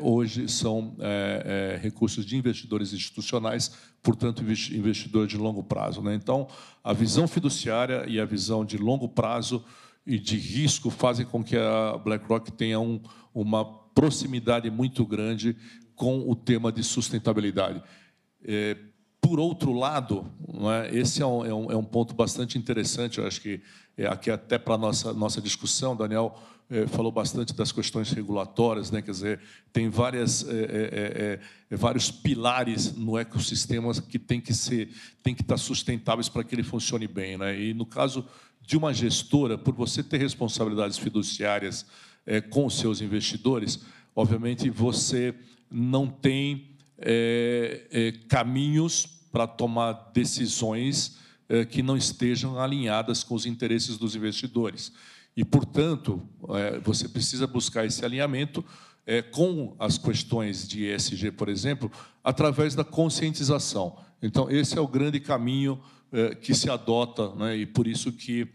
hoje 0.00 0.48
são 0.48 0.96
é, 1.00 1.74
é, 1.74 1.78
recursos 1.78 2.24
de 2.24 2.36
investidores 2.36 2.92
institucionais, 2.92 3.72
portanto, 4.02 4.42
investidores 4.42 5.28
de 5.28 5.36
longo 5.36 5.62
prazo. 5.62 6.00
Né? 6.00 6.14
Então, 6.14 6.48
a 6.82 6.92
visão 6.92 7.28
fiduciária 7.28 8.04
e 8.08 8.18
a 8.18 8.24
visão 8.24 8.64
de 8.64 8.78
longo 8.78 9.08
prazo 9.08 9.64
e 10.06 10.18
de 10.18 10.38
risco 10.38 10.88
fazem 10.88 11.26
com 11.26 11.42
que 11.42 11.56
a 11.56 11.98
BlackRock 11.98 12.52
tenha 12.52 12.80
um, 12.80 13.00
uma 13.34 13.64
proximidade 13.64 14.70
muito 14.70 15.04
grande 15.04 15.56
com 15.94 16.30
o 16.30 16.36
tema 16.36 16.70
de 16.70 16.82
sustentabilidade. 16.82 17.82
É, 18.44 18.76
por 19.20 19.40
outro 19.40 19.72
lado, 19.72 20.30
é? 20.84 20.96
esse 20.96 21.20
é 21.20 21.26
um, 21.26 21.70
é, 21.70 21.74
é 21.74 21.82
ponto 21.82 22.14
bastante 22.14 22.56
interessante, 22.56 23.18
eu 23.18 23.26
acho 23.26 23.40
que 23.40 23.60
é, 23.96 24.06
aqui 24.06 24.30
até 24.30 24.58
para 24.58 24.74
a 24.74 24.78
nossa, 24.78 25.12
nossa 25.12 25.40
discussão, 25.40 25.96
Daniel 25.96 26.38
é, 26.68 26.84
falou 26.88 27.12
bastante 27.12 27.54
das 27.54 27.70
questões 27.70 28.10
regulatórias, 28.10 28.90
né? 28.90 29.00
quer 29.00 29.12
dizer, 29.12 29.40
tem 29.72 29.88
várias, 29.88 30.44
é, 30.48 30.52
é, 30.52 31.40
é 31.70 31.76
vários 31.76 32.10
pilares 32.10 32.92
no 32.96 33.16
ecossistema 33.16 33.92
que 33.94 34.18
tem 34.18 34.40
que, 34.40 34.52
ser, 34.52 34.90
tem 35.22 35.32
que 35.32 35.42
estar 35.42 35.58
sustentáveis 35.58 36.28
para 36.28 36.42
que 36.42 36.54
ele 36.54 36.64
funcione 36.64 37.06
bem. 37.06 37.38
Né? 37.38 37.60
E, 37.60 37.74
no 37.74 37.86
caso 37.86 38.26
de 38.60 38.76
uma 38.76 38.92
gestora, 38.92 39.56
por 39.56 39.74
você 39.74 40.02
ter 40.02 40.18
responsabilidades 40.18 40.98
fiduciárias 40.98 41.86
é, 42.26 42.40
com 42.40 42.66
os 42.66 42.76
seus 42.76 43.00
investidores, 43.00 43.78
obviamente 44.14 44.68
você 44.68 45.34
não 45.70 46.08
tem 46.08 46.70
caminhos 48.26 49.06
para 49.30 49.46
tomar 49.46 50.10
decisões 50.14 51.18
que 51.68 51.82
não 51.82 51.94
estejam 51.94 52.58
alinhadas 52.58 53.22
com 53.22 53.34
os 53.34 53.44
interesses 53.44 53.98
dos 53.98 54.16
investidores. 54.16 54.90
E, 55.36 55.44
portanto, 55.44 56.22
é, 56.50 56.78
você 56.78 57.08
precisa 57.08 57.46
buscar 57.46 57.84
esse 57.84 58.04
alinhamento 58.04 58.64
é, 59.06 59.20
com 59.20 59.76
as 59.78 59.98
questões 59.98 60.66
de 60.66 60.86
ESG, 60.86 61.30
por 61.32 61.48
exemplo, 61.48 61.90
através 62.24 62.74
da 62.74 62.82
conscientização. 62.82 63.98
Então, 64.22 64.50
esse 64.50 64.78
é 64.78 64.80
o 64.80 64.88
grande 64.88 65.20
caminho 65.20 65.78
é, 66.10 66.34
que 66.34 66.54
se 66.54 66.70
adota, 66.70 67.34
né, 67.34 67.56
e 67.56 67.66
por 67.66 67.86
isso 67.86 68.10
que 68.12 68.48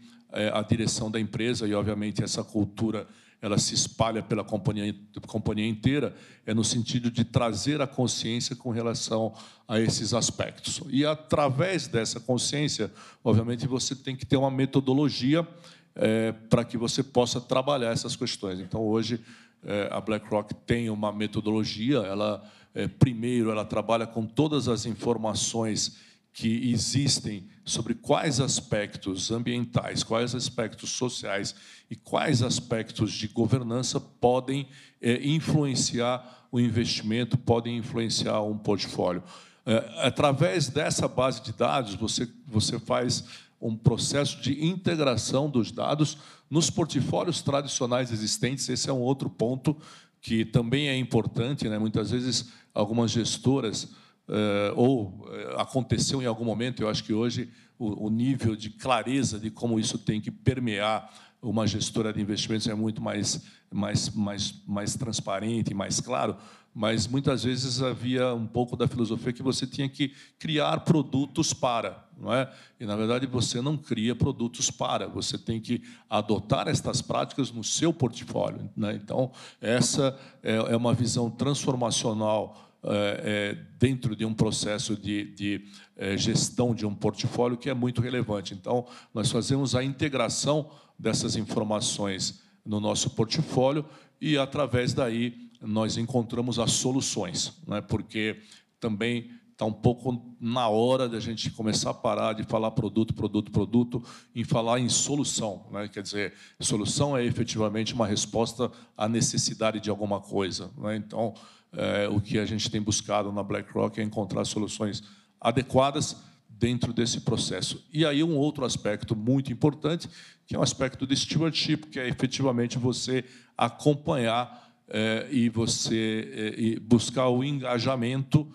a 0.54 0.62
direção 0.62 1.10
da 1.10 1.20
empresa 1.20 1.68
e, 1.68 1.74
obviamente, 1.74 2.24
essa 2.24 2.42
cultura 2.42 3.06
ela 3.42 3.58
se 3.58 3.74
espalha 3.74 4.22
pela 4.22 4.44
companhia, 4.44 4.94
companhia 5.26 5.66
inteira, 5.66 6.14
é 6.46 6.54
no 6.54 6.62
sentido 6.62 7.10
de 7.10 7.24
trazer 7.24 7.82
a 7.82 7.88
consciência 7.88 8.54
com 8.54 8.70
relação 8.70 9.34
a 9.66 9.80
esses 9.80 10.14
aspectos. 10.14 10.80
E, 10.88 11.04
através 11.04 11.88
dessa 11.88 12.20
consciência, 12.20 12.90
obviamente, 13.22 13.66
você 13.66 13.96
tem 13.96 14.14
que 14.14 14.24
ter 14.24 14.36
uma 14.36 14.50
metodologia 14.50 15.46
é, 15.94 16.32
para 16.32 16.64
que 16.64 16.76
você 16.76 17.02
possa 17.02 17.40
trabalhar 17.40 17.90
essas 17.90 18.16
questões. 18.16 18.60
Então, 18.60 18.80
hoje, 18.80 19.20
é, 19.64 19.88
a 19.90 20.00
BlackRock 20.00 20.54
tem 20.66 20.90
uma 20.90 21.12
metodologia, 21.12 21.98
ela, 21.98 22.42
é, 22.74 22.88
primeiro, 22.88 23.50
ela 23.50 23.64
trabalha 23.64 24.06
com 24.06 24.26
todas 24.26 24.68
as 24.68 24.86
informações 24.86 25.98
que 26.32 26.70
existem 26.70 27.46
sobre 27.64 27.94
quais 27.94 28.40
aspectos 28.40 29.30
ambientais, 29.30 30.02
quais 30.02 30.34
aspectos 30.34 30.90
sociais 30.90 31.54
e 31.90 31.94
quais 31.94 32.42
aspectos 32.42 33.12
de 33.12 33.28
governança 33.28 34.00
podem 34.00 34.66
é, 35.00 35.20
influenciar 35.26 36.46
o 36.50 36.58
investimento, 36.58 37.36
podem 37.36 37.76
influenciar 37.76 38.40
um 38.42 38.56
portfólio. 38.56 39.22
É, 39.64 40.06
através 40.06 40.68
dessa 40.68 41.06
base 41.06 41.42
de 41.42 41.52
dados, 41.52 41.94
você, 41.94 42.28
você 42.46 42.80
faz 42.80 43.24
um 43.62 43.76
processo 43.76 44.42
de 44.42 44.66
integração 44.66 45.48
dos 45.48 45.70
dados 45.70 46.18
nos 46.50 46.68
portfólios 46.68 47.40
tradicionais 47.40 48.10
existentes. 48.10 48.68
Esse 48.68 48.90
é 48.90 48.92
um 48.92 49.00
outro 49.00 49.30
ponto 49.30 49.76
que 50.20 50.44
também 50.44 50.88
é 50.88 50.96
importante. 50.96 51.68
Né? 51.68 51.78
Muitas 51.78 52.10
vezes, 52.10 52.50
algumas 52.74 53.12
gestoras, 53.12 53.94
eh, 54.28 54.72
ou 54.74 55.26
eh, 55.30 55.54
aconteceu 55.58 56.20
em 56.20 56.26
algum 56.26 56.44
momento, 56.44 56.82
eu 56.82 56.88
acho 56.88 57.04
que 57.04 57.12
hoje 57.12 57.48
o, 57.78 58.06
o 58.06 58.10
nível 58.10 58.56
de 58.56 58.70
clareza 58.70 59.38
de 59.38 59.50
como 59.50 59.78
isso 59.78 59.96
tem 59.96 60.20
que 60.20 60.30
permear 60.30 61.08
uma 61.40 61.66
gestora 61.66 62.12
de 62.12 62.20
investimentos 62.20 62.68
é 62.68 62.74
muito 62.74 63.02
mais, 63.02 63.42
mais, 63.72 64.10
mais, 64.10 64.62
mais 64.66 64.94
transparente, 64.94 65.74
mais 65.74 66.00
claro, 66.00 66.36
mas 66.74 67.06
muitas 67.06 67.42
vezes 67.44 67.82
havia 67.82 68.32
um 68.32 68.46
pouco 68.46 68.76
da 68.76 68.86
filosofia 68.88 69.32
que 69.32 69.42
você 69.42 69.66
tinha 69.66 69.88
que 69.88 70.14
criar 70.38 70.80
produtos 70.80 71.52
para, 71.52 72.08
não 72.22 72.32
é? 72.32 72.48
E 72.78 72.86
na 72.86 72.94
verdade 72.94 73.26
você 73.26 73.60
não 73.60 73.76
cria 73.76 74.14
produtos 74.14 74.70
para, 74.70 75.08
você 75.08 75.36
tem 75.36 75.60
que 75.60 75.82
adotar 76.08 76.68
estas 76.68 77.02
práticas 77.02 77.50
no 77.50 77.64
seu 77.64 77.92
portfólio. 77.92 78.70
Né? 78.76 78.94
Então 78.94 79.32
essa 79.60 80.16
é, 80.42 80.54
é 80.54 80.76
uma 80.76 80.94
visão 80.94 81.28
transformacional 81.28 82.70
é, 82.84 83.54
é, 83.54 83.58
dentro 83.78 84.14
de 84.14 84.24
um 84.24 84.32
processo 84.32 84.96
de, 84.96 85.24
de 85.34 85.64
é, 85.96 86.16
gestão 86.16 86.74
de 86.74 86.86
um 86.86 86.94
portfólio 86.94 87.56
que 87.56 87.68
é 87.68 87.74
muito 87.74 88.00
relevante. 88.00 88.54
Então 88.54 88.86
nós 89.12 89.30
fazemos 89.30 89.74
a 89.74 89.82
integração 89.82 90.70
dessas 90.96 91.34
informações 91.34 92.40
no 92.64 92.78
nosso 92.78 93.10
portfólio 93.10 93.84
e 94.20 94.38
através 94.38 94.94
daí 94.94 95.50
nós 95.60 95.96
encontramos 95.96 96.60
as 96.60 96.72
soluções, 96.72 97.52
né? 97.66 97.80
porque 97.80 98.40
também 98.78 99.30
está 99.62 99.64
um 99.64 99.72
pouco 99.72 100.36
na 100.40 100.68
hora 100.68 101.08
de 101.08 101.16
a 101.16 101.20
gente 101.20 101.50
começar 101.50 101.90
a 101.90 101.94
parar 101.94 102.32
de 102.32 102.42
falar 102.42 102.72
produto, 102.72 103.14
produto, 103.14 103.52
produto, 103.52 104.02
e 104.34 104.44
falar 104.44 104.80
em 104.80 104.88
solução. 104.88 105.66
Né? 105.70 105.88
Quer 105.88 106.02
dizer, 106.02 106.34
solução 106.58 107.16
é 107.16 107.24
efetivamente 107.24 107.94
uma 107.94 108.06
resposta 108.06 108.70
à 108.96 109.08
necessidade 109.08 109.78
de 109.78 109.88
alguma 109.88 110.20
coisa. 110.20 110.70
Né? 110.76 110.96
Então, 110.96 111.34
é, 111.72 112.08
o 112.08 112.20
que 112.20 112.38
a 112.38 112.44
gente 112.44 112.68
tem 112.68 112.82
buscado 112.82 113.30
na 113.32 113.42
BlackRock 113.42 114.00
é 114.00 114.02
encontrar 114.02 114.44
soluções 114.44 115.02
adequadas 115.40 116.16
dentro 116.48 116.92
desse 116.92 117.20
processo. 117.20 117.84
E 117.92 118.04
aí 118.04 118.22
um 118.22 118.36
outro 118.36 118.64
aspecto 118.64 119.14
muito 119.14 119.52
importante, 119.52 120.08
que 120.46 120.56
é 120.56 120.58
o 120.58 120.62
aspecto 120.62 121.06
de 121.06 121.16
stewardship, 121.16 121.86
que 121.86 122.00
é 122.00 122.08
efetivamente 122.08 122.78
você 122.78 123.24
acompanhar 123.56 124.60
é, 124.88 125.26
e 125.30 125.48
você 125.48 126.28
é, 126.32 126.60
e 126.60 126.80
buscar 126.80 127.28
o 127.28 127.42
engajamento 127.42 128.46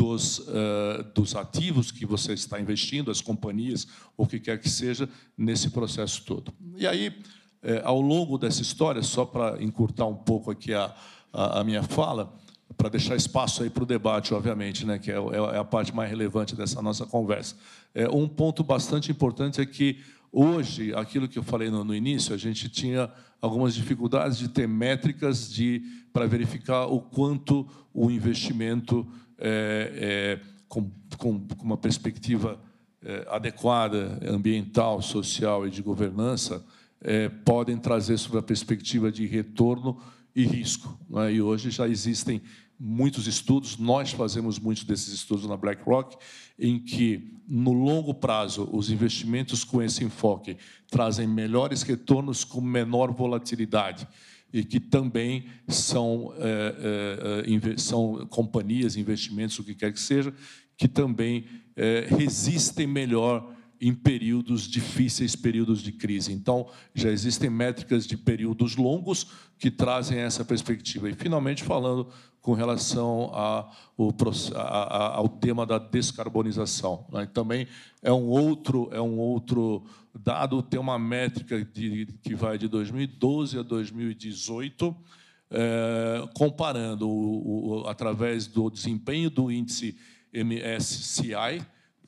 dos, 0.00 0.38
uh, 0.38 1.04
dos 1.14 1.36
ativos 1.36 1.90
que 1.90 2.06
você 2.06 2.32
está 2.32 2.58
investindo, 2.58 3.10
as 3.10 3.20
companhias, 3.20 3.86
o 4.16 4.26
que 4.26 4.40
quer 4.40 4.58
que 4.58 4.68
seja, 4.68 5.06
nesse 5.36 5.68
processo 5.68 6.24
todo. 6.24 6.54
E 6.74 6.86
aí, 6.86 7.12
é, 7.62 7.82
ao 7.84 8.00
longo 8.00 8.38
dessa 8.38 8.62
história, 8.62 9.02
só 9.02 9.26
para 9.26 9.62
encurtar 9.62 10.06
um 10.06 10.14
pouco 10.16 10.50
aqui 10.50 10.72
a, 10.72 10.94
a, 11.30 11.60
a 11.60 11.64
minha 11.64 11.82
fala, 11.82 12.34
para 12.78 12.88
deixar 12.88 13.14
espaço 13.14 13.62
aí 13.62 13.68
para 13.68 13.82
o 13.82 13.86
debate, 13.86 14.32
obviamente, 14.32 14.86
né, 14.86 14.98
que 14.98 15.10
é, 15.10 15.16
é, 15.16 15.58
a 15.58 15.64
parte 15.64 15.94
mais 15.94 16.08
relevante 16.08 16.56
dessa 16.56 16.80
nossa 16.80 17.04
conversa. 17.04 17.54
É, 17.94 18.08
um 18.08 18.26
ponto 18.26 18.64
bastante 18.64 19.10
importante 19.10 19.60
é 19.60 19.66
que 19.66 19.98
Hoje, 20.32 20.94
aquilo 20.94 21.26
que 21.26 21.36
eu 21.36 21.42
falei 21.42 21.70
no, 21.70 21.82
no 21.82 21.92
início, 21.92 22.32
a 22.32 22.38
gente 22.38 22.68
tinha 22.68 23.10
algumas 23.42 23.74
dificuldades 23.74 24.38
de 24.38 24.46
ter 24.46 24.68
métricas 24.68 25.52
de 25.52 25.82
para 26.12 26.24
verificar 26.24 26.86
o 26.86 27.00
quanto 27.00 27.66
o 27.92 28.10
investimento 28.10 29.04
é, 29.40 30.38
é, 30.38 30.40
com, 30.68 30.90
com, 31.16 31.40
com, 31.40 31.64
uma 31.64 31.76
perspectiva 31.76 32.60
é, 33.02 33.26
adequada, 33.30 34.20
ambiental, 34.22 35.00
social 35.00 35.66
e 35.66 35.70
de 35.70 35.82
governança, 35.82 36.64
é, 37.00 37.28
podem 37.28 37.78
trazer 37.78 38.18
sobre 38.18 38.38
a 38.38 38.42
perspectiva 38.42 39.10
de 39.10 39.26
retorno 39.26 39.98
e 40.36 40.44
risco. 40.44 40.98
Né? 41.08 41.34
E 41.34 41.42
hoje 41.42 41.70
já 41.70 41.88
existem 41.88 42.42
muitos 42.78 43.26
estudos, 43.26 43.76
nós 43.76 44.12
fazemos 44.12 44.58
muitos 44.58 44.84
desses 44.84 45.12
estudos 45.12 45.46
na 45.46 45.56
BlackRock, 45.56 46.16
em 46.58 46.78
que, 46.78 47.34
no 47.46 47.72
longo 47.72 48.14
prazo, 48.14 48.68
os 48.72 48.90
investimentos 48.90 49.64
com 49.64 49.82
esse 49.82 50.04
enfoque 50.04 50.56
trazem 50.90 51.26
melhores 51.26 51.82
retornos 51.82 52.44
com 52.44 52.60
menor 52.60 53.12
volatilidade 53.12 54.06
e 54.52 54.64
que 54.64 54.80
também 54.80 55.44
são, 55.68 56.34
é, 56.38 57.44
é, 57.44 57.76
são 57.76 58.26
companhias, 58.28 58.96
investimentos, 58.96 59.58
o 59.58 59.64
que 59.64 59.74
quer 59.74 59.92
que 59.92 60.00
seja, 60.00 60.34
que 60.76 60.88
também 60.88 61.44
é, 61.76 62.06
resistem 62.08 62.86
melhor 62.86 63.54
em 63.80 63.94
períodos 63.94 64.68
difíceis, 64.68 65.34
períodos 65.34 65.80
de 65.80 65.92
crise. 65.92 66.32
Então, 66.32 66.68
já 66.94 67.10
existem 67.10 67.48
métricas 67.48 68.06
de 68.06 68.16
períodos 68.16 68.76
longos 68.76 69.28
que 69.58 69.70
trazem 69.70 70.18
essa 70.18 70.44
perspectiva. 70.44 71.08
E, 71.08 71.14
finalmente, 71.14 71.64
falando 71.64 72.08
com 72.42 72.52
relação 72.54 73.30
ao 73.34 75.28
tema 75.28 75.66
da 75.66 75.78
descarbonização. 75.78 77.06
Né? 77.12 77.28
Também 77.32 77.66
é 78.02 78.12
um 78.12 78.28
outro 78.28 78.88
é 78.92 79.00
um 79.00 79.18
outro 79.18 79.84
dado, 80.18 80.62
tem 80.62 80.80
uma 80.80 80.98
métrica 80.98 81.62
de, 81.64 82.06
que 82.22 82.34
vai 82.34 82.58
de 82.58 82.66
2012 82.66 83.58
a 83.58 83.62
2018, 83.62 84.96
é, 85.50 86.28
comparando 86.34 87.08
o, 87.08 87.82
o, 87.82 87.86
através 87.86 88.46
do 88.46 88.70
desempenho 88.70 89.30
do 89.30 89.50
índice 89.50 89.96
MSCI, 90.32 91.62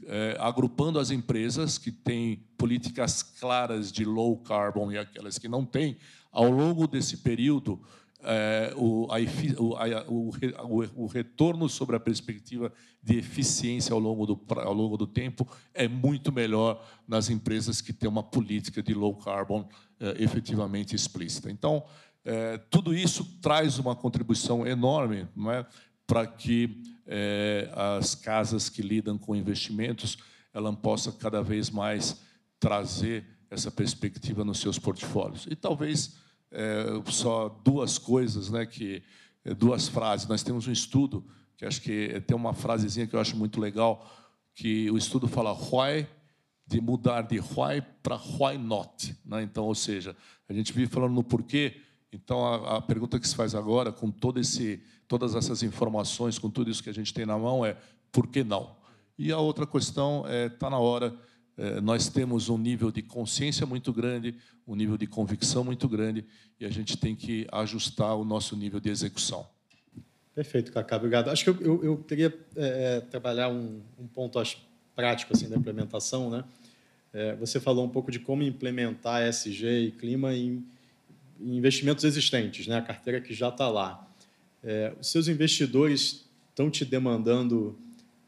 é, 0.07 0.37
agrupando 0.39 0.99
as 0.99 1.11
empresas 1.11 1.79
que 1.79 1.91
têm 1.91 2.45
políticas 2.57 3.23
claras 3.23 3.91
de 3.91 4.05
low 4.05 4.37
carbon 4.39 4.93
e 4.93 4.99
aquelas 4.99 5.39
que 5.39 5.49
não 5.49 5.65
têm, 5.65 5.97
ao 6.31 6.51
longo 6.51 6.87
desse 6.87 7.19
período, 7.19 7.81
é, 8.25 8.73
o, 8.77 9.09
a, 9.11 9.19
o, 10.09 10.31
o, 10.69 11.05
o, 11.05 11.07
retorno 11.07 11.69
sobre 11.69 11.97
a 11.97 12.01
perspectiva 12.01 12.73
de 13.03 13.19
eficiência 13.19 13.93
ao 13.93 13.99
longo, 13.99 14.25
do, 14.27 14.41
ao 14.61 14.73
longo 14.73 14.97
do 14.97 15.09
tempo 15.09 15.47
é 15.75 15.89
muito 15.89 16.31
melhor 16.31 16.85
nas 17.07 17.31
empresas 17.31 17.81
que 17.81 17.93
têm 17.93 18.09
uma 18.09 18.23
política 18.23 18.81
de 18.81 18.95
low 18.95 19.17
carbon 19.17 19.69
é, 19.99 20.23
efetivamente 20.23 20.95
explícita. 20.95 21.51
Então, 21.51 21.85
é, 22.25 22.59
tudo 22.71 22.95
isso 22.95 23.25
traz 23.41 23.79
uma 23.81 23.97
contribuição 23.97 24.65
enorme 24.65 25.27
não 25.35 25.51
é, 25.51 25.67
para 26.13 26.27
que 26.27 26.83
é, 27.07 27.71
as 27.75 28.15
casas 28.15 28.69
que 28.69 28.83
lidam 28.83 29.17
com 29.17 29.35
investimentos 29.35 30.19
ela 30.53 30.71
possa 30.71 31.11
cada 31.11 31.43
vez 31.43 31.71
mais 31.71 32.21
trazer 32.61 33.25
essa 33.51 33.71
perspectiva 33.71 34.45
nos 34.45 34.61
seus 34.61 34.79
portfólios. 34.79 35.47
E 35.51 35.57
talvez 35.57 36.19
é, 36.51 36.85
só 37.07 37.49
duas 37.65 37.97
coisas, 37.97 38.51
né, 38.51 38.67
que 38.67 39.03
é, 39.43 39.55
duas 39.55 39.89
frases. 39.89 40.29
Nós 40.29 40.43
temos 40.43 40.69
um 40.69 40.73
estudo 40.73 41.25
que 41.57 41.65
acho 41.65 41.81
que 41.81 42.21
tem 42.27 42.37
uma 42.37 42.53
frasezinha 42.53 43.07
que 43.07 43.17
eu 43.17 43.21
acho 43.21 43.35
muito 43.35 43.59
legal, 43.59 44.07
que 44.55 44.91
o 44.91 44.99
estudo 44.99 45.27
fala 45.27 45.55
why 45.55 46.07
de 46.67 46.79
mudar 46.79 47.23
de 47.23 47.41
why 47.41 47.81
para 48.03 48.21
why 48.39 48.59
not, 48.59 49.17
né? 49.25 49.43
Então, 49.43 49.65
ou 49.65 49.75
seja, 49.75 50.15
a 50.47 50.53
gente 50.53 50.75
vive 50.75 50.93
falando 50.93 51.15
no 51.15 51.25
porquê, 51.25 51.81
então, 52.13 52.45
a, 52.45 52.77
a, 52.77 52.83
pergunta 52.83 53.19
que 53.19 53.27
se 53.27 53.35
faz 53.35 53.55
agora, 53.55 53.91
com 53.91 54.11
todo 54.11 54.39
esse, 54.39 54.83
todas 55.09 55.35
essas 55.35 55.63
informações, 55.63 56.39
com 56.39 56.51
tudo 56.51 56.71
isso 56.71 56.83
que 56.83 56.91
a 56.91 56.95
gente 56.95 57.15
tem 57.15 57.25
na 57.25 57.39
mão, 57.39 57.65
é 57.65 57.77
por 58.11 58.27
que 58.27 58.45
não? 58.45 58.77
E 59.19 59.33
a 59.33 59.39
outra 59.39 59.67
questão 59.67 60.25
está 60.27 60.33
é, 60.33 60.49
tá 60.49 60.71
na 60.71 60.79
hora. 60.79 61.15
É, 61.57 61.81
nós 61.81 62.09
temos 62.09 62.49
um 62.49 62.59
nível 62.59 62.91
de 62.91 63.03
consciência 63.03 63.65
muito 63.65 63.93
grande, 63.93 64.35
um 64.67 64.75
nível 64.75 64.99
de 64.99 65.07
convicção 65.07 65.65
muito 65.65 65.89
grande, 65.89 66.25
e 66.61 66.67
a 66.67 66.71
gente 66.71 66.97
tem 66.97 67.17
que 67.17 67.47
ajustar 67.51 68.15
o 68.17 68.25
nosso 68.25 68.57
nível 68.57 68.79
de 68.79 68.91
execução. 68.91 69.47
Perfeito, 70.35 70.73
Cacá, 70.73 70.97
obrigado. 70.97 71.29
Acho 71.29 71.45
que 71.45 71.51
eu, 71.51 71.61
eu, 71.61 71.85
eu 71.85 71.97
queria 71.99 72.35
é, 72.57 72.97
é 72.97 73.01
trabalhar 73.01 73.49
um, 73.49 73.83
um, 73.99 74.07
ponto 74.07 74.39
acho, 74.39 74.59
prático 74.95 75.35
assim, 75.35 75.49
da 75.49 75.57
implementação. 75.57 76.31
Né? 76.31 76.45
É, 77.13 77.37
você 77.37 77.61
falou 77.61 77.85
um 77.85 77.89
pouco 77.89 78.11
de 78.11 78.19
como 78.19 78.43
implementar 78.43 79.27
ESG 79.29 79.67
e 79.67 79.91
clima 79.93 80.35
em 80.35 80.65
investimentos 81.45 82.05
existentes, 82.05 82.66
né? 82.66 82.76
a 82.76 82.82
carteira 82.82 83.20
que 83.20 83.34
já 83.34 83.49
está 83.49 83.68
lá. 83.68 84.09
É, 84.62 84.95
os 85.01 85.11
seus 85.11 85.28
investidores 85.28 86.24
estão 86.51 86.70
te 86.70 86.84
demandando 86.84 87.78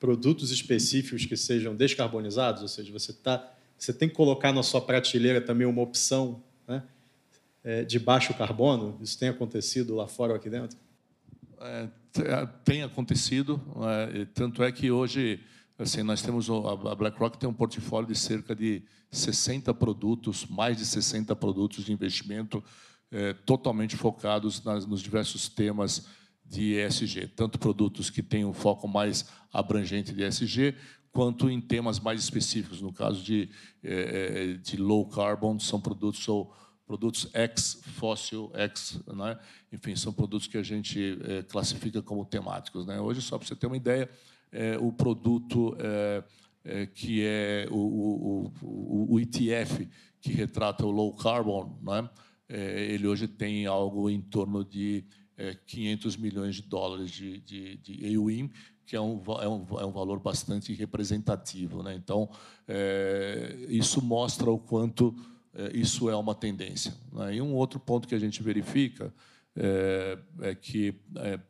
produtos 0.00 0.50
específicos 0.50 1.24
que 1.24 1.36
sejam 1.36 1.74
descarbonizados, 1.74 2.62
ou 2.62 2.68
seja, 2.68 2.92
você, 2.92 3.12
tá, 3.12 3.52
você 3.78 3.92
tem 3.92 4.08
que 4.08 4.14
colocar 4.14 4.52
na 4.52 4.62
sua 4.62 4.80
prateleira 4.80 5.40
também 5.40 5.66
uma 5.66 5.80
opção 5.80 6.42
né? 6.66 6.82
é, 7.62 7.84
de 7.84 7.98
baixo 7.98 8.34
carbono. 8.34 8.98
Isso 9.00 9.18
tem 9.18 9.28
acontecido 9.28 9.94
lá 9.94 10.06
fora 10.06 10.32
ou 10.32 10.36
aqui 10.36 10.50
dentro? 10.50 10.76
É, 11.60 11.88
tem 12.64 12.82
acontecido, 12.82 13.60
é, 14.12 14.26
tanto 14.34 14.62
é 14.62 14.70
que 14.70 14.90
hoje 14.90 15.40
assim 15.78 16.02
nós 16.02 16.22
temos 16.22 16.48
a 16.50 16.94
BlackRock 16.94 17.36
tem 17.38 17.48
um 17.48 17.54
portfólio 17.54 18.06
de 18.06 18.18
cerca 18.18 18.54
de 18.54 18.82
60 19.10 19.72
produtos, 19.74 20.46
mais 20.46 20.76
de 20.76 20.84
60 20.84 21.34
produtos 21.34 21.84
de 21.84 21.92
investimento 21.92 22.62
é, 23.10 23.32
totalmente 23.32 23.96
focados 23.96 24.62
nas, 24.64 24.86
nos 24.86 25.00
diversos 25.00 25.48
temas 25.48 26.06
de 26.44 26.74
ESG, 26.74 27.28
tanto 27.28 27.58
produtos 27.58 28.10
que 28.10 28.22
têm 28.22 28.44
um 28.44 28.52
foco 28.52 28.86
mais 28.86 29.26
abrangente 29.52 30.12
de 30.12 30.22
ESG, 30.22 30.74
quanto 31.10 31.48
em 31.48 31.60
temas 31.60 32.00
mais 32.00 32.20
específicos. 32.20 32.80
No 32.82 32.92
caso 32.92 33.22
de, 33.22 33.48
é, 33.82 34.54
de 34.54 34.76
low 34.76 35.08
carbon, 35.08 35.58
são 35.58 35.80
produtos 35.80 36.26
ou 36.28 36.52
produtos 36.86 37.28
ex 37.34 37.80
fóssil, 37.82 38.52
ex, 38.54 39.00
né? 39.06 39.38
enfim, 39.72 39.96
são 39.96 40.12
produtos 40.12 40.46
que 40.46 40.58
a 40.58 40.62
gente 40.62 41.18
é, 41.24 41.42
classifica 41.42 42.02
como 42.02 42.24
temáticos. 42.24 42.84
Né? 42.86 43.00
Hoje, 43.00 43.22
só 43.22 43.38
para 43.38 43.46
você 43.46 43.56
ter 43.56 43.66
uma 43.66 43.76
ideia, 43.76 44.10
é, 44.52 44.76
o 44.78 44.92
produto 44.92 45.76
é, 45.78 46.24
é 46.64 46.86
que 46.86 47.22
é 47.24 47.66
o, 47.70 47.76
o, 47.76 48.52
o, 48.62 49.14
o, 49.14 49.20
ETF 49.20 49.88
que 50.20 50.32
retrata 50.32 50.84
o 50.84 50.90
low 50.90 51.14
carbon, 51.16 51.78
né? 51.82 52.08
É, 52.56 52.92
ele 52.92 53.08
hoje 53.08 53.26
tem 53.26 53.66
algo 53.66 54.08
em 54.08 54.20
torno 54.20 54.64
de 54.64 55.04
500 55.66 56.14
é, 56.14 56.18
milhões 56.18 56.54
de 56.54 56.62
dólares 56.62 57.10
de, 57.10 57.40
de, 57.40 57.76
de 57.78 58.50
que 58.86 58.94
é 58.94 59.00
um, 59.00 59.20
é, 59.40 59.48
um, 59.48 59.66
é 59.80 59.84
um 59.84 59.90
valor 59.90 60.20
bastante 60.20 60.72
representativo. 60.72 61.82
Né? 61.82 61.96
Então, 61.96 62.30
é, 62.68 63.56
isso 63.68 64.00
mostra 64.00 64.48
o 64.52 64.58
quanto 64.58 65.16
é, 65.52 65.76
isso 65.76 66.08
é 66.08 66.14
uma 66.14 66.32
tendência. 66.32 66.94
Né? 67.12 67.36
E 67.36 67.42
um 67.42 67.54
outro 67.54 67.80
ponto 67.80 68.06
que 68.06 68.14
a 68.14 68.20
gente 68.20 68.40
verifica 68.40 69.12
é 70.40 70.54
que 70.54 70.94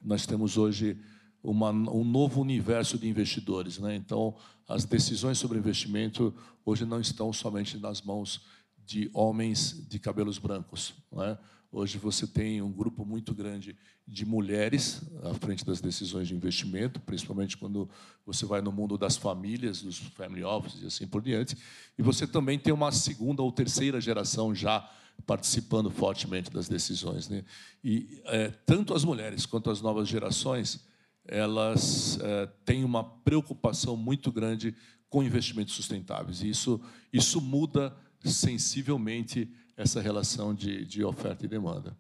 nós 0.03 0.27
temos 0.27 0.59
hoje 0.59 0.99
uma, 1.43 1.71
um 1.71 2.05
novo 2.05 2.41
universo 2.41 2.99
de 2.99 3.09
investidores. 3.09 3.79
Né? 3.79 3.95
Então, 3.95 4.35
as 4.67 4.85
decisões 4.87 5.39
sobre 5.39 5.59
investimento 5.59 6.35
hoje 6.65 6.87
não 6.87 7.01
estão 7.01 7.31
somente 7.33 7.79
nas 7.79 8.01
mãos 8.01 8.43
de 8.87 9.11
homens 9.13 9.87
de 9.89 9.99
cabelos 9.99 10.39
brancos. 10.39 10.95
É? 11.19 11.39
Hoje 11.73 11.99
você 11.99 12.27
tem 12.27 12.63
um 12.63 12.71
grupo 12.71 13.05
muito 13.05 13.35
grande 13.35 13.77
de 14.07 14.25
mulheres 14.25 15.03
à 15.23 15.35
frente 15.35 15.65
das 15.65 15.81
decisões 15.81 16.29
de 16.29 16.35
investimento, 16.35 17.01
principalmente 17.01 17.57
quando 17.57 17.89
você 18.25 18.47
vai 18.47 18.61
no 18.61 18.71
mundo 18.71 18.97
das 18.97 19.17
famílias, 19.17 19.83
dos 19.83 19.99
family 19.99 20.45
offices 20.45 20.83
e 20.83 20.87
assim 20.87 21.07
por 21.07 21.23
diante. 21.23 21.57
E 21.99 22.03
você 22.03 22.27
também 22.27 22.59
tem 22.59 22.73
uma 22.73 22.93
segunda 22.93 23.43
ou 23.43 23.51
terceira 23.51 24.01
geração 24.01 24.55
já 24.55 24.89
participando 25.27 25.91
fortemente 25.91 26.51
das 26.51 26.69
decisões. 26.69 27.29
Né? 27.29 27.45
E 27.83 28.23
é, 28.27 28.49
tanto 28.67 28.95
as 28.95 29.05
mulheres 29.05 29.47
quanto 29.47 29.71
as 29.71 29.81
novas 29.81 30.07
gerações 30.09 30.85
elas 31.27 32.19
é, 32.21 32.47
têm 32.65 32.85
uma 32.85 33.03
preocupação 33.03 33.97
muito 33.97 34.31
grande 34.31 34.77
com 35.09 35.23
investimentos 35.23 35.75
sustentáveis. 35.75 36.43
E 36.43 36.51
isso, 36.51 36.81
isso 37.13 37.41
muda 37.41 37.97
sensivelmente 38.25 39.49
essa 39.77 40.01
relação 40.01 40.55
de, 40.55 40.85
de 40.85 41.05
oferta 41.05 41.45
e 41.45 41.49
demanda. 41.49 41.97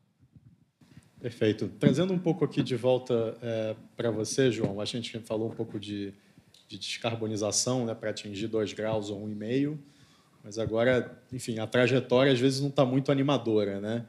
Perfeito. 1.20 1.70
Trazendo 1.80 2.12
um 2.12 2.18
pouco 2.18 2.44
aqui 2.44 2.62
de 2.62 2.76
volta 2.76 3.36
é, 3.40 3.74
para 3.96 4.10
você, 4.10 4.50
João, 4.50 4.80
a 4.80 4.84
gente 4.84 5.18
falou 5.20 5.50
um 5.50 5.54
pouco 5.54 5.80
de, 5.80 6.12
de 6.68 6.78
descarbonização 6.78 7.86
né, 7.86 7.94
para 7.94 8.10
atingir 8.10 8.46
2 8.46 8.74
graus 8.74 9.10
ou 9.10 9.26
1,5, 9.26 9.78
mas 10.42 10.58
agora, 10.58 11.18
enfim, 11.32 11.58
a 11.58 11.66
trajetória 11.66 12.30
às 12.30 12.38
vezes 12.38 12.60
não 12.60 12.68
está 12.68 12.84
muito 12.84 13.10
animadora. 13.10 13.80
Né? 13.80 14.06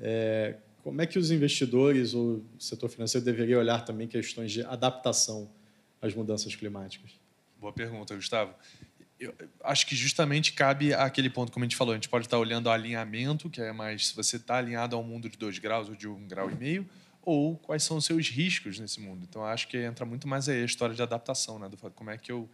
É, 0.00 0.56
como 0.82 1.02
é 1.02 1.06
que 1.06 1.18
os 1.18 1.30
investidores 1.30 2.14
ou 2.14 2.36
o 2.36 2.60
setor 2.60 2.88
financeiro 2.88 3.24
deveriam 3.24 3.60
olhar 3.60 3.84
também 3.84 4.08
questões 4.08 4.50
de 4.50 4.62
adaptação 4.62 5.50
às 6.00 6.14
mudanças 6.14 6.56
climáticas? 6.56 7.10
Boa 7.60 7.72
pergunta, 7.72 8.14
Gustavo 8.14 8.54
eu 9.24 9.34
acho 9.62 9.86
que 9.86 9.96
justamente 9.96 10.52
cabe 10.52 10.92
aquele 10.92 11.30
ponto, 11.30 11.50
como 11.52 11.64
a 11.64 11.66
gente 11.66 11.76
falou, 11.76 11.92
a 11.92 11.96
gente 11.96 12.08
pode 12.08 12.26
estar 12.26 12.38
olhando 12.38 12.66
o 12.66 12.70
alinhamento, 12.70 13.50
que 13.50 13.60
é 13.60 13.72
mais 13.72 14.08
se 14.08 14.16
você 14.16 14.36
está 14.36 14.56
alinhado 14.56 14.94
ao 14.94 15.02
mundo 15.02 15.28
de 15.28 15.36
dois 15.36 15.58
graus 15.58 15.88
ou 15.88 15.94
de 15.94 16.08
um 16.08 16.26
grau 16.26 16.50
e 16.50 16.54
meio, 16.54 16.88
ou 17.22 17.56
quais 17.56 17.82
são 17.82 17.96
os 17.96 18.04
seus 18.04 18.28
riscos 18.28 18.78
nesse 18.78 19.00
mundo. 19.00 19.26
Então, 19.28 19.44
acho 19.44 19.66
que 19.68 19.78
entra 19.78 20.04
muito 20.04 20.28
mais 20.28 20.48
aí 20.48 20.62
a 20.62 20.64
história 20.64 20.94
de 20.94 21.02
adaptação, 21.02 21.58
né? 21.58 21.68
Do 21.68 21.76
como 21.76 22.10
é 22.10 22.18
que 22.18 22.30
eu, 22.30 22.48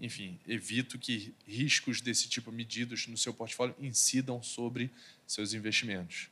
enfim, 0.00 0.38
evito 0.48 0.98
que 0.98 1.34
riscos 1.46 2.00
desse 2.00 2.28
tipo 2.28 2.50
medidos 2.50 3.06
no 3.06 3.16
seu 3.16 3.32
portfólio 3.32 3.74
incidam 3.80 4.42
sobre 4.42 4.90
seus 5.26 5.54
investimentos. 5.54 6.28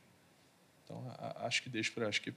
Então, 0.83 1.15
acho 1.37 1.63
que 1.63 1.69
deixo 1.69 1.93
para 1.93 2.07
acho 2.07 2.21
que 2.21 2.33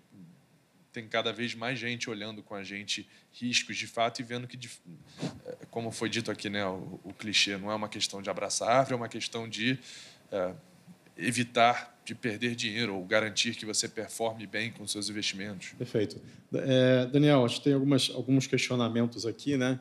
tem 0.92 1.08
cada 1.08 1.32
vez 1.32 1.54
mais 1.54 1.78
gente 1.78 2.10
olhando 2.10 2.42
com 2.42 2.54
a 2.54 2.62
gente 2.62 3.08
riscos 3.32 3.76
de 3.76 3.86
fato 3.86 4.20
e 4.20 4.22
vendo 4.22 4.46
que, 4.46 4.58
é, 5.46 5.56
como 5.70 5.90
foi 5.90 6.08
dito 6.08 6.30
aqui, 6.30 6.50
né, 6.50 6.64
o, 6.66 7.00
o 7.02 7.14
clichê 7.14 7.56
não 7.56 7.70
é 7.70 7.74
uma 7.74 7.88
questão 7.88 8.20
de 8.20 8.28
abraçar 8.28 8.68
a 8.68 8.78
árvore, 8.78 8.94
é 8.94 8.96
uma 8.96 9.08
questão 9.08 9.48
de 9.48 9.78
é, 10.30 10.54
evitar 11.16 12.00
de 12.04 12.14
perder 12.14 12.54
dinheiro 12.54 12.96
ou 12.96 13.04
garantir 13.04 13.54
que 13.54 13.64
você 13.64 13.88
performe 13.88 14.46
bem 14.46 14.72
com 14.72 14.86
seus 14.86 15.08
investimentos. 15.08 15.70
Perfeito. 15.78 16.20
É, 16.52 17.06
Daniel, 17.06 17.44
acho 17.44 17.58
que 17.58 17.64
tem 17.64 17.74
algumas, 17.74 18.10
alguns 18.10 18.46
questionamentos 18.46 19.24
aqui, 19.24 19.56
né? 19.56 19.80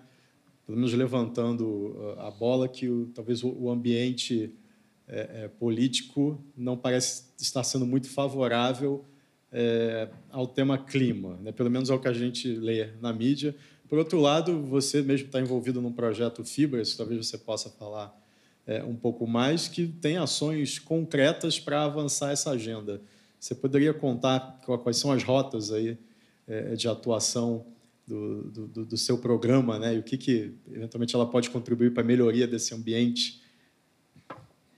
pelo 0.66 0.78
menos 0.78 0.93
levantando 0.93 2.16
a 2.20 2.32
bola, 2.32 2.70
que 2.70 2.88
o, 2.88 3.07
talvez 3.07 3.43
o 3.43 3.70
ambiente 3.70 4.55
é, 5.07 5.49
político 5.59 6.41
não 6.55 6.78
parece 6.78 7.26
estar 7.38 7.64
sendo 7.64 7.86
muito 7.86 8.09
favorável 8.09 9.05
é, 9.52 10.08
ao 10.30 10.47
tema 10.47 10.78
clima, 10.78 11.38
né? 11.41 11.52
pelo 11.52 11.70
menos 11.70 11.89
é 11.89 11.93
o 11.93 11.99
que 11.99 12.08
a 12.08 12.14
gente 12.14 12.47
lê 12.54 12.88
na 13.02 13.12
mídia. 13.12 13.56
Por 13.89 13.97
outro 13.97 14.20
lado, 14.20 14.62
você 14.62 15.02
mesmo 15.02 15.28
está 15.28 15.41
envolvido 15.41 15.82
num 15.82 15.91
projeto 15.91 16.43
Fibras, 16.45 16.95
talvez 16.95 17.28
você 17.28 17.38
possa 17.38 17.70
falar 17.70 18.18
é, 18.66 18.84
um 18.84 18.95
pouco 18.95 19.28
mais, 19.28 19.68
que 19.68 19.88
tem 19.88 20.18
ações 20.18 20.80
concretas 20.80 21.60
para 21.60 21.84
avançar 21.84 22.32
essa 22.32 22.52
agenda. 22.52 23.02
Você 23.39 23.54
poderia 23.54 23.93
contar 23.93 24.62
quais 24.66 24.97
são 24.97 25.12
as 25.12 25.24
rotas 25.24 25.72
aí 25.72 25.97
é, 26.47 26.76
de 26.76 26.88
atuação 26.88 27.66
do, 28.08 28.43
do, 28.43 28.86
do, 28.86 28.97
seu 28.97 29.18
programa, 29.18 29.80
né? 29.80 29.95
E 29.95 29.99
o 29.99 30.04
que, 30.04 30.18
que 30.18 30.54
eventualmente 30.72 31.16
ela 31.16 31.26
pode 31.26 31.49
contribuir 31.49 31.93
para 31.93 32.04
a 32.04 32.06
melhoria 32.06 32.47
desse 32.47 32.74
ambiente 32.74 33.41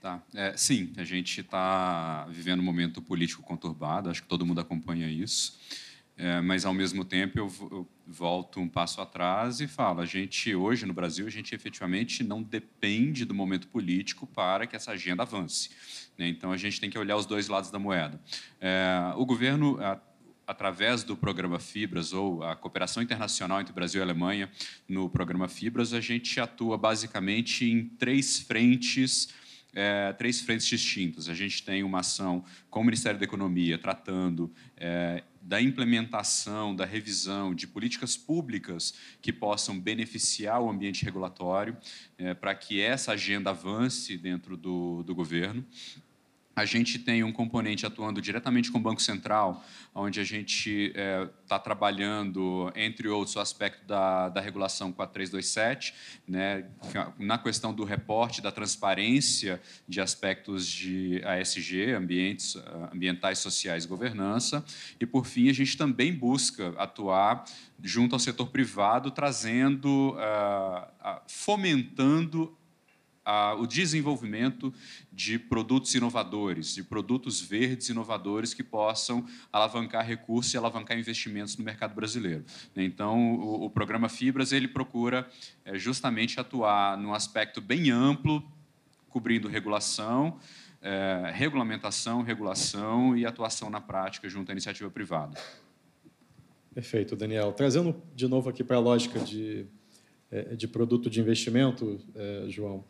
Tá. 0.04 0.22
É, 0.36 0.52
sim, 0.58 0.92
a 0.98 1.06
gente 1.06 1.40
está 1.40 2.26
vivendo 2.26 2.60
um 2.60 2.64
momento 2.64 3.02
político 3.02 3.42
conturbado, 3.42 4.10
acho 4.10 4.22
que 4.22 4.28
todo 4.28 4.46
mundo 4.46 4.60
acompanha 4.60 5.10
isso. 5.10 5.58
É, 6.18 6.42
mas, 6.42 6.66
ao 6.66 6.74
mesmo 6.74 7.06
tempo, 7.06 7.40
eu, 7.40 7.50
eu, 7.72 7.90
volto 8.06 8.60
um 8.60 8.68
passo 8.68 9.00
atrás 9.00 9.62
e 9.62 9.68
falo: 9.68 10.02
a 10.02 10.06
gente, 10.06 10.54
hoje 10.54 10.86
no 10.86 10.94
Brasil, 10.94 11.26
a 11.26 11.30
gente 11.30 11.56
efetivamente 11.56 12.22
não 12.22 12.44
depende 12.44 13.24
do 13.24 13.34
momento 13.34 13.70
político 13.70 14.28
para 14.28 14.68
que 14.68 14.76
essa 14.76 14.92
agenda 14.92 15.24
avance. 15.24 15.70
Né? 16.18 16.28
Então, 16.28 16.52
a 16.52 16.58
gente 16.58 16.82
tem 16.82 16.90
que 16.90 17.00
olhar 17.00 17.16
os 17.16 17.26
dois 17.26 17.48
lados 17.48 17.72
da 17.72 17.80
moeda. 17.80 18.20
É, 18.60 19.14
o 19.16 19.26
governo 19.26 19.80
através 20.46 21.06
do 21.06 21.16
programa 21.16 21.60
Fibras 21.60 22.12
ou 22.12 22.44
a 22.44 22.58
cooperação 22.58 23.02
internacional 23.02 23.62
entre 23.62 23.72
Brasil 23.72 24.02
e 24.02 24.04
Alemanha 24.04 24.52
no 24.86 25.10
programa 25.10 25.48
Fibras, 25.48 25.94
a 25.94 26.02
gente 26.02 26.42
atua 26.42 26.78
basicamente 26.78 27.64
em 27.64 27.86
três 27.88 28.40
frentes 28.40 29.30
é, 29.74 30.14
três 30.14 30.42
frentes 30.42 30.68
distintas. 30.68 31.28
A 31.28 31.34
gente 31.34 31.64
tem 31.64 31.84
uma 31.84 32.00
ação 32.00 32.44
com 32.70 32.82
o 32.82 32.84
Ministério 32.84 33.20
da 33.20 33.26
Economia 33.26 33.78
tratando 33.78 34.54
é, 34.78 35.24
da 35.42 35.62
implementação, 35.62 36.76
da 36.76 36.86
revisão 36.86 37.54
de 37.54 37.68
políticas 37.68 38.16
públicas 38.16 38.94
que 39.22 39.34
possam 39.34 39.80
beneficiar 39.80 40.62
o 40.62 40.70
ambiente 40.70 41.04
regulatório, 41.04 41.76
é, 42.18 42.34
para 42.34 42.56
que 42.56 42.80
essa 42.80 43.12
agenda 43.12 43.50
avance 43.50 44.18
dentro 44.18 44.56
do, 44.56 45.04
do 45.04 45.14
governo. 45.14 45.66
A 46.56 46.66
gente 46.66 47.00
tem 47.00 47.24
um 47.24 47.32
componente 47.32 47.84
atuando 47.84 48.22
diretamente 48.22 48.72
com 48.72 48.78
o 48.78 48.82
Banco 48.82 49.02
Central, 49.02 49.66
onde 49.94 50.20
a 50.20 50.24
gente 50.24 50.70
está 50.70 51.00
é, 51.00 51.30
tá 51.48 51.60
trabalhando, 51.60 52.72
entre 52.76 53.08
outros, 53.08 53.36
o 53.36 53.40
aspecto 53.40 53.86
da, 53.88 54.30
da 54.30 54.40
regulação 54.40 54.92
4327, 54.92 55.96
né, 56.28 56.66
na 57.18 57.40
questão 57.40 57.74
do 57.74 57.84
reporte, 57.84 58.40
da 58.40 58.52
transparência 58.52 59.60
de 59.88 60.00
aspectos 60.00 60.68
de 60.68 61.22
ASG, 61.26 61.94
ambientes, 61.94 62.56
ambientais, 62.92 63.40
sociais 63.40 63.86
e 63.86 63.88
governança. 63.88 64.64
E, 65.00 65.08
por 65.08 65.26
fim, 65.26 65.50
a 65.50 65.54
gente 65.54 65.76
também 65.76 66.14
busca 66.14 66.70
atuar 66.78 67.46
junto 67.82 68.14
ao 68.14 68.20
setor 68.20 68.48
privado, 68.48 69.10
trazendo, 69.10 70.12
uh, 70.12 71.22
fomentando 71.28 72.56
a, 73.26 73.56
o 73.56 73.66
desenvolvimento 73.66 74.74
de 75.12 75.40
produtos 75.40 75.94
inovadores, 75.96 76.76
de 76.76 76.84
produtos 76.84 77.42
verdes 77.42 77.90
inovadores 77.90 78.54
que 78.54 78.64
possam 78.64 79.26
alavancar 79.52 80.06
recursos 80.06 80.54
e 80.54 80.58
alavancar 80.58 80.98
investimentos 80.98 81.58
no 81.58 81.64
mercado 81.64 81.94
brasileiro. 81.94 82.44
Então, 82.76 83.36
o, 83.36 83.66
o 83.66 83.70
programa 83.70 84.10
Fibras 84.10 84.52
ele 84.52 84.68
procura 84.68 85.30
é, 85.64 85.78
justamente 85.78 86.40
atuar 86.40 86.98
num 86.98 87.14
aspecto 87.14 87.62
bem 87.62 87.90
amplo, 87.90 88.44
cobrindo 89.10 89.48
regulação, 89.48 90.40
é, 90.82 91.32
regulamentação, 91.34 92.22
regulação 92.22 93.16
e 93.16 93.26
atuação 93.26 93.70
na 93.70 93.80
prática 93.80 94.28
junto 94.28 94.50
à 94.50 94.52
iniciativa 94.52 94.90
privada. 94.90 95.40
Perfeito, 96.74 97.16
Daniel. 97.16 97.54
Trazendo 97.54 97.96
de 98.16 98.28
novo 98.28 98.50
aqui 98.50 98.64
para 98.64 98.78
a 98.78 98.80
lógica 98.80 99.20
de, 99.20 99.68
é, 100.32 100.56
de 100.56 100.68
produto 100.68 101.10
de 101.10 101.22
investimento, 101.22 102.00
é, 102.16 102.46
João, 102.50 102.84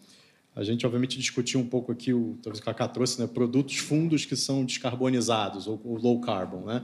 a 0.55 0.63
gente, 0.63 0.85
obviamente, 0.85 1.17
discutiu 1.17 1.59
um 1.59 1.65
pouco 1.65 1.91
aqui, 1.91 2.13
o, 2.13 2.37
talvez 2.41 2.59
o 2.59 2.63
Cacá 2.63 2.87
trouxe, 2.87 3.19
né, 3.19 3.27
produtos 3.27 3.77
fundos 3.77 4.23
que 4.23 4.35
são 4.35 4.63
descarbonizados, 4.63 5.65
ou, 5.65 5.81
ou 5.83 5.97
low 5.97 6.21
carbon. 6.21 6.65
Né? 6.65 6.83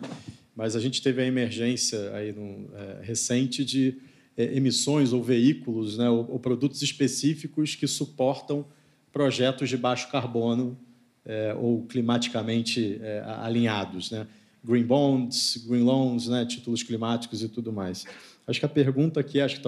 Mas 0.55 0.75
a 0.75 0.79
gente 0.79 1.01
teve 1.01 1.21
a 1.21 1.25
emergência 1.25 2.11
aí 2.15 2.31
no, 2.31 2.67
é, 2.75 2.99
recente 3.03 3.63
de 3.63 3.95
é, 4.35 4.55
emissões 4.55 5.13
ou 5.13 5.23
veículos, 5.23 5.99
né, 5.99 6.09
ou, 6.09 6.31
ou, 6.31 6.39
produtos 6.39 6.81
específicos 6.81 7.75
que 7.75 7.85
suportam 7.85 8.65
projetos 9.11 9.69
de 9.69 9.77
baixo 9.77 10.09
carbono 10.09 10.75
é, 11.23 11.53
ou 11.53 11.83
climaticamente 11.83 12.99
é, 13.03 13.23
alinhados. 13.37 14.09
Né? 14.09 14.25
Green 14.63 14.83
bonds, 14.83 15.63
green 15.67 15.83
loans, 15.83 16.27
né, 16.27 16.43
títulos 16.43 16.81
climáticos 16.81 17.43
e 17.43 17.47
tudo 17.47 17.71
mais. 17.71 18.05
Acho 18.47 18.59
que 18.59 18.65
a 18.65 18.69
pergunta 18.69 19.19
aqui, 19.19 19.39
acho 19.39 19.57
que 19.57 19.61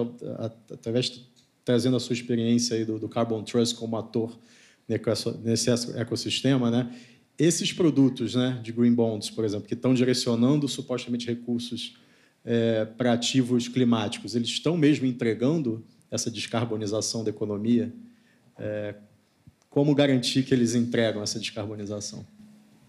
talvez 0.82 1.22
trazendo 1.64 1.96
a 1.96 2.00
sua 2.00 2.14
experiência 2.14 2.76
aí 2.76 2.84
do, 2.84 2.98
do 2.98 3.08
Carbon 3.08 3.42
Trust 3.42 3.76
como 3.76 3.96
ator 3.96 4.38
nesse 4.88 5.70
ecossistema, 5.96 6.70
né? 6.70 6.94
Esses 7.38 7.72
produtos, 7.72 8.34
né, 8.34 8.60
de 8.62 8.72
green 8.72 8.94
bonds, 8.94 9.30
por 9.30 9.44
exemplo, 9.44 9.66
que 9.66 9.74
estão 9.74 9.94
direcionando 9.94 10.68
supostamente 10.68 11.26
recursos 11.26 11.96
é, 12.44 12.84
para 12.84 13.12
ativos 13.14 13.68
climáticos, 13.68 14.34
eles 14.34 14.48
estão 14.48 14.76
mesmo 14.76 15.06
entregando 15.06 15.84
essa 16.10 16.30
descarbonização 16.30 17.24
da 17.24 17.30
economia? 17.30 17.92
É, 18.58 18.94
como 19.70 19.94
garantir 19.94 20.44
que 20.44 20.52
eles 20.52 20.74
entregam 20.74 21.22
essa 21.22 21.38
descarbonização? 21.38 22.26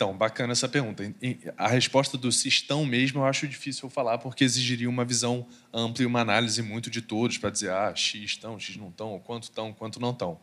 Então, 0.03 0.17
bacana 0.17 0.51
essa 0.51 0.67
pergunta. 0.67 1.15
A 1.57 1.69
resposta 1.69 2.17
do 2.17 2.29
se 2.29 2.49
estão 2.49 2.85
mesmo 2.85 3.21
eu 3.21 3.25
acho 3.25 3.47
difícil 3.47 3.89
falar, 3.89 4.17
porque 4.17 4.43
exigiria 4.43 4.89
uma 4.89 5.05
visão 5.05 5.47
ampla 5.71 6.03
e 6.03 6.05
uma 6.05 6.19
análise 6.19 6.61
muito 6.61 6.89
de 6.89 7.01
todos 7.01 7.37
para 7.37 7.49
dizer, 7.49 7.71
ah, 7.71 7.95
X 7.95 8.21
estão, 8.21 8.59
X 8.59 8.75
não 8.75 8.89
estão, 8.89 9.17
quanto 9.23 9.43
estão, 9.43 9.71
quanto 9.71 10.01
não 10.01 10.11
estão. 10.11 10.37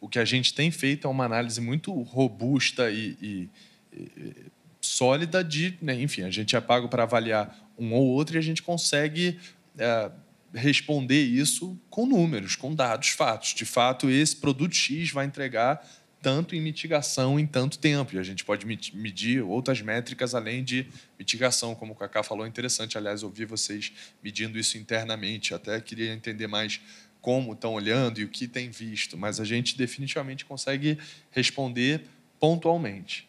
O 0.00 0.08
que 0.08 0.18
a 0.18 0.24
gente 0.24 0.52
tem 0.52 0.68
feito 0.72 1.06
é 1.06 1.10
uma 1.10 1.24
análise 1.24 1.60
muito 1.60 1.92
robusta 2.02 2.90
e, 2.90 3.16
e, 3.22 3.48
e 3.92 4.34
sólida 4.80 5.44
de, 5.44 5.78
né, 5.80 5.94
enfim, 5.94 6.22
a 6.22 6.30
gente 6.32 6.56
é 6.56 6.60
pago 6.60 6.88
para 6.88 7.04
avaliar 7.04 7.56
um 7.78 7.92
ou 7.94 8.04
outro 8.06 8.36
e 8.36 8.38
a 8.38 8.42
gente 8.42 8.64
consegue 8.64 9.38
é, 9.78 10.10
responder 10.52 11.22
isso 11.22 11.78
com 11.88 12.04
números, 12.04 12.56
com 12.56 12.74
dados, 12.74 13.10
fatos. 13.10 13.54
De 13.54 13.64
fato, 13.64 14.10
esse 14.10 14.34
produto 14.34 14.74
X 14.74 15.12
vai 15.12 15.24
entregar 15.24 15.88
tanto 16.24 16.56
em 16.56 16.60
mitigação 16.60 17.38
em 17.38 17.46
tanto 17.46 17.78
tempo. 17.78 18.16
E 18.16 18.18
a 18.18 18.22
gente 18.22 18.46
pode 18.46 18.64
medir 18.64 19.42
outras 19.42 19.82
métricas 19.82 20.34
além 20.34 20.64
de 20.64 20.86
mitigação, 21.18 21.74
como 21.74 21.92
o 21.92 21.94
Cacá 21.94 22.22
falou, 22.22 22.46
interessante. 22.46 22.96
Aliás, 22.96 23.22
ouvir 23.22 23.44
vocês 23.44 23.92
medindo 24.22 24.58
isso 24.58 24.78
internamente. 24.78 25.52
Até 25.52 25.78
queria 25.82 26.14
entender 26.14 26.46
mais 26.46 26.80
como 27.20 27.52
estão 27.52 27.74
olhando 27.74 28.20
e 28.20 28.24
o 28.24 28.28
que 28.28 28.48
têm 28.48 28.70
visto, 28.70 29.18
mas 29.18 29.38
a 29.38 29.44
gente 29.44 29.76
definitivamente 29.76 30.46
consegue 30.46 30.98
responder 31.30 32.06
pontualmente. 32.40 33.28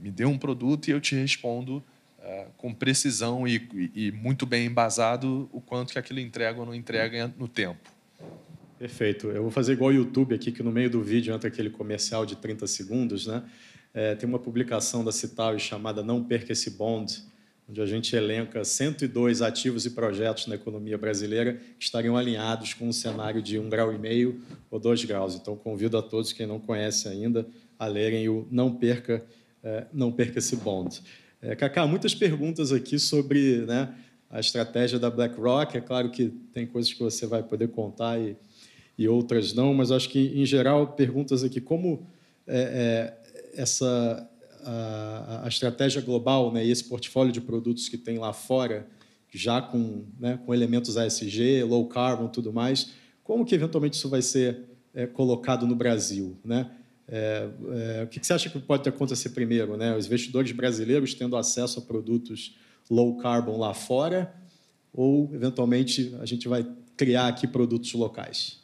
Me 0.00 0.10
dê 0.12 0.24
um 0.24 0.38
produto 0.38 0.86
e 0.86 0.92
eu 0.92 1.00
te 1.00 1.16
respondo 1.16 1.78
uh, 2.20 2.50
com 2.56 2.72
precisão 2.72 3.48
e, 3.48 3.90
e, 3.96 4.12
muito 4.12 4.46
bem 4.46 4.66
embasado 4.66 5.48
o 5.52 5.60
quanto 5.60 5.92
que 5.92 5.98
aquilo 5.98 6.20
entrega 6.20 6.60
ou 6.60 6.66
não 6.66 6.74
entrega 6.74 7.32
no 7.36 7.48
tempo. 7.48 7.90
Perfeito. 8.82 9.28
Eu 9.28 9.42
vou 9.42 9.50
fazer 9.52 9.74
igual 9.74 9.90
o 9.90 9.94
YouTube 9.94 10.34
aqui, 10.34 10.50
que 10.50 10.60
no 10.60 10.72
meio 10.72 10.90
do 10.90 11.00
vídeo 11.00 11.32
entra 11.32 11.46
aquele 11.46 11.70
comercial 11.70 12.26
de 12.26 12.34
30 12.34 12.66
segundos, 12.66 13.28
né? 13.28 13.44
É, 13.94 14.16
tem 14.16 14.28
uma 14.28 14.40
publicação 14.40 15.04
da 15.04 15.12
Citaui 15.12 15.60
chamada 15.60 16.02
Não 16.02 16.24
Perca 16.24 16.50
Esse 16.50 16.70
Bond, 16.70 17.22
onde 17.68 17.80
a 17.80 17.86
gente 17.86 18.16
elenca 18.16 18.64
102 18.64 19.40
ativos 19.40 19.86
e 19.86 19.90
projetos 19.90 20.48
na 20.48 20.56
economia 20.56 20.98
brasileira 20.98 21.60
que 21.78 21.84
estariam 21.84 22.16
alinhados 22.16 22.74
com 22.74 22.88
um 22.88 22.92
cenário 22.92 23.40
de 23.40 23.56
um 23.56 23.68
grau 23.68 23.94
e 23.94 23.98
meio 23.98 24.40
ou 24.68 24.80
dois 24.80 25.04
graus. 25.04 25.36
Então, 25.36 25.54
convido 25.54 25.96
a 25.96 26.02
todos, 26.02 26.32
quem 26.32 26.44
não 26.44 26.58
conhece 26.58 27.06
ainda, 27.06 27.46
a 27.78 27.86
lerem 27.86 28.28
o 28.28 28.48
Não 28.50 28.74
Perca, 28.74 29.24
é, 29.62 29.86
não 29.92 30.10
perca 30.10 30.40
Esse 30.40 30.56
Bond. 30.56 31.00
É, 31.40 31.54
Cacá, 31.54 31.86
muitas 31.86 32.16
perguntas 32.16 32.72
aqui 32.72 32.98
sobre 32.98 33.58
né, 33.58 33.94
a 34.28 34.40
estratégia 34.40 34.98
da 34.98 35.08
BlackRock. 35.08 35.78
É 35.78 35.80
claro 35.80 36.10
que 36.10 36.30
tem 36.52 36.66
coisas 36.66 36.92
que 36.92 37.00
você 37.00 37.28
vai 37.28 37.44
poder 37.44 37.68
contar 37.68 38.18
e 38.18 38.36
e 38.96 39.08
outras 39.08 39.52
não, 39.52 39.72
mas 39.74 39.90
acho 39.90 40.08
que, 40.08 40.32
em 40.34 40.44
geral, 40.44 40.88
perguntas 40.88 41.42
aqui 41.42 41.60
como 41.60 42.06
é, 42.46 43.16
é, 43.54 43.60
essa 43.60 44.28
a, 44.64 45.42
a, 45.44 45.48
estratégia 45.48 46.00
global 46.00 46.52
né, 46.52 46.64
e 46.64 46.70
esse 46.70 46.84
portfólio 46.84 47.32
de 47.32 47.40
produtos 47.40 47.88
que 47.88 47.98
tem 47.98 48.18
lá 48.18 48.32
fora, 48.32 48.86
já 49.30 49.60
com, 49.60 50.04
né, 50.18 50.38
com 50.44 50.54
elementos 50.54 50.96
ASG, 50.96 51.64
low 51.64 51.86
carbon 51.86 52.28
tudo 52.28 52.52
mais, 52.52 52.92
como 53.24 53.44
que 53.44 53.54
eventualmente 53.54 53.96
isso 53.96 54.08
vai 54.08 54.22
ser 54.22 54.64
é, 54.94 55.06
colocado 55.06 55.66
no 55.66 55.74
Brasil? 55.74 56.36
Né? 56.44 56.70
É, 57.08 57.48
é, 57.98 58.04
o 58.04 58.06
que 58.08 58.24
você 58.24 58.32
acha 58.32 58.50
que 58.50 58.58
pode 58.58 58.88
acontecer 58.88 59.30
primeiro? 59.30 59.76
Né? 59.76 59.96
Os 59.96 60.06
investidores 60.06 60.52
brasileiros 60.52 61.14
tendo 61.14 61.36
acesso 61.36 61.78
a 61.78 61.82
produtos 61.82 62.56
low 62.90 63.16
carbon 63.16 63.58
lá 63.58 63.72
fora 63.72 64.34
ou, 64.92 65.30
eventualmente, 65.32 66.14
a 66.20 66.26
gente 66.26 66.46
vai 66.46 66.66
criar 66.96 67.28
aqui 67.28 67.46
produtos 67.46 67.92
locais? 67.94 68.60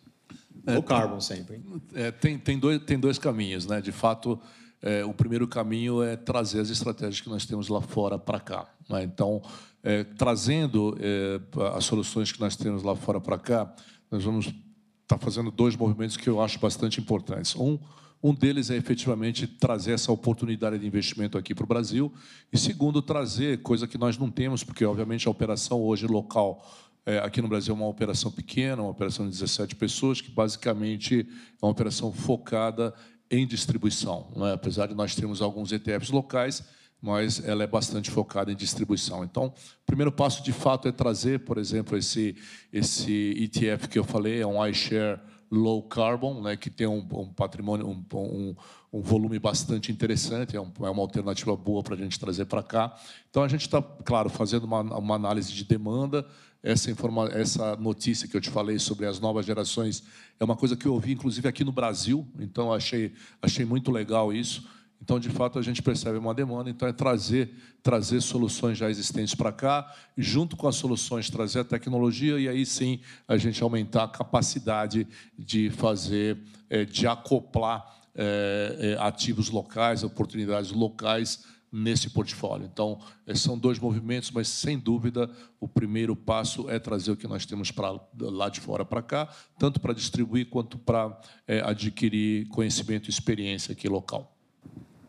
É, 0.69 0.79
o 0.79 0.83
carbon 0.83 1.21
sempre. 1.21 1.63
É, 1.95 2.11
tem, 2.11 2.39
tem, 2.39 2.59
dois, 2.59 2.79
tem 2.85 2.99
dois 2.99 3.19
caminhos, 3.19 3.67
né? 3.67 3.81
De 3.81 3.93
fato, 3.93 4.39
é, 4.83 5.05
o 5.05 5.13
primeiro 5.13 5.49
caminho 5.49 6.03
é 6.03 6.17
trazer 6.17 6.61
as 6.61 6.71
estratégias 6.71 7.21
que 7.21 7.29
nós 7.29 7.47
temos 7.47 7.69
lá 7.69 7.81
fora 7.81 8.19
para 8.19 8.39
cá. 8.39 8.69
Né? 8.89 9.03
Então, 9.03 9.43
é, 9.83 10.05
trazendo 10.05 10.97
é, 11.01 11.41
as 11.75 11.85
soluções 11.85 12.31
que 12.31 12.41
nós 12.41 12.57
temos 12.57 12.83
lá 12.83 12.95
fora 12.95 13.21
para 13.21 13.39
cá, 13.39 13.75
nós 14.11 14.23
vamos 14.23 14.47
estar 14.47 14.59
tá 15.07 15.19
fazendo 15.19 15.51
dois 15.51 15.75
movimentos 15.75 16.17
que 16.17 16.29
eu 16.29 16.41
acho 16.41 16.59
bastante 16.59 17.01
importantes. 17.01 17.57
Um, 17.57 17.79
um 18.23 18.35
deles 18.35 18.71
é 18.71 18.77
efetivamente 18.77 19.47
trazer 19.47 19.93
essa 19.93 20.11
oportunidade 20.11 20.79
de 20.79 20.87
investimento 20.87 21.39
aqui 21.39 21.55
para 21.55 21.65
o 21.65 21.69
Brasil, 21.69 22.13
e 22.53 22.59
segundo, 22.59 23.01
trazer 23.01 23.63
coisa 23.63 23.87
que 23.87 23.97
nós 23.97 24.19
não 24.19 24.31
temos, 24.31 24.65
porque 24.65 24.85
obviamente 24.85 25.29
a 25.29 25.31
operação 25.31 25.81
hoje 25.81 26.07
local 26.07 26.67
é, 27.09 27.21
aqui 27.21 27.41
no 27.41 27.49
Brasil 27.49 27.73
é 27.73 27.77
uma 27.77 27.87
operação 27.87 28.31
pequena, 28.31 28.83
uma 28.83 28.91
operação 28.91 29.25
de 29.25 29.33
17 29.33 29.77
pessoas, 29.77 30.21
que 30.21 30.31
basicamente 30.31 31.27
é 31.61 31.65
uma 31.65 31.73
operação 31.73 32.13
focada 32.13 32.93
em 33.31 33.47
distribuição. 33.47 34.31
É? 34.47 34.53
Apesar 34.53 34.89
de 34.89 34.95
nós 34.95 35.15
termos 35.15 35.41
alguns 35.41 35.73
ETFs 35.73 36.11
locais, 36.11 36.63
mas 37.01 37.43
ela 37.43 37.65
é 37.65 37.67
bastante 37.67 38.11
focada 38.11 38.53
em 38.53 38.55
distribuição. 38.55 39.25
Então, 39.25 39.47
o 39.47 39.87
primeiro 39.87 40.13
passo, 40.13 40.43
de 40.43 40.53
fato, 40.53 40.87
é 40.87 40.93
trazer, 40.93 41.41
por 41.47 41.57
exemplo, 41.57 41.97
esse, 41.97 42.37
esse 42.71 43.35
ETF 43.39 43.89
que 43.89 43.99
eu 43.99 44.05
falei, 44.05 44.43
é 44.43 44.47
um 44.47 44.63
iShare 44.67 45.19
low 45.51 45.83
carbon, 45.85 46.43
né, 46.43 46.59
que 46.59 46.69
tem 46.69 46.87
um, 46.87 46.99
um 46.99 47.33
patrimônio, 47.33 47.89
um, 47.89 48.05
um, 48.15 48.55
um, 48.93 49.01
volume 49.01 49.39
bastante 49.39 49.91
interessante, 49.91 50.57
é, 50.57 50.59
é 50.59 50.91
uma 50.91 51.01
alternativa 51.01 51.57
boa 51.57 51.83
para 51.83 51.95
a 51.95 51.99
gente 51.99 52.21
trazer 52.21 52.45
para 52.45 52.63
cá. 52.63 52.95
Então, 53.31 53.43
a 53.43 53.49
gente 53.49 53.63
está, 53.63 53.81
claro, 53.81 54.29
fazendo 54.29 54.65
uma, 54.65 54.83
uma 54.83 55.15
análise 55.15 55.55
de 55.55 55.65
demanda, 55.65 56.27
essa, 56.63 56.91
informa 56.91 57.29
essa 57.33 57.77
notícia 57.77 58.27
que 58.27 58.37
eu 58.37 58.41
te 58.41 58.51
falei 58.51 58.79
sobre 58.79 59.07
as 59.07 59.21
novas 59.21 59.47
gerações 59.47 60.03
é 60.39 60.45
uma 60.45 60.57
coisa 60.57 60.77
que 60.77 60.87
eu 60.87 60.95
ouvi, 60.95 61.13
inclusive, 61.13 61.49
aqui 61.49 61.65
no 61.65 61.73
Brasil, 61.73 62.27
então 62.39 62.73
achei, 62.73 63.13
achei 63.41 63.65
muito 63.65 63.91
legal 63.91 64.33
isso. 64.33 64.67
Então, 65.01 65.21
de 65.21 65.29
fato, 65.31 65.59
a 65.59 65.63
gente 65.63 65.81
percebe 65.81 66.19
uma 66.19 66.35
demanda, 66.35 66.69
então 66.69 66.89
é 66.89 66.93
trazer, 66.93 67.51
trazer 67.83 68.21
soluções 68.21 68.77
já 68.77 68.91
existentes 68.91 69.35
para 69.35 69.53
cá, 69.53 69.95
e 70.17 70.23
junto 70.23 70.57
com 70.57 70.67
as 70.67 70.75
soluções, 70.75 71.31
trazer 71.31 71.61
a 71.61 71.65
tecnologia, 71.65 72.39
e 72.39 72.49
aí 72.49 72.67
sim 72.67 73.01
a 73.27 73.37
gente 73.37 73.63
aumentar 73.63 74.05
a 74.05 74.09
capacidade 74.09 75.07
de 75.39 75.71
fazer, 75.71 76.39
é, 76.69 76.85
de 76.85 77.07
acoplar 77.07 77.97
é, 78.15 78.97
é, 78.99 79.03
ativos 79.03 79.49
locais, 79.51 80.03
oportunidades 80.03 80.73
locais 80.73 81.45
nesse 81.71 82.11
portfólio. 82.11 82.69
Então, 82.73 83.01
são 83.35 83.59
dois 83.59 83.79
movimentos, 83.79 84.31
mas 84.31 84.49
sem 84.49 84.79
dúvida 84.79 85.31
o 85.61 85.69
primeiro 85.69 86.17
passo 86.17 86.69
é 86.69 86.79
trazer 86.79 87.11
o 87.11 87.17
que 87.17 87.27
nós 87.27 87.45
temos 87.45 87.71
para 87.71 88.01
lá 88.19 88.49
de 88.49 88.61
fora 88.61 88.85
para 88.85 89.03
cá, 89.03 89.29
tanto 89.59 89.81
para 89.81 89.93
distribuir 89.93 90.49
quanto 90.49 90.79
para 90.79 91.21
é, 91.47 91.61
adquirir 91.61 92.49
conhecimento 92.49 93.09
e 93.09 93.11
experiência 93.11 93.73
aqui 93.73 93.89
local. 93.89 94.35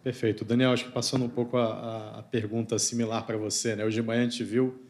Perfeito. 0.03 0.45
Daniel, 0.45 0.71
acho 0.71 0.85
que 0.85 0.91
passando 0.91 1.25
um 1.25 1.29
pouco 1.29 1.57
a, 1.57 2.19
a 2.19 2.23
pergunta 2.23 2.79
similar 2.79 3.25
para 3.25 3.37
você. 3.37 3.75
Né? 3.75 3.83
Hoje 3.83 4.01
de 4.01 4.07
manhã 4.07 4.21
a 4.21 4.23
gente 4.23 4.43
viu 4.43 4.89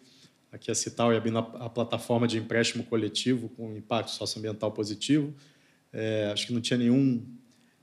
aqui 0.51 0.69
a 0.71 0.75
Cital 0.75 1.13
e 1.13 1.17
a, 1.17 1.39
a 1.65 1.69
plataforma 1.69 2.27
de 2.27 2.37
empréstimo 2.37 2.83
coletivo 2.83 3.49
com 3.49 3.75
impacto 3.75 4.11
socioambiental 4.11 4.71
positivo. 4.71 5.33
É, 5.91 6.29
acho 6.31 6.47
que 6.47 6.53
não 6.53 6.61
tinha 6.61 6.77
nenhum 6.77 7.25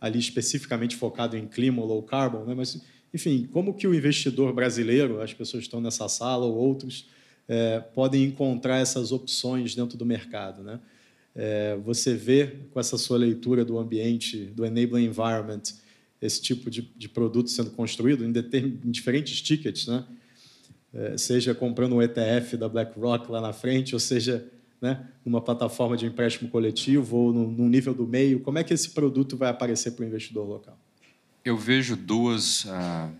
ali 0.00 0.18
especificamente 0.18 0.94
focado 0.94 1.36
em 1.36 1.46
clima 1.46 1.82
ou 1.82 1.88
low 1.88 2.02
carbon, 2.02 2.44
né? 2.44 2.54
mas, 2.54 2.80
enfim, 3.16 3.48
como 3.50 3.72
que 3.72 3.86
o 3.86 3.94
investidor 3.94 4.52
brasileiro, 4.52 5.22
as 5.22 5.32
pessoas 5.32 5.62
que 5.62 5.68
estão 5.68 5.80
nessa 5.80 6.06
sala 6.06 6.44
ou 6.44 6.54
outros, 6.54 7.08
é, 7.48 7.80
podem 7.80 8.24
encontrar 8.24 8.76
essas 8.76 9.10
opções 9.10 9.74
dentro 9.74 9.96
do 9.96 10.04
mercado? 10.04 10.62
Né? 10.62 10.78
É, 11.34 11.76
você 11.82 12.14
vê, 12.14 12.58
com 12.70 12.78
essa 12.78 12.98
sua 12.98 13.16
leitura 13.16 13.64
do 13.64 13.78
ambiente, 13.78 14.44
do 14.54 14.66
enabling 14.66 15.06
environment, 15.06 15.62
esse 16.20 16.42
tipo 16.42 16.70
de, 16.70 16.82
de 16.94 17.08
produto 17.08 17.48
sendo 17.48 17.70
construído 17.70 18.22
em, 18.22 18.28
em 18.28 18.90
diferentes 18.90 19.40
tickets, 19.40 19.86
né? 19.86 20.04
É, 20.92 21.18
seja 21.18 21.54
comprando 21.54 21.94
um 21.94 22.02
ETF 22.02 22.56
da 22.56 22.68
BlackRock 22.68 23.30
lá 23.30 23.40
na 23.40 23.52
frente, 23.52 23.94
ou 23.94 24.00
seja, 24.00 24.50
né, 24.80 25.06
numa 25.24 25.42
plataforma 25.42 25.94
de 25.94 26.06
empréstimo 26.06 26.48
coletivo 26.48 27.16
ou 27.16 27.32
no, 27.34 27.50
no 27.50 27.68
nível 27.68 27.92
do 27.92 28.06
meio. 28.06 28.40
Como 28.40 28.58
é 28.58 28.64
que 28.64 28.72
esse 28.72 28.90
produto 28.90 29.36
vai 29.36 29.50
aparecer 29.50 29.90
para 29.90 30.04
o 30.04 30.08
investidor 30.08 30.48
local? 30.48 30.78
Eu 31.46 31.56
vejo 31.56 31.94
duas, 31.94 32.64
uh, 32.64 33.14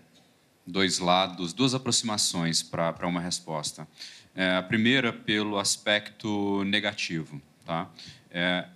dois 0.66 0.98
lados, 0.98 1.52
duas 1.52 1.74
aproximações 1.74 2.60
para 2.60 3.06
uma 3.06 3.20
resposta. 3.20 3.86
É, 4.34 4.56
a 4.56 4.62
primeira 4.64 5.12
pelo 5.12 5.56
aspecto 5.56 6.64
negativo. 6.64 7.40
Tá? 7.64 7.88
É, 8.28 8.66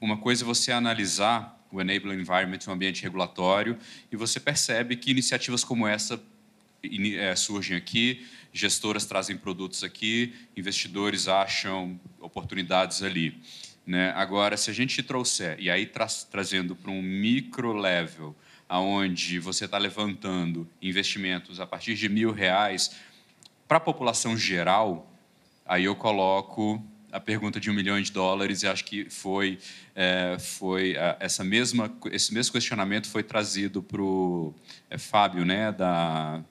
uma 0.00 0.16
coisa 0.16 0.44
é 0.44 0.46
você 0.46 0.70
analisar 0.70 1.60
o 1.72 1.80
Enabling 1.80 2.20
Environment, 2.20 2.60
um 2.68 2.70
ambiente 2.70 3.02
regulatório, 3.02 3.76
e 4.12 4.16
você 4.16 4.38
percebe 4.38 4.94
que 4.94 5.10
iniciativas 5.10 5.64
como 5.64 5.84
essa 5.84 6.22
é, 7.16 7.34
surgem 7.34 7.76
aqui, 7.76 8.28
gestoras 8.52 9.04
trazem 9.06 9.36
produtos 9.36 9.82
aqui, 9.82 10.32
investidores 10.56 11.26
acham 11.26 11.98
oportunidades 12.20 13.02
ali. 13.02 13.42
Né? 13.84 14.12
Agora, 14.12 14.56
se 14.56 14.70
a 14.70 14.72
gente 14.72 15.02
trouxer, 15.02 15.58
e 15.58 15.68
aí 15.68 15.84
tra 15.84 16.06
trazendo 16.30 16.76
para 16.76 16.92
um 16.92 17.02
micro 17.02 17.72
level, 17.72 18.36
aonde 18.68 19.38
você 19.38 19.64
está 19.64 19.78
levantando 19.78 20.68
investimentos 20.82 21.58
a 21.58 21.66
partir 21.66 21.94
de 21.94 22.08
mil 22.08 22.32
reais 22.32 22.94
para 23.66 23.78
a 23.78 23.80
população 23.80 24.36
geral, 24.36 25.10
aí 25.64 25.84
eu 25.84 25.96
coloco 25.96 26.82
a 27.10 27.18
pergunta 27.18 27.58
de 27.58 27.70
um 27.70 27.74
milhão 27.74 28.00
de 28.00 28.12
dólares 28.12 28.62
e 28.62 28.66
acho 28.66 28.84
que 28.84 29.08
foi 29.08 29.58
é, 29.94 30.36
foi 30.38 30.94
essa 31.18 31.42
mesma 31.42 31.90
esse 32.12 32.34
mesmo 32.34 32.52
questionamento 32.52 33.08
foi 33.08 33.22
trazido 33.22 33.82
para 33.82 34.02
o 34.02 34.54
é, 34.90 34.98
Fábio 34.98 35.44
né 35.44 35.72
da 35.72 36.42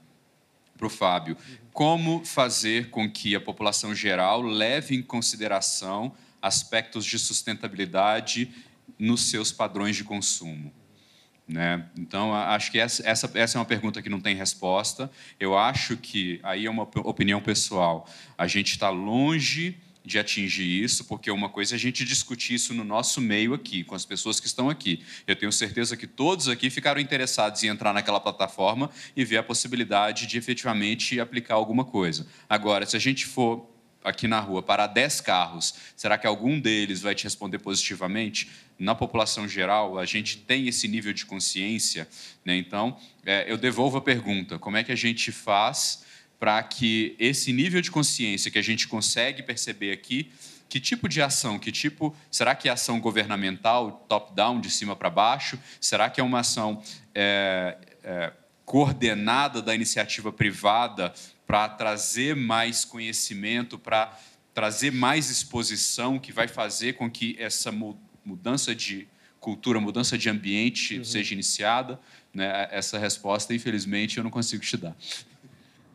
para 0.76 0.88
o 0.88 0.90
Fábio. 0.90 1.36
Como 1.74 2.24
fazer 2.24 2.90
com 2.92 3.10
que 3.10 3.36
a 3.36 3.42
população 3.42 3.96
geral 3.96 4.42
leve 4.42 4.96
em 4.96 5.02
consideração 5.02 6.14
aspectos 6.40 7.04
de 7.04 7.18
sustentabilidade 7.18 8.52
nos 8.98 9.30
seus 9.30 9.52
padrões 9.52 9.96
de 9.96 10.04
consumo 10.04 10.72
né? 11.48 11.86
Então, 11.98 12.34
acho 12.34 12.72
que 12.72 12.80
essa, 12.80 13.08
essa, 13.08 13.32
essa 13.34 13.58
é 13.58 13.60
uma 13.60 13.66
pergunta 13.66 14.02
que 14.02 14.10
não 14.10 14.20
tem 14.20 14.36
resposta. 14.36 15.10
Eu 15.40 15.58
acho 15.58 15.96
que, 15.96 16.40
aí 16.44 16.66
é 16.66 16.70
uma 16.70 16.84
opinião 16.84 17.42
pessoal, 17.42 18.10
a 18.38 18.48
gente 18.48 18.72
está 18.72 18.90
longe 18.90 19.78
de 20.04 20.18
atingir 20.18 20.84
isso, 20.84 21.04
porque 21.04 21.30
uma 21.30 21.50
coisa 21.50 21.76
é 21.76 21.76
a 21.76 21.80
gente 21.80 22.06
discutir 22.06 22.54
isso 22.54 22.74
no 22.74 22.86
nosso 22.86 23.20
meio 23.20 23.54
aqui, 23.54 23.84
com 23.84 23.94
as 23.94 24.06
pessoas 24.06 24.40
que 24.40 24.48
estão 24.48 24.70
aqui. 24.70 25.04
Eu 25.28 25.36
tenho 25.36 25.52
certeza 25.52 25.98
que 25.98 26.08
todos 26.08 26.48
aqui 26.48 26.70
ficaram 26.70 27.02
interessados 27.02 27.62
em 27.64 27.68
entrar 27.68 27.94
naquela 27.94 28.20
plataforma 28.20 28.90
e 29.16 29.26
ver 29.26 29.38
a 29.38 29.44
possibilidade 29.44 30.26
de 30.26 30.38
efetivamente 30.38 31.20
aplicar 31.20 31.56
alguma 31.56 31.84
coisa. 31.84 32.26
Agora, 32.48 32.86
se 32.86 32.96
a 32.96 33.00
gente 33.00 33.26
for 33.26 33.70
aqui 34.04 34.28
na 34.28 34.40
rua 34.40 34.64
parar 34.64 34.88
10 34.88 35.22
carros, 35.22 35.74
será 35.96 36.18
que 36.18 36.26
algum 36.26 36.60
deles 36.60 37.02
vai 37.02 37.14
te 37.14 37.24
responder 37.24 37.60
positivamente? 37.60 38.50
Na 38.80 38.94
população 38.94 39.48
geral, 39.48 39.98
a 39.98 40.06
gente 40.06 40.38
tem 40.38 40.68
esse 40.68 40.88
nível 40.88 41.12
de 41.12 41.26
consciência, 41.26 42.08
né? 42.46 42.56
então 42.56 42.98
é, 43.26 43.52
eu 43.52 43.58
devolvo 43.58 43.98
a 43.98 44.02
pergunta: 44.02 44.60
como 44.60 44.78
é 44.78 44.84
que 44.84 44.92
a 44.92 44.96
gente 44.96 45.32
faz 45.32 46.06
para 46.40 46.62
que 46.62 47.16
esse 47.18 47.52
nível 47.52 47.82
de 47.82 47.90
consciência 47.90 48.52
que 48.52 48.60
a 48.60 48.64
gente 48.64 48.88
consegue 48.88 49.42
perceber 49.42 49.92
aqui, 49.92 50.32
que 50.70 50.80
tipo 50.80 51.08
de 51.08 51.22
ação, 51.22 51.58
que 51.58 51.72
tipo, 51.72 52.16
será 52.30 52.54
que 52.54 52.70
é 52.70 52.72
ação 52.72 53.00
governamental, 53.00 54.06
top-down, 54.08 54.60
de 54.60 54.70
cima 54.70 54.96
para 54.96 55.10
baixo? 55.10 55.58
Será 55.80 56.10
que 56.10 56.20
é 56.20 56.24
uma 56.24 56.42
ação 56.42 56.84
é, 57.16 57.78
é, 58.04 58.34
coordenada 58.66 59.62
da 59.62 59.74
iniciativa 59.74 60.32
privada 60.32 61.14
para 61.48 61.70
trazer 61.70 62.36
mais 62.36 62.84
conhecimento, 62.84 63.80
para 63.80 64.20
trazer 64.54 64.92
mais 64.92 65.30
exposição, 65.30 66.20
que 66.20 66.34
vai 66.34 66.48
fazer 66.48 66.94
com 66.94 67.10
que 67.10 67.38
essa 67.40 67.72
mudança 68.26 68.76
de 68.76 69.08
cultura, 69.40 69.80
mudança 69.80 70.18
de 70.18 70.30
ambiente 70.30 70.98
uhum. 70.98 71.04
seja 71.06 71.34
iniciada? 71.34 72.00
Né? 72.34 72.68
Essa 72.70 73.00
resposta, 73.00 73.54
infelizmente, 73.54 74.18
eu 74.18 74.24
não 74.24 74.32
consigo 74.32 74.62
te 74.62 74.76
dar. 74.76 74.96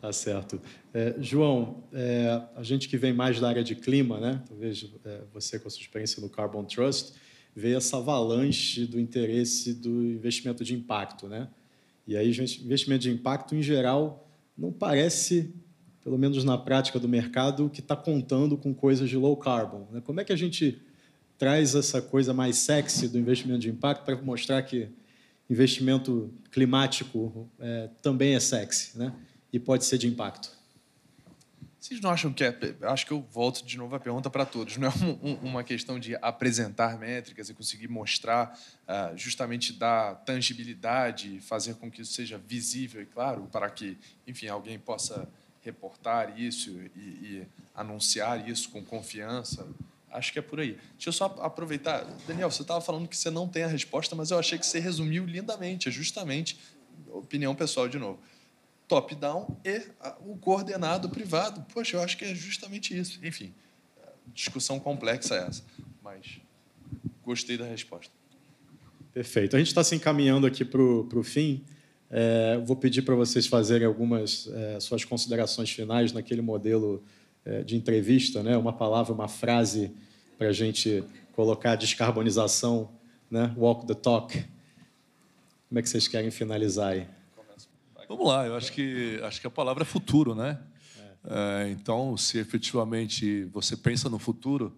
Tá 0.01 0.13
certo. 0.13 0.61
É, 0.95 1.15
João, 1.21 1.85
é, 1.93 2.43
a 2.57 2.63
gente 2.63 2.89
que 2.89 2.97
vem 2.97 3.13
mais 3.13 3.39
da 3.39 3.49
área 3.49 3.63
de 3.63 3.77
clima, 3.77 4.19
né? 4.19 4.43
talvez 4.49 4.91
é, 5.05 5.21
você 5.33 5.59
com 5.59 5.69
a 5.69 5.71
sua 5.71 5.83
experiência 5.83 6.21
no 6.21 6.29
Carbon 6.29 6.65
Trust, 6.65 7.13
vê 7.55 7.75
essa 7.75 7.99
avalanche 7.99 8.87
do 8.87 8.99
interesse 8.99 9.75
do 9.75 10.03
investimento 10.03 10.65
de 10.65 10.75
impacto. 10.75 11.29
Né? 11.29 11.47
E 12.07 12.17
aí, 12.17 12.31
investimento 12.31 13.03
de 13.03 13.11
impacto, 13.11 13.55
em 13.55 13.63
geral, 13.63 14.22
não 14.57 14.73
parece, 14.73 15.55
pelo 16.03 16.19
menos 16.19 16.45
na 16.45 16.59
prática 16.59 16.99
do 16.99 17.09
mercado, 17.09 17.71
que 17.71 17.81
está 17.81 17.97
contando 17.97 18.57
com 18.57 18.75
coisas 18.75 19.09
de 19.09 19.17
low 19.17 19.37
carbon. 19.37 19.87
Né? 19.91 20.01
Como 20.01 20.21
é 20.21 20.25
que 20.25 20.33
a 20.33 20.37
gente 20.37 20.81
traz 21.39 21.75
essa 21.75 22.01
coisa 22.01 22.33
mais 22.33 22.57
sexy 22.57 23.09
do 23.09 23.19
investimento 23.19 23.61
de 23.61 23.71
impacto 23.71 24.05
para 24.05 24.17
mostrar 24.23 24.63
que 24.63 24.89
investimento 25.51 26.33
climático 26.51 27.49
é, 27.59 27.91
também 28.01 28.35
é 28.35 28.41
sexy, 28.41 28.97
né? 28.97 29.13
e 29.53 29.59
pode 29.59 29.85
ser 29.85 29.99
de 29.99 30.07
impacto. 30.07 30.51
Vocês 31.83 32.01
não 32.01 32.11
acham 32.11 32.33
que 32.33 32.45
é. 32.45 32.57
Acho 32.83 33.05
que 33.05 33.13
eu 33.13 33.27
volto 33.33 33.67
de 33.67 33.77
novo 33.77 33.97
a 33.97 33.99
pergunta 33.99 34.31
para 34.31 34.47
todos. 34.47 34.77
Não 34.77 34.87
é 34.87 34.93
um, 35.21 35.35
uma 35.43 35.65
questão 35.65 35.99
de 35.99 36.15
apresentar 36.23 36.97
métricas 36.97 37.51
e 37.51 37.55
conseguir 37.55 37.89
mostrar, 37.89 38.57
uh, 38.87 39.19
justamente 39.19 39.73
dar 39.73 40.15
tangibilidade, 40.25 41.41
fazer 41.41 41.75
com 41.75 41.91
que 41.91 42.03
isso 42.03 42.13
seja 42.13 42.39
visível 42.39 43.03
e 43.03 43.07
claro, 43.07 43.49
para 43.51 43.69
que, 43.69 43.99
enfim, 44.29 44.47
alguém 44.47 44.79
possa 44.79 45.29
reportar 45.61 46.39
isso 46.39 46.71
e, 46.95 47.01
e 47.01 47.47
anunciar 47.75 48.49
isso 48.49 48.71
com 48.71 48.85
confiança. 48.85 49.67
Acho 50.09 50.33
que 50.33 50.39
é 50.39 50.43
por 50.43 50.61
aí. 50.61 50.79
Deixa 50.93 51.09
eu 51.09 51.13
só 51.13 51.25
aproveitar. 51.41 52.05
Daniel, 52.29 52.49
você 52.49 52.63
estava 52.63 52.81
falando 52.81 53.09
que 53.09 53.17
você 53.17 53.29
não 53.29 53.49
tem 53.49 53.65
a 53.65 53.69
resposta, 53.69 54.15
mas 54.15 54.31
eu 54.31 54.39
achei 54.39 54.57
que 54.57 54.67
você 54.67 54.79
resumiu 54.79 55.27
lindamente. 55.27 55.89
É 55.89 55.91
justamente 55.91 56.57
opinião 57.09 57.57
pessoal 57.57 57.89
de 57.89 57.99
novo 57.99 58.21
top-down 58.89 59.57
e 59.65 59.83
o 60.27 60.37
coordenado 60.37 61.09
privado. 61.09 61.65
Poxa, 61.73 61.97
eu 61.97 62.03
acho 62.03 62.17
que 62.17 62.25
é 62.25 62.35
justamente 62.35 62.97
isso. 62.97 63.19
Enfim, 63.25 63.53
discussão 64.35 64.79
complexa 64.79 65.35
essa, 65.37 65.63
mas 66.03 66.41
gostei 67.25 67.57
da 67.57 67.65
resposta. 67.65 68.13
Perfeito. 69.13 69.57
A 69.57 69.59
gente 69.59 69.69
está 69.69 69.85
se 69.85 69.95
encaminhando 69.95 70.47
aqui 70.47 70.65
para 70.65 70.81
o 70.81 71.23
fim. 71.23 71.65
É, 72.11 72.59
vou 72.65 72.77
pedir 72.77 73.03
para 73.03 73.15
vocês 73.15 73.47
fazerem 73.47 73.87
algumas 73.87 74.49
é, 74.53 74.81
suas 74.81 75.05
considerações 75.05 75.71
finais 75.71 76.13
naquele 76.13 76.43
modelo 76.43 77.03
é, 77.45 77.63
de 77.63 77.77
entrevista, 77.77 78.43
né? 78.43 78.57
uma 78.57 78.73
palavra, 78.73 79.13
uma 79.13 79.29
frase 79.29 79.91
para 80.37 80.49
a 80.49 80.53
gente 80.53 81.03
colocar 81.33 81.75
descarbonização, 81.77 82.91
né? 83.31 83.55
walk 83.57 83.87
the 83.87 83.95
talk. 83.95 84.45
Como 85.69 85.79
é 85.79 85.83
que 85.83 85.89
vocês 85.89 86.07
querem 86.07 86.31
finalizar 86.31 86.93
aí? 86.93 87.07
Vamos 88.13 88.27
lá, 88.27 88.47
eu 88.47 88.55
acho 88.55 88.71
que, 88.73 89.19
acho 89.23 89.41
que 89.41 89.47
a 89.47 89.51
palavra 89.51 89.85
é 89.85 89.87
futuro, 89.87 90.35
né? 90.35 90.59
É. 91.25 91.71
Então, 91.71 92.15
se 92.15 92.37
efetivamente 92.37 93.45
você 93.45 93.75
pensa 93.75 94.11
no 94.11 94.19
futuro, 94.19 94.77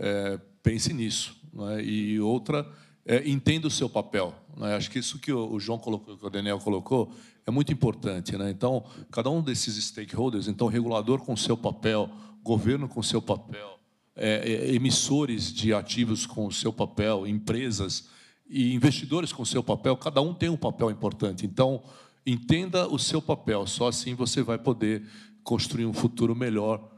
é, 0.00 0.36
pense 0.64 0.92
nisso. 0.92 1.36
Né? 1.52 1.84
E 1.84 2.18
outra, 2.18 2.68
é, 3.04 3.22
entenda 3.28 3.68
o 3.68 3.70
seu 3.70 3.88
papel. 3.88 4.34
Né? 4.56 4.74
Acho 4.74 4.90
que 4.90 4.98
isso 4.98 5.20
que 5.20 5.32
o 5.32 5.60
João 5.60 5.78
colocou, 5.78 6.18
que 6.18 6.26
o 6.26 6.28
Daniel 6.28 6.58
colocou, 6.58 7.12
é 7.46 7.52
muito 7.52 7.72
importante. 7.72 8.36
Né? 8.36 8.50
Então, 8.50 8.84
cada 9.12 9.30
um 9.30 9.40
desses 9.40 9.76
stakeholders, 9.84 10.48
então, 10.48 10.66
regulador 10.66 11.20
com 11.20 11.36
seu 11.36 11.56
papel, 11.56 12.10
governo 12.42 12.88
com 12.88 13.00
seu 13.00 13.22
papel, 13.22 13.78
é, 14.16 14.38
é, 14.38 14.74
emissores 14.74 15.54
de 15.54 15.72
ativos 15.72 16.26
com 16.26 16.50
seu 16.50 16.72
papel, 16.72 17.28
empresas 17.28 18.08
e 18.44 18.74
investidores 18.74 19.32
com 19.32 19.44
seu 19.44 19.62
papel, 19.62 19.96
cada 19.96 20.20
um 20.20 20.34
tem 20.34 20.48
um 20.48 20.56
papel 20.56 20.90
importante. 20.90 21.46
Então, 21.46 21.80
entenda 22.26 22.88
o 22.88 22.98
seu 22.98 23.22
papel, 23.22 23.66
só 23.66 23.88
assim 23.88 24.14
você 24.14 24.42
vai 24.42 24.58
poder 24.58 25.04
construir 25.44 25.86
um 25.86 25.92
futuro 25.92 26.34
melhor 26.34 26.90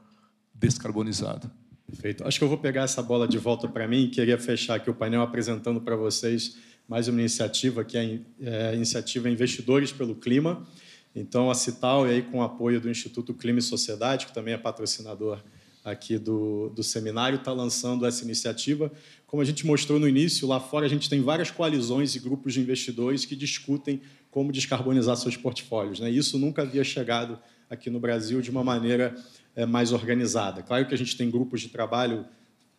descarbonizado. 0.55 1.51
Perfeito. 1.87 2.27
Acho 2.27 2.39
que 2.39 2.45
eu 2.45 2.49
vou 2.49 2.59
pegar 2.59 2.83
essa 2.83 3.03
bola 3.03 3.29
de 3.29 3.39
volta 3.39 3.69
para 3.69 3.87
mim 3.87 4.05
e 4.05 4.09
queria 4.09 4.39
fechar 4.39 4.77
aqui 4.77 4.91
o 4.91 4.95
painel 4.95 5.23
apresentando 5.23 5.81
para 5.81 5.97
vocês 5.97 6.57
mais 6.89 7.09
uma 7.09 7.21
iniciativa, 7.21 7.85
que 7.85 7.97
é, 7.99 8.21
é 8.41 8.69
a 8.69 8.75
iniciativa 8.75 9.29
Investidores 9.29 9.93
pelo 9.93 10.15
Clima. 10.15 10.67
Então, 11.15 11.51
a 11.51 11.55
Cital, 11.55 12.07
e 12.07 12.13
aí 12.13 12.23
com 12.23 12.39
o 12.39 12.43
apoio 12.43 12.81
do 12.81 12.91
Instituto 12.91 13.35
Clima 13.35 13.59
e 13.59 13.63
Sociedade, 13.63 14.27
que 14.27 14.33
também 14.33 14.55
é 14.55 14.59
patrocinador 14.59 15.43
aqui 15.85 16.19
do, 16.19 16.71
do 16.71 16.83
seminário, 16.83 17.37
está 17.37 17.53
lançando 17.53 18.07
essa 18.07 18.25
iniciativa. 18.25 18.93
Como 19.27 19.43
a 19.43 19.45
gente 19.45 19.67
mostrou 19.67 19.99
no 19.99 20.09
início, 20.09 20.47
lá 20.47 20.61
fora 20.61 20.87
a 20.87 20.89
gente 20.89 21.09
tem 21.09 21.23
várias 21.23 21.51
coalizões 21.51 22.15
e 22.15 22.19
grupos 22.19 22.55
de 22.55 22.61
investidores 22.61 23.25
que 23.25 23.37
discutem 23.37 24.01
como 24.39 24.53
descarbonizar 24.53 25.17
seus 25.17 25.37
portfólios. 25.37 25.99
Né? 25.99 26.09
Isso 26.09 26.39
nunca 26.39 26.63
havia 26.63 26.85
chegado 26.85 27.41
aqui 27.69 27.91
no 27.91 27.99
Brasil 27.99 28.41
de 28.41 28.53
uma 28.53 28.63
maneira 28.63 29.13
é, 29.57 29.67
mais 29.67 29.93
organizada. 29.93 30.63
Claro 30.63 30.87
que 30.87 30.95
a 30.95 30.97
gente 30.97 31.17
tem 31.17 31.29
grupos 31.29 31.61
de 31.61 31.71
trabalho 31.71 32.25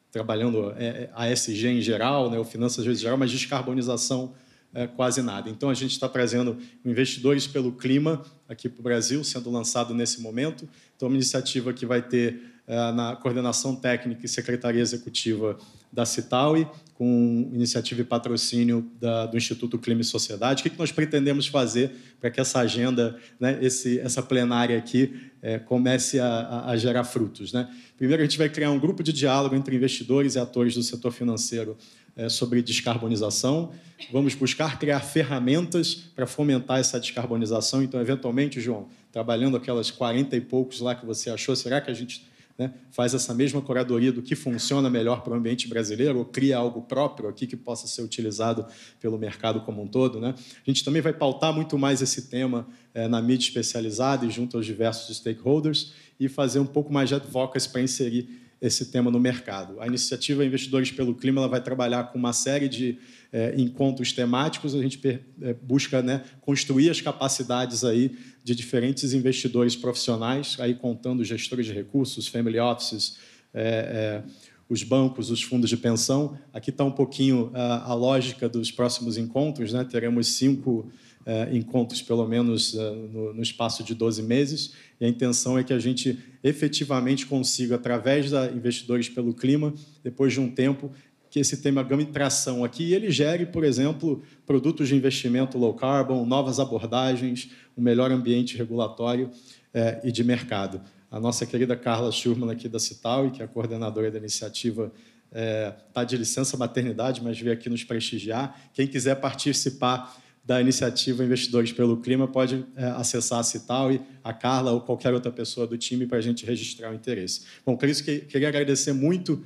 trabalhando 0.10 0.74
é, 0.78 1.10
é 1.14 1.32
ASG 1.34 1.68
em 1.68 1.82
geral, 1.82 2.30
né, 2.32 2.38
ou 2.38 2.46
finanças 2.46 2.88
em 2.88 2.96
geral, 2.96 3.18
mas 3.18 3.30
descarbonização 3.30 4.34
é, 4.74 4.88
quase 4.88 5.22
nada. 5.22 5.50
Então, 5.50 5.70
a 5.70 5.74
gente 5.74 5.92
está 5.92 6.08
trazendo 6.08 6.58
investidores 6.86 7.46
pelo 7.46 7.74
clima 7.74 8.24
aqui 8.48 8.70
para 8.70 8.80
o 8.80 8.84
Brasil, 8.84 9.22
sendo 9.26 9.52
lançado 9.52 9.94
nesse 9.94 10.22
momento. 10.22 10.66
Então, 10.96 11.10
uma 11.10 11.16
iniciativa 11.16 11.74
que 11.74 11.86
vai 11.86 12.02
ter 12.02 12.42
é, 12.59 12.59
na 12.96 13.16
coordenação 13.16 13.76
técnica 13.76 14.26
e 14.26 14.30
secretaria 14.30 14.82
executiva 14.82 15.58
da 15.92 16.06
Citaui, 16.06 16.68
com 16.94 17.50
iniciativa 17.54 18.02
e 18.02 18.04
patrocínio 18.04 18.86
da, 19.00 19.26
do 19.26 19.38
Instituto 19.38 19.80
Clima 19.80 20.02
e 20.02 20.04
Sociedade. 20.04 20.60
O 20.60 20.64
que, 20.64 20.70
que 20.70 20.78
nós 20.78 20.92
pretendemos 20.92 21.48
fazer 21.48 21.92
para 22.20 22.30
que 22.30 22.40
essa 22.40 22.60
agenda, 22.60 23.18
né, 23.40 23.58
esse, 23.62 24.00
essa 24.00 24.22
plenária 24.22 24.78
aqui, 24.78 25.32
é, 25.42 25.58
comece 25.58 26.20
a, 26.20 26.66
a, 26.68 26.78
gerar 26.78 27.06
frutos? 27.06 27.54
Né? 27.54 27.74
Primeiro, 27.98 28.22
a 28.22 28.26
gente 28.26 28.38
vai 28.38 28.50
criar 28.50 28.70
um 28.70 28.78
grupo 28.78 29.02
de 29.02 29.14
diálogo 29.14 29.56
entre 29.56 29.76
investidores 29.76 30.36
e 30.36 30.40
atores 30.40 30.76
do 30.76 30.84
setor 30.84 31.12
financeiro 31.12 31.78
é, 32.16 32.28
sobre 32.28 32.62
descarbonização. 32.62 33.72
Vamos 34.12 34.36
buscar 34.36 34.78
criar 34.78 35.00
ferramentas 35.00 35.96
para 35.96 36.28
fomentar 36.28 36.80
essa 36.80 37.00
descarbonização. 37.00 37.82
Então, 37.82 38.00
eventualmente, 38.02 38.60
João, 38.60 38.90
trabalhando 39.10 39.56
aquelas 39.56 39.90
40 39.90 40.36
e 40.36 40.42
poucos 40.42 40.82
lá 40.82 40.94
que 40.94 41.06
você 41.06 41.30
achou, 41.30 41.56
será 41.56 41.80
que 41.80 41.90
a 41.90 41.94
gente 41.94 42.28
né, 42.60 42.74
faz 42.92 43.14
essa 43.14 43.34
mesma 43.34 43.62
curadoria 43.62 44.12
do 44.12 44.22
que 44.22 44.36
funciona 44.36 44.90
melhor 44.90 45.24
para 45.24 45.32
o 45.32 45.36
ambiente 45.38 45.66
brasileiro, 45.70 46.20
ou 46.20 46.26
cria 46.26 46.58
algo 46.58 46.82
próprio 46.82 47.30
aqui 47.30 47.48
que 47.48 47.56
possa 47.56 47.88
ser 47.88 48.02
utilizado 48.02 48.66
pelo 49.00 49.18
mercado 49.18 49.62
como 49.62 49.82
um 49.82 49.88
todo. 49.88 50.20
Né? 50.20 50.36
A 50.38 50.70
gente 50.70 50.84
também 50.84 51.02
vai 51.02 51.14
pautar 51.14 51.54
muito 51.54 51.78
mais 51.78 52.02
esse 52.02 52.24
tema 52.24 52.68
é, 52.94 53.08
na 53.08 53.22
mídia 53.22 53.48
especializada 53.48 54.26
e 54.26 54.30
junto 54.30 54.58
aos 54.58 54.66
diversos 54.66 55.16
stakeholders 55.16 55.94
e 56.20 56.28
fazer 56.28 56.60
um 56.60 56.66
pouco 56.66 56.92
mais 56.92 57.08
de 57.08 57.16
advocacy 57.16 57.70
para 57.70 57.82
inserir 57.82 58.28
esse 58.62 58.88
tema 58.88 59.10
no 59.10 59.20
mercado. 59.20 59.80
A 59.80 59.88
iniciativa 59.88 60.44
Investidores 60.44 60.92
pelo 60.92 61.16
Clima 61.16 61.40
ela 61.40 61.48
vai 61.48 61.62
trabalhar 61.62 62.12
com 62.12 62.20
uma 62.20 62.34
série 62.34 62.68
de 62.68 62.98
é, 63.32 63.54
encontros 63.58 64.12
temáticos, 64.12 64.76
a 64.76 64.82
gente 64.82 65.00
é, 65.42 65.54
busca 65.54 66.02
né, 66.02 66.24
construir 66.42 66.90
as 66.90 67.00
capacidades 67.00 67.86
aí 67.86 68.18
de 68.50 68.56
diferentes 68.56 69.14
investidores 69.14 69.76
profissionais, 69.76 70.58
aí 70.60 70.74
contando 70.74 71.24
gestores 71.24 71.68
de 71.68 71.72
recursos, 71.72 72.28
family 72.28 72.60
offices, 72.60 73.18
é, 73.54 74.24
é 74.26 74.50
os 74.68 74.84
bancos, 74.84 75.30
os 75.30 75.42
fundos 75.42 75.70
de 75.70 75.78
pensão. 75.78 76.38
Aqui 76.52 76.72
está 76.72 76.84
um 76.84 76.92
pouquinho 76.92 77.52
a, 77.54 77.92
a, 77.92 77.94
lógica 77.94 78.50
dos 78.50 78.72
próximos 78.72 79.18
encontros, 79.18 79.74
né? 79.74 79.84
teremos 79.84 80.28
cinco 80.28 80.92
é, 81.26 81.56
encontros, 81.56 82.02
pelo 82.02 82.28
menos, 82.28 82.76
é, 82.76 82.92
no, 82.92 83.34
no, 83.34 83.42
espaço 83.42 83.84
de 83.84 83.94
12 83.94 84.24
meses, 84.24 84.74
e 85.00 85.06
a 85.06 85.08
intenção 85.08 85.58
é 85.58 85.64
que 85.64 85.74
a 85.74 85.80
gente 85.80 86.18
efetivamente 86.44 87.28
consiga, 87.28 87.76
através 87.76 88.32
da 88.32 88.52
Investidores 88.52 89.10
pelo 89.10 89.34
Clima, 89.34 89.74
depois 90.04 90.34
de 90.34 90.40
um 90.40 90.50
tempo, 90.50 90.92
que 91.30 91.40
esse 91.40 91.58
tema 91.58 91.84
ganhe 91.84 92.06
tração 92.06 92.64
aqui 92.64 92.84
e 92.86 92.94
ele 92.94 93.12
gere, 93.12 93.46
por 93.46 93.64
exemplo, 93.64 94.22
produtos 94.46 94.88
de 94.88 94.96
investimento 94.96 95.58
low 95.58 95.74
carbon, 95.74 96.26
novas 96.26 96.60
abordagens, 96.60 97.50
um 97.78 97.82
melhor 97.82 98.12
ambiente 98.12 98.58
regulatório 98.58 99.30
é, 99.74 100.00
e 100.04 100.12
de 100.12 100.24
mercado. 100.24 100.82
A 101.12 101.20
nossa 101.20 101.46
querida 101.46 101.76
Carla 101.76 102.12
Schurman, 102.12 102.52
aqui 102.52 102.68
da 102.68 102.80
Cital, 102.80 103.30
que 103.32 103.42
é 103.42 103.46
a 103.46 103.48
coordenadora 103.48 104.12
da 104.12 104.18
iniciativa, 104.18 104.92
está 105.32 105.72
tá 105.94 106.04
de 106.04 106.18
licença 106.18 106.58
maternidade, 106.58 107.24
mas 107.24 107.40
veio 107.40 107.54
aqui 107.54 107.70
nos 107.70 107.84
prestigiar. 107.84 108.60
Quem 108.74 108.88
quiser 108.88 109.16
participar 109.16 110.16
da 110.44 110.60
iniciativa 110.60 111.24
Investidores 111.24 111.72
pelo 111.72 111.98
Clima 111.98 112.28
pode 112.28 112.66
é, 112.76 112.86
acessar 112.86 113.40
a 113.40 113.44
Cital 113.44 113.92
e 113.92 114.02
a 114.24 114.34
Carla 114.34 114.72
ou 114.72 114.82
qualquer 114.82 115.14
outra 115.14 115.32
pessoa 115.32 115.68
do 115.68 115.78
time 115.78 116.08
para 116.08 116.18
a 116.18 116.22
gente 116.22 116.44
registrar 116.46 116.92
o 116.92 116.96
interesse. 116.96 117.44
Bom, 117.64 117.78
por 117.78 117.88
isso 117.88 118.04
que 118.04 118.22
queria 118.22 118.48
agradecer 118.48 118.94
muito 118.94 119.44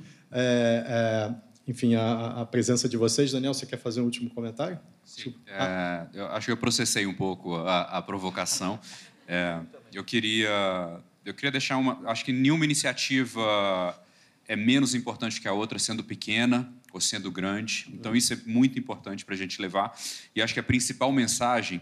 enfim, 1.66 1.94
a, 1.94 2.42
a, 2.42 2.46
presença 2.46 2.88
de 2.88 2.96
vocês. 2.96 3.32
Daniel, 3.32 3.54
você 3.54 3.64
quer 3.64 3.78
fazer 3.78 4.00
um 4.00 4.04
último 4.04 4.28
comentário? 4.30 4.78
Sim, 5.04 5.34
é, 5.46 6.06
eu 6.12 6.26
acho 6.26 6.46
que 6.46 6.52
eu 6.52 6.56
processei 6.56 7.06
um 7.06 7.14
pouco 7.14 7.56
a, 7.56 7.82
a 7.82 8.02
provocação. 8.02 8.78
É, 9.26 9.60
eu 9.92 10.04
queria, 10.04 11.00
eu 11.24 11.32
queria 11.32 11.50
deixar 11.50 11.78
uma. 11.78 12.00
Acho 12.08 12.24
que 12.24 12.32
nenhuma 12.32 12.64
iniciativa 12.64 13.98
é 14.46 14.54
menos 14.54 14.94
importante 14.94 15.40
que 15.40 15.48
a 15.48 15.52
outra, 15.52 15.78
sendo 15.78 16.04
pequena 16.04 16.70
ou 16.92 17.00
sendo 17.00 17.30
grande. 17.30 17.86
Então 17.92 18.14
isso 18.14 18.32
é 18.32 18.38
muito 18.44 18.78
importante 18.78 19.24
para 19.24 19.34
a 19.34 19.38
gente 19.38 19.60
levar. 19.60 19.98
E 20.34 20.42
acho 20.42 20.52
que 20.52 20.60
a 20.60 20.64
principal 20.64 21.10
mensagem, 21.10 21.80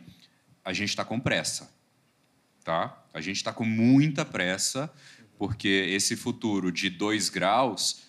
a 0.64 0.72
gente 0.72 0.90
está 0.90 1.04
com 1.04 1.18
pressa, 1.18 1.70
tá? 2.64 3.04
A 3.12 3.20
gente 3.20 3.36
está 3.36 3.52
com 3.52 3.64
muita 3.64 4.24
pressa 4.24 4.90
porque 5.36 5.68
esse 5.68 6.14
futuro 6.14 6.70
de 6.70 6.88
dois 6.88 7.28
graus 7.28 8.02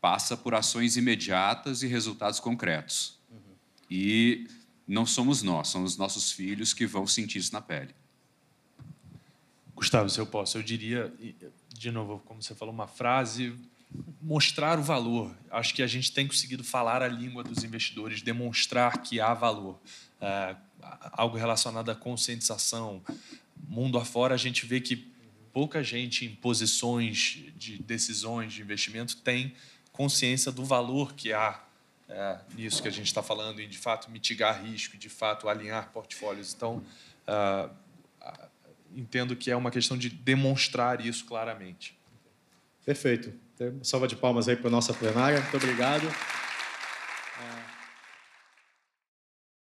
passa 0.00 0.36
por 0.36 0.54
ações 0.54 0.96
imediatas 0.96 1.82
e 1.82 1.86
resultados 1.86 2.40
concretos. 2.40 3.18
Uhum. 3.30 3.54
E 3.90 4.48
não 4.86 5.06
somos 5.06 5.42
nós, 5.42 5.68
são 5.68 5.84
os 5.84 5.96
nossos 5.96 6.32
filhos 6.32 6.72
que 6.72 6.86
vão 6.86 7.06
sentir 7.06 7.38
isso 7.38 7.52
na 7.52 7.60
pele. 7.60 7.94
Gustavo, 9.74 10.10
se 10.10 10.18
eu 10.18 10.26
posso, 10.26 10.58
eu 10.58 10.62
diria, 10.62 11.12
de 11.68 11.90
novo, 11.90 12.20
como 12.26 12.42
você 12.42 12.54
falou, 12.54 12.74
uma 12.74 12.86
frase, 12.86 13.56
mostrar 14.20 14.78
o 14.78 14.82
valor. 14.82 15.34
Acho 15.50 15.74
que 15.74 15.82
a 15.82 15.86
gente 15.86 16.12
tem 16.12 16.26
conseguido 16.26 16.62
falar 16.62 17.02
a 17.02 17.08
língua 17.08 17.42
dos 17.42 17.64
investidores, 17.64 18.20
demonstrar 18.20 18.98
que 19.02 19.20
há 19.20 19.32
valor. 19.32 19.80
É, 20.20 20.56
algo 21.12 21.36
relacionado 21.36 21.90
à 21.90 21.94
conscientização. 21.94 23.02
Mundo 23.68 23.98
afora, 23.98 24.34
a 24.34 24.38
gente 24.38 24.66
vê 24.66 24.80
que 24.80 25.10
pouca 25.52 25.82
gente 25.82 26.24
em 26.24 26.34
posições 26.34 27.38
de 27.56 27.78
decisões 27.82 28.52
de 28.52 28.62
investimento 28.62 29.16
tem 29.18 29.54
consciência 30.00 30.50
do 30.50 30.64
valor 30.64 31.12
que 31.12 31.30
há 31.30 31.60
é, 32.08 32.38
nisso 32.54 32.80
que 32.80 32.88
a 32.88 32.90
gente 32.90 33.08
está 33.08 33.22
falando, 33.22 33.60
em 33.60 33.68
de 33.68 33.76
fato 33.76 34.10
mitigar 34.10 34.64
risco, 34.64 34.96
de 34.96 35.10
fato 35.10 35.46
alinhar 35.46 35.90
portfólios. 35.92 36.54
Então, 36.54 36.82
uh, 37.28 37.70
entendo 38.96 39.36
que 39.36 39.50
é 39.50 39.56
uma 39.56 39.70
questão 39.70 39.98
de 39.98 40.08
demonstrar 40.08 41.04
isso 41.04 41.26
claramente. 41.26 41.94
Perfeito. 42.82 43.30
Salva 43.82 44.08
de 44.08 44.16
palmas 44.16 44.48
aí 44.48 44.56
para 44.56 44.68
a 44.68 44.70
nossa 44.70 44.94
plenária. 44.94 45.38
Muito 45.38 45.58
obrigado. 45.58 46.08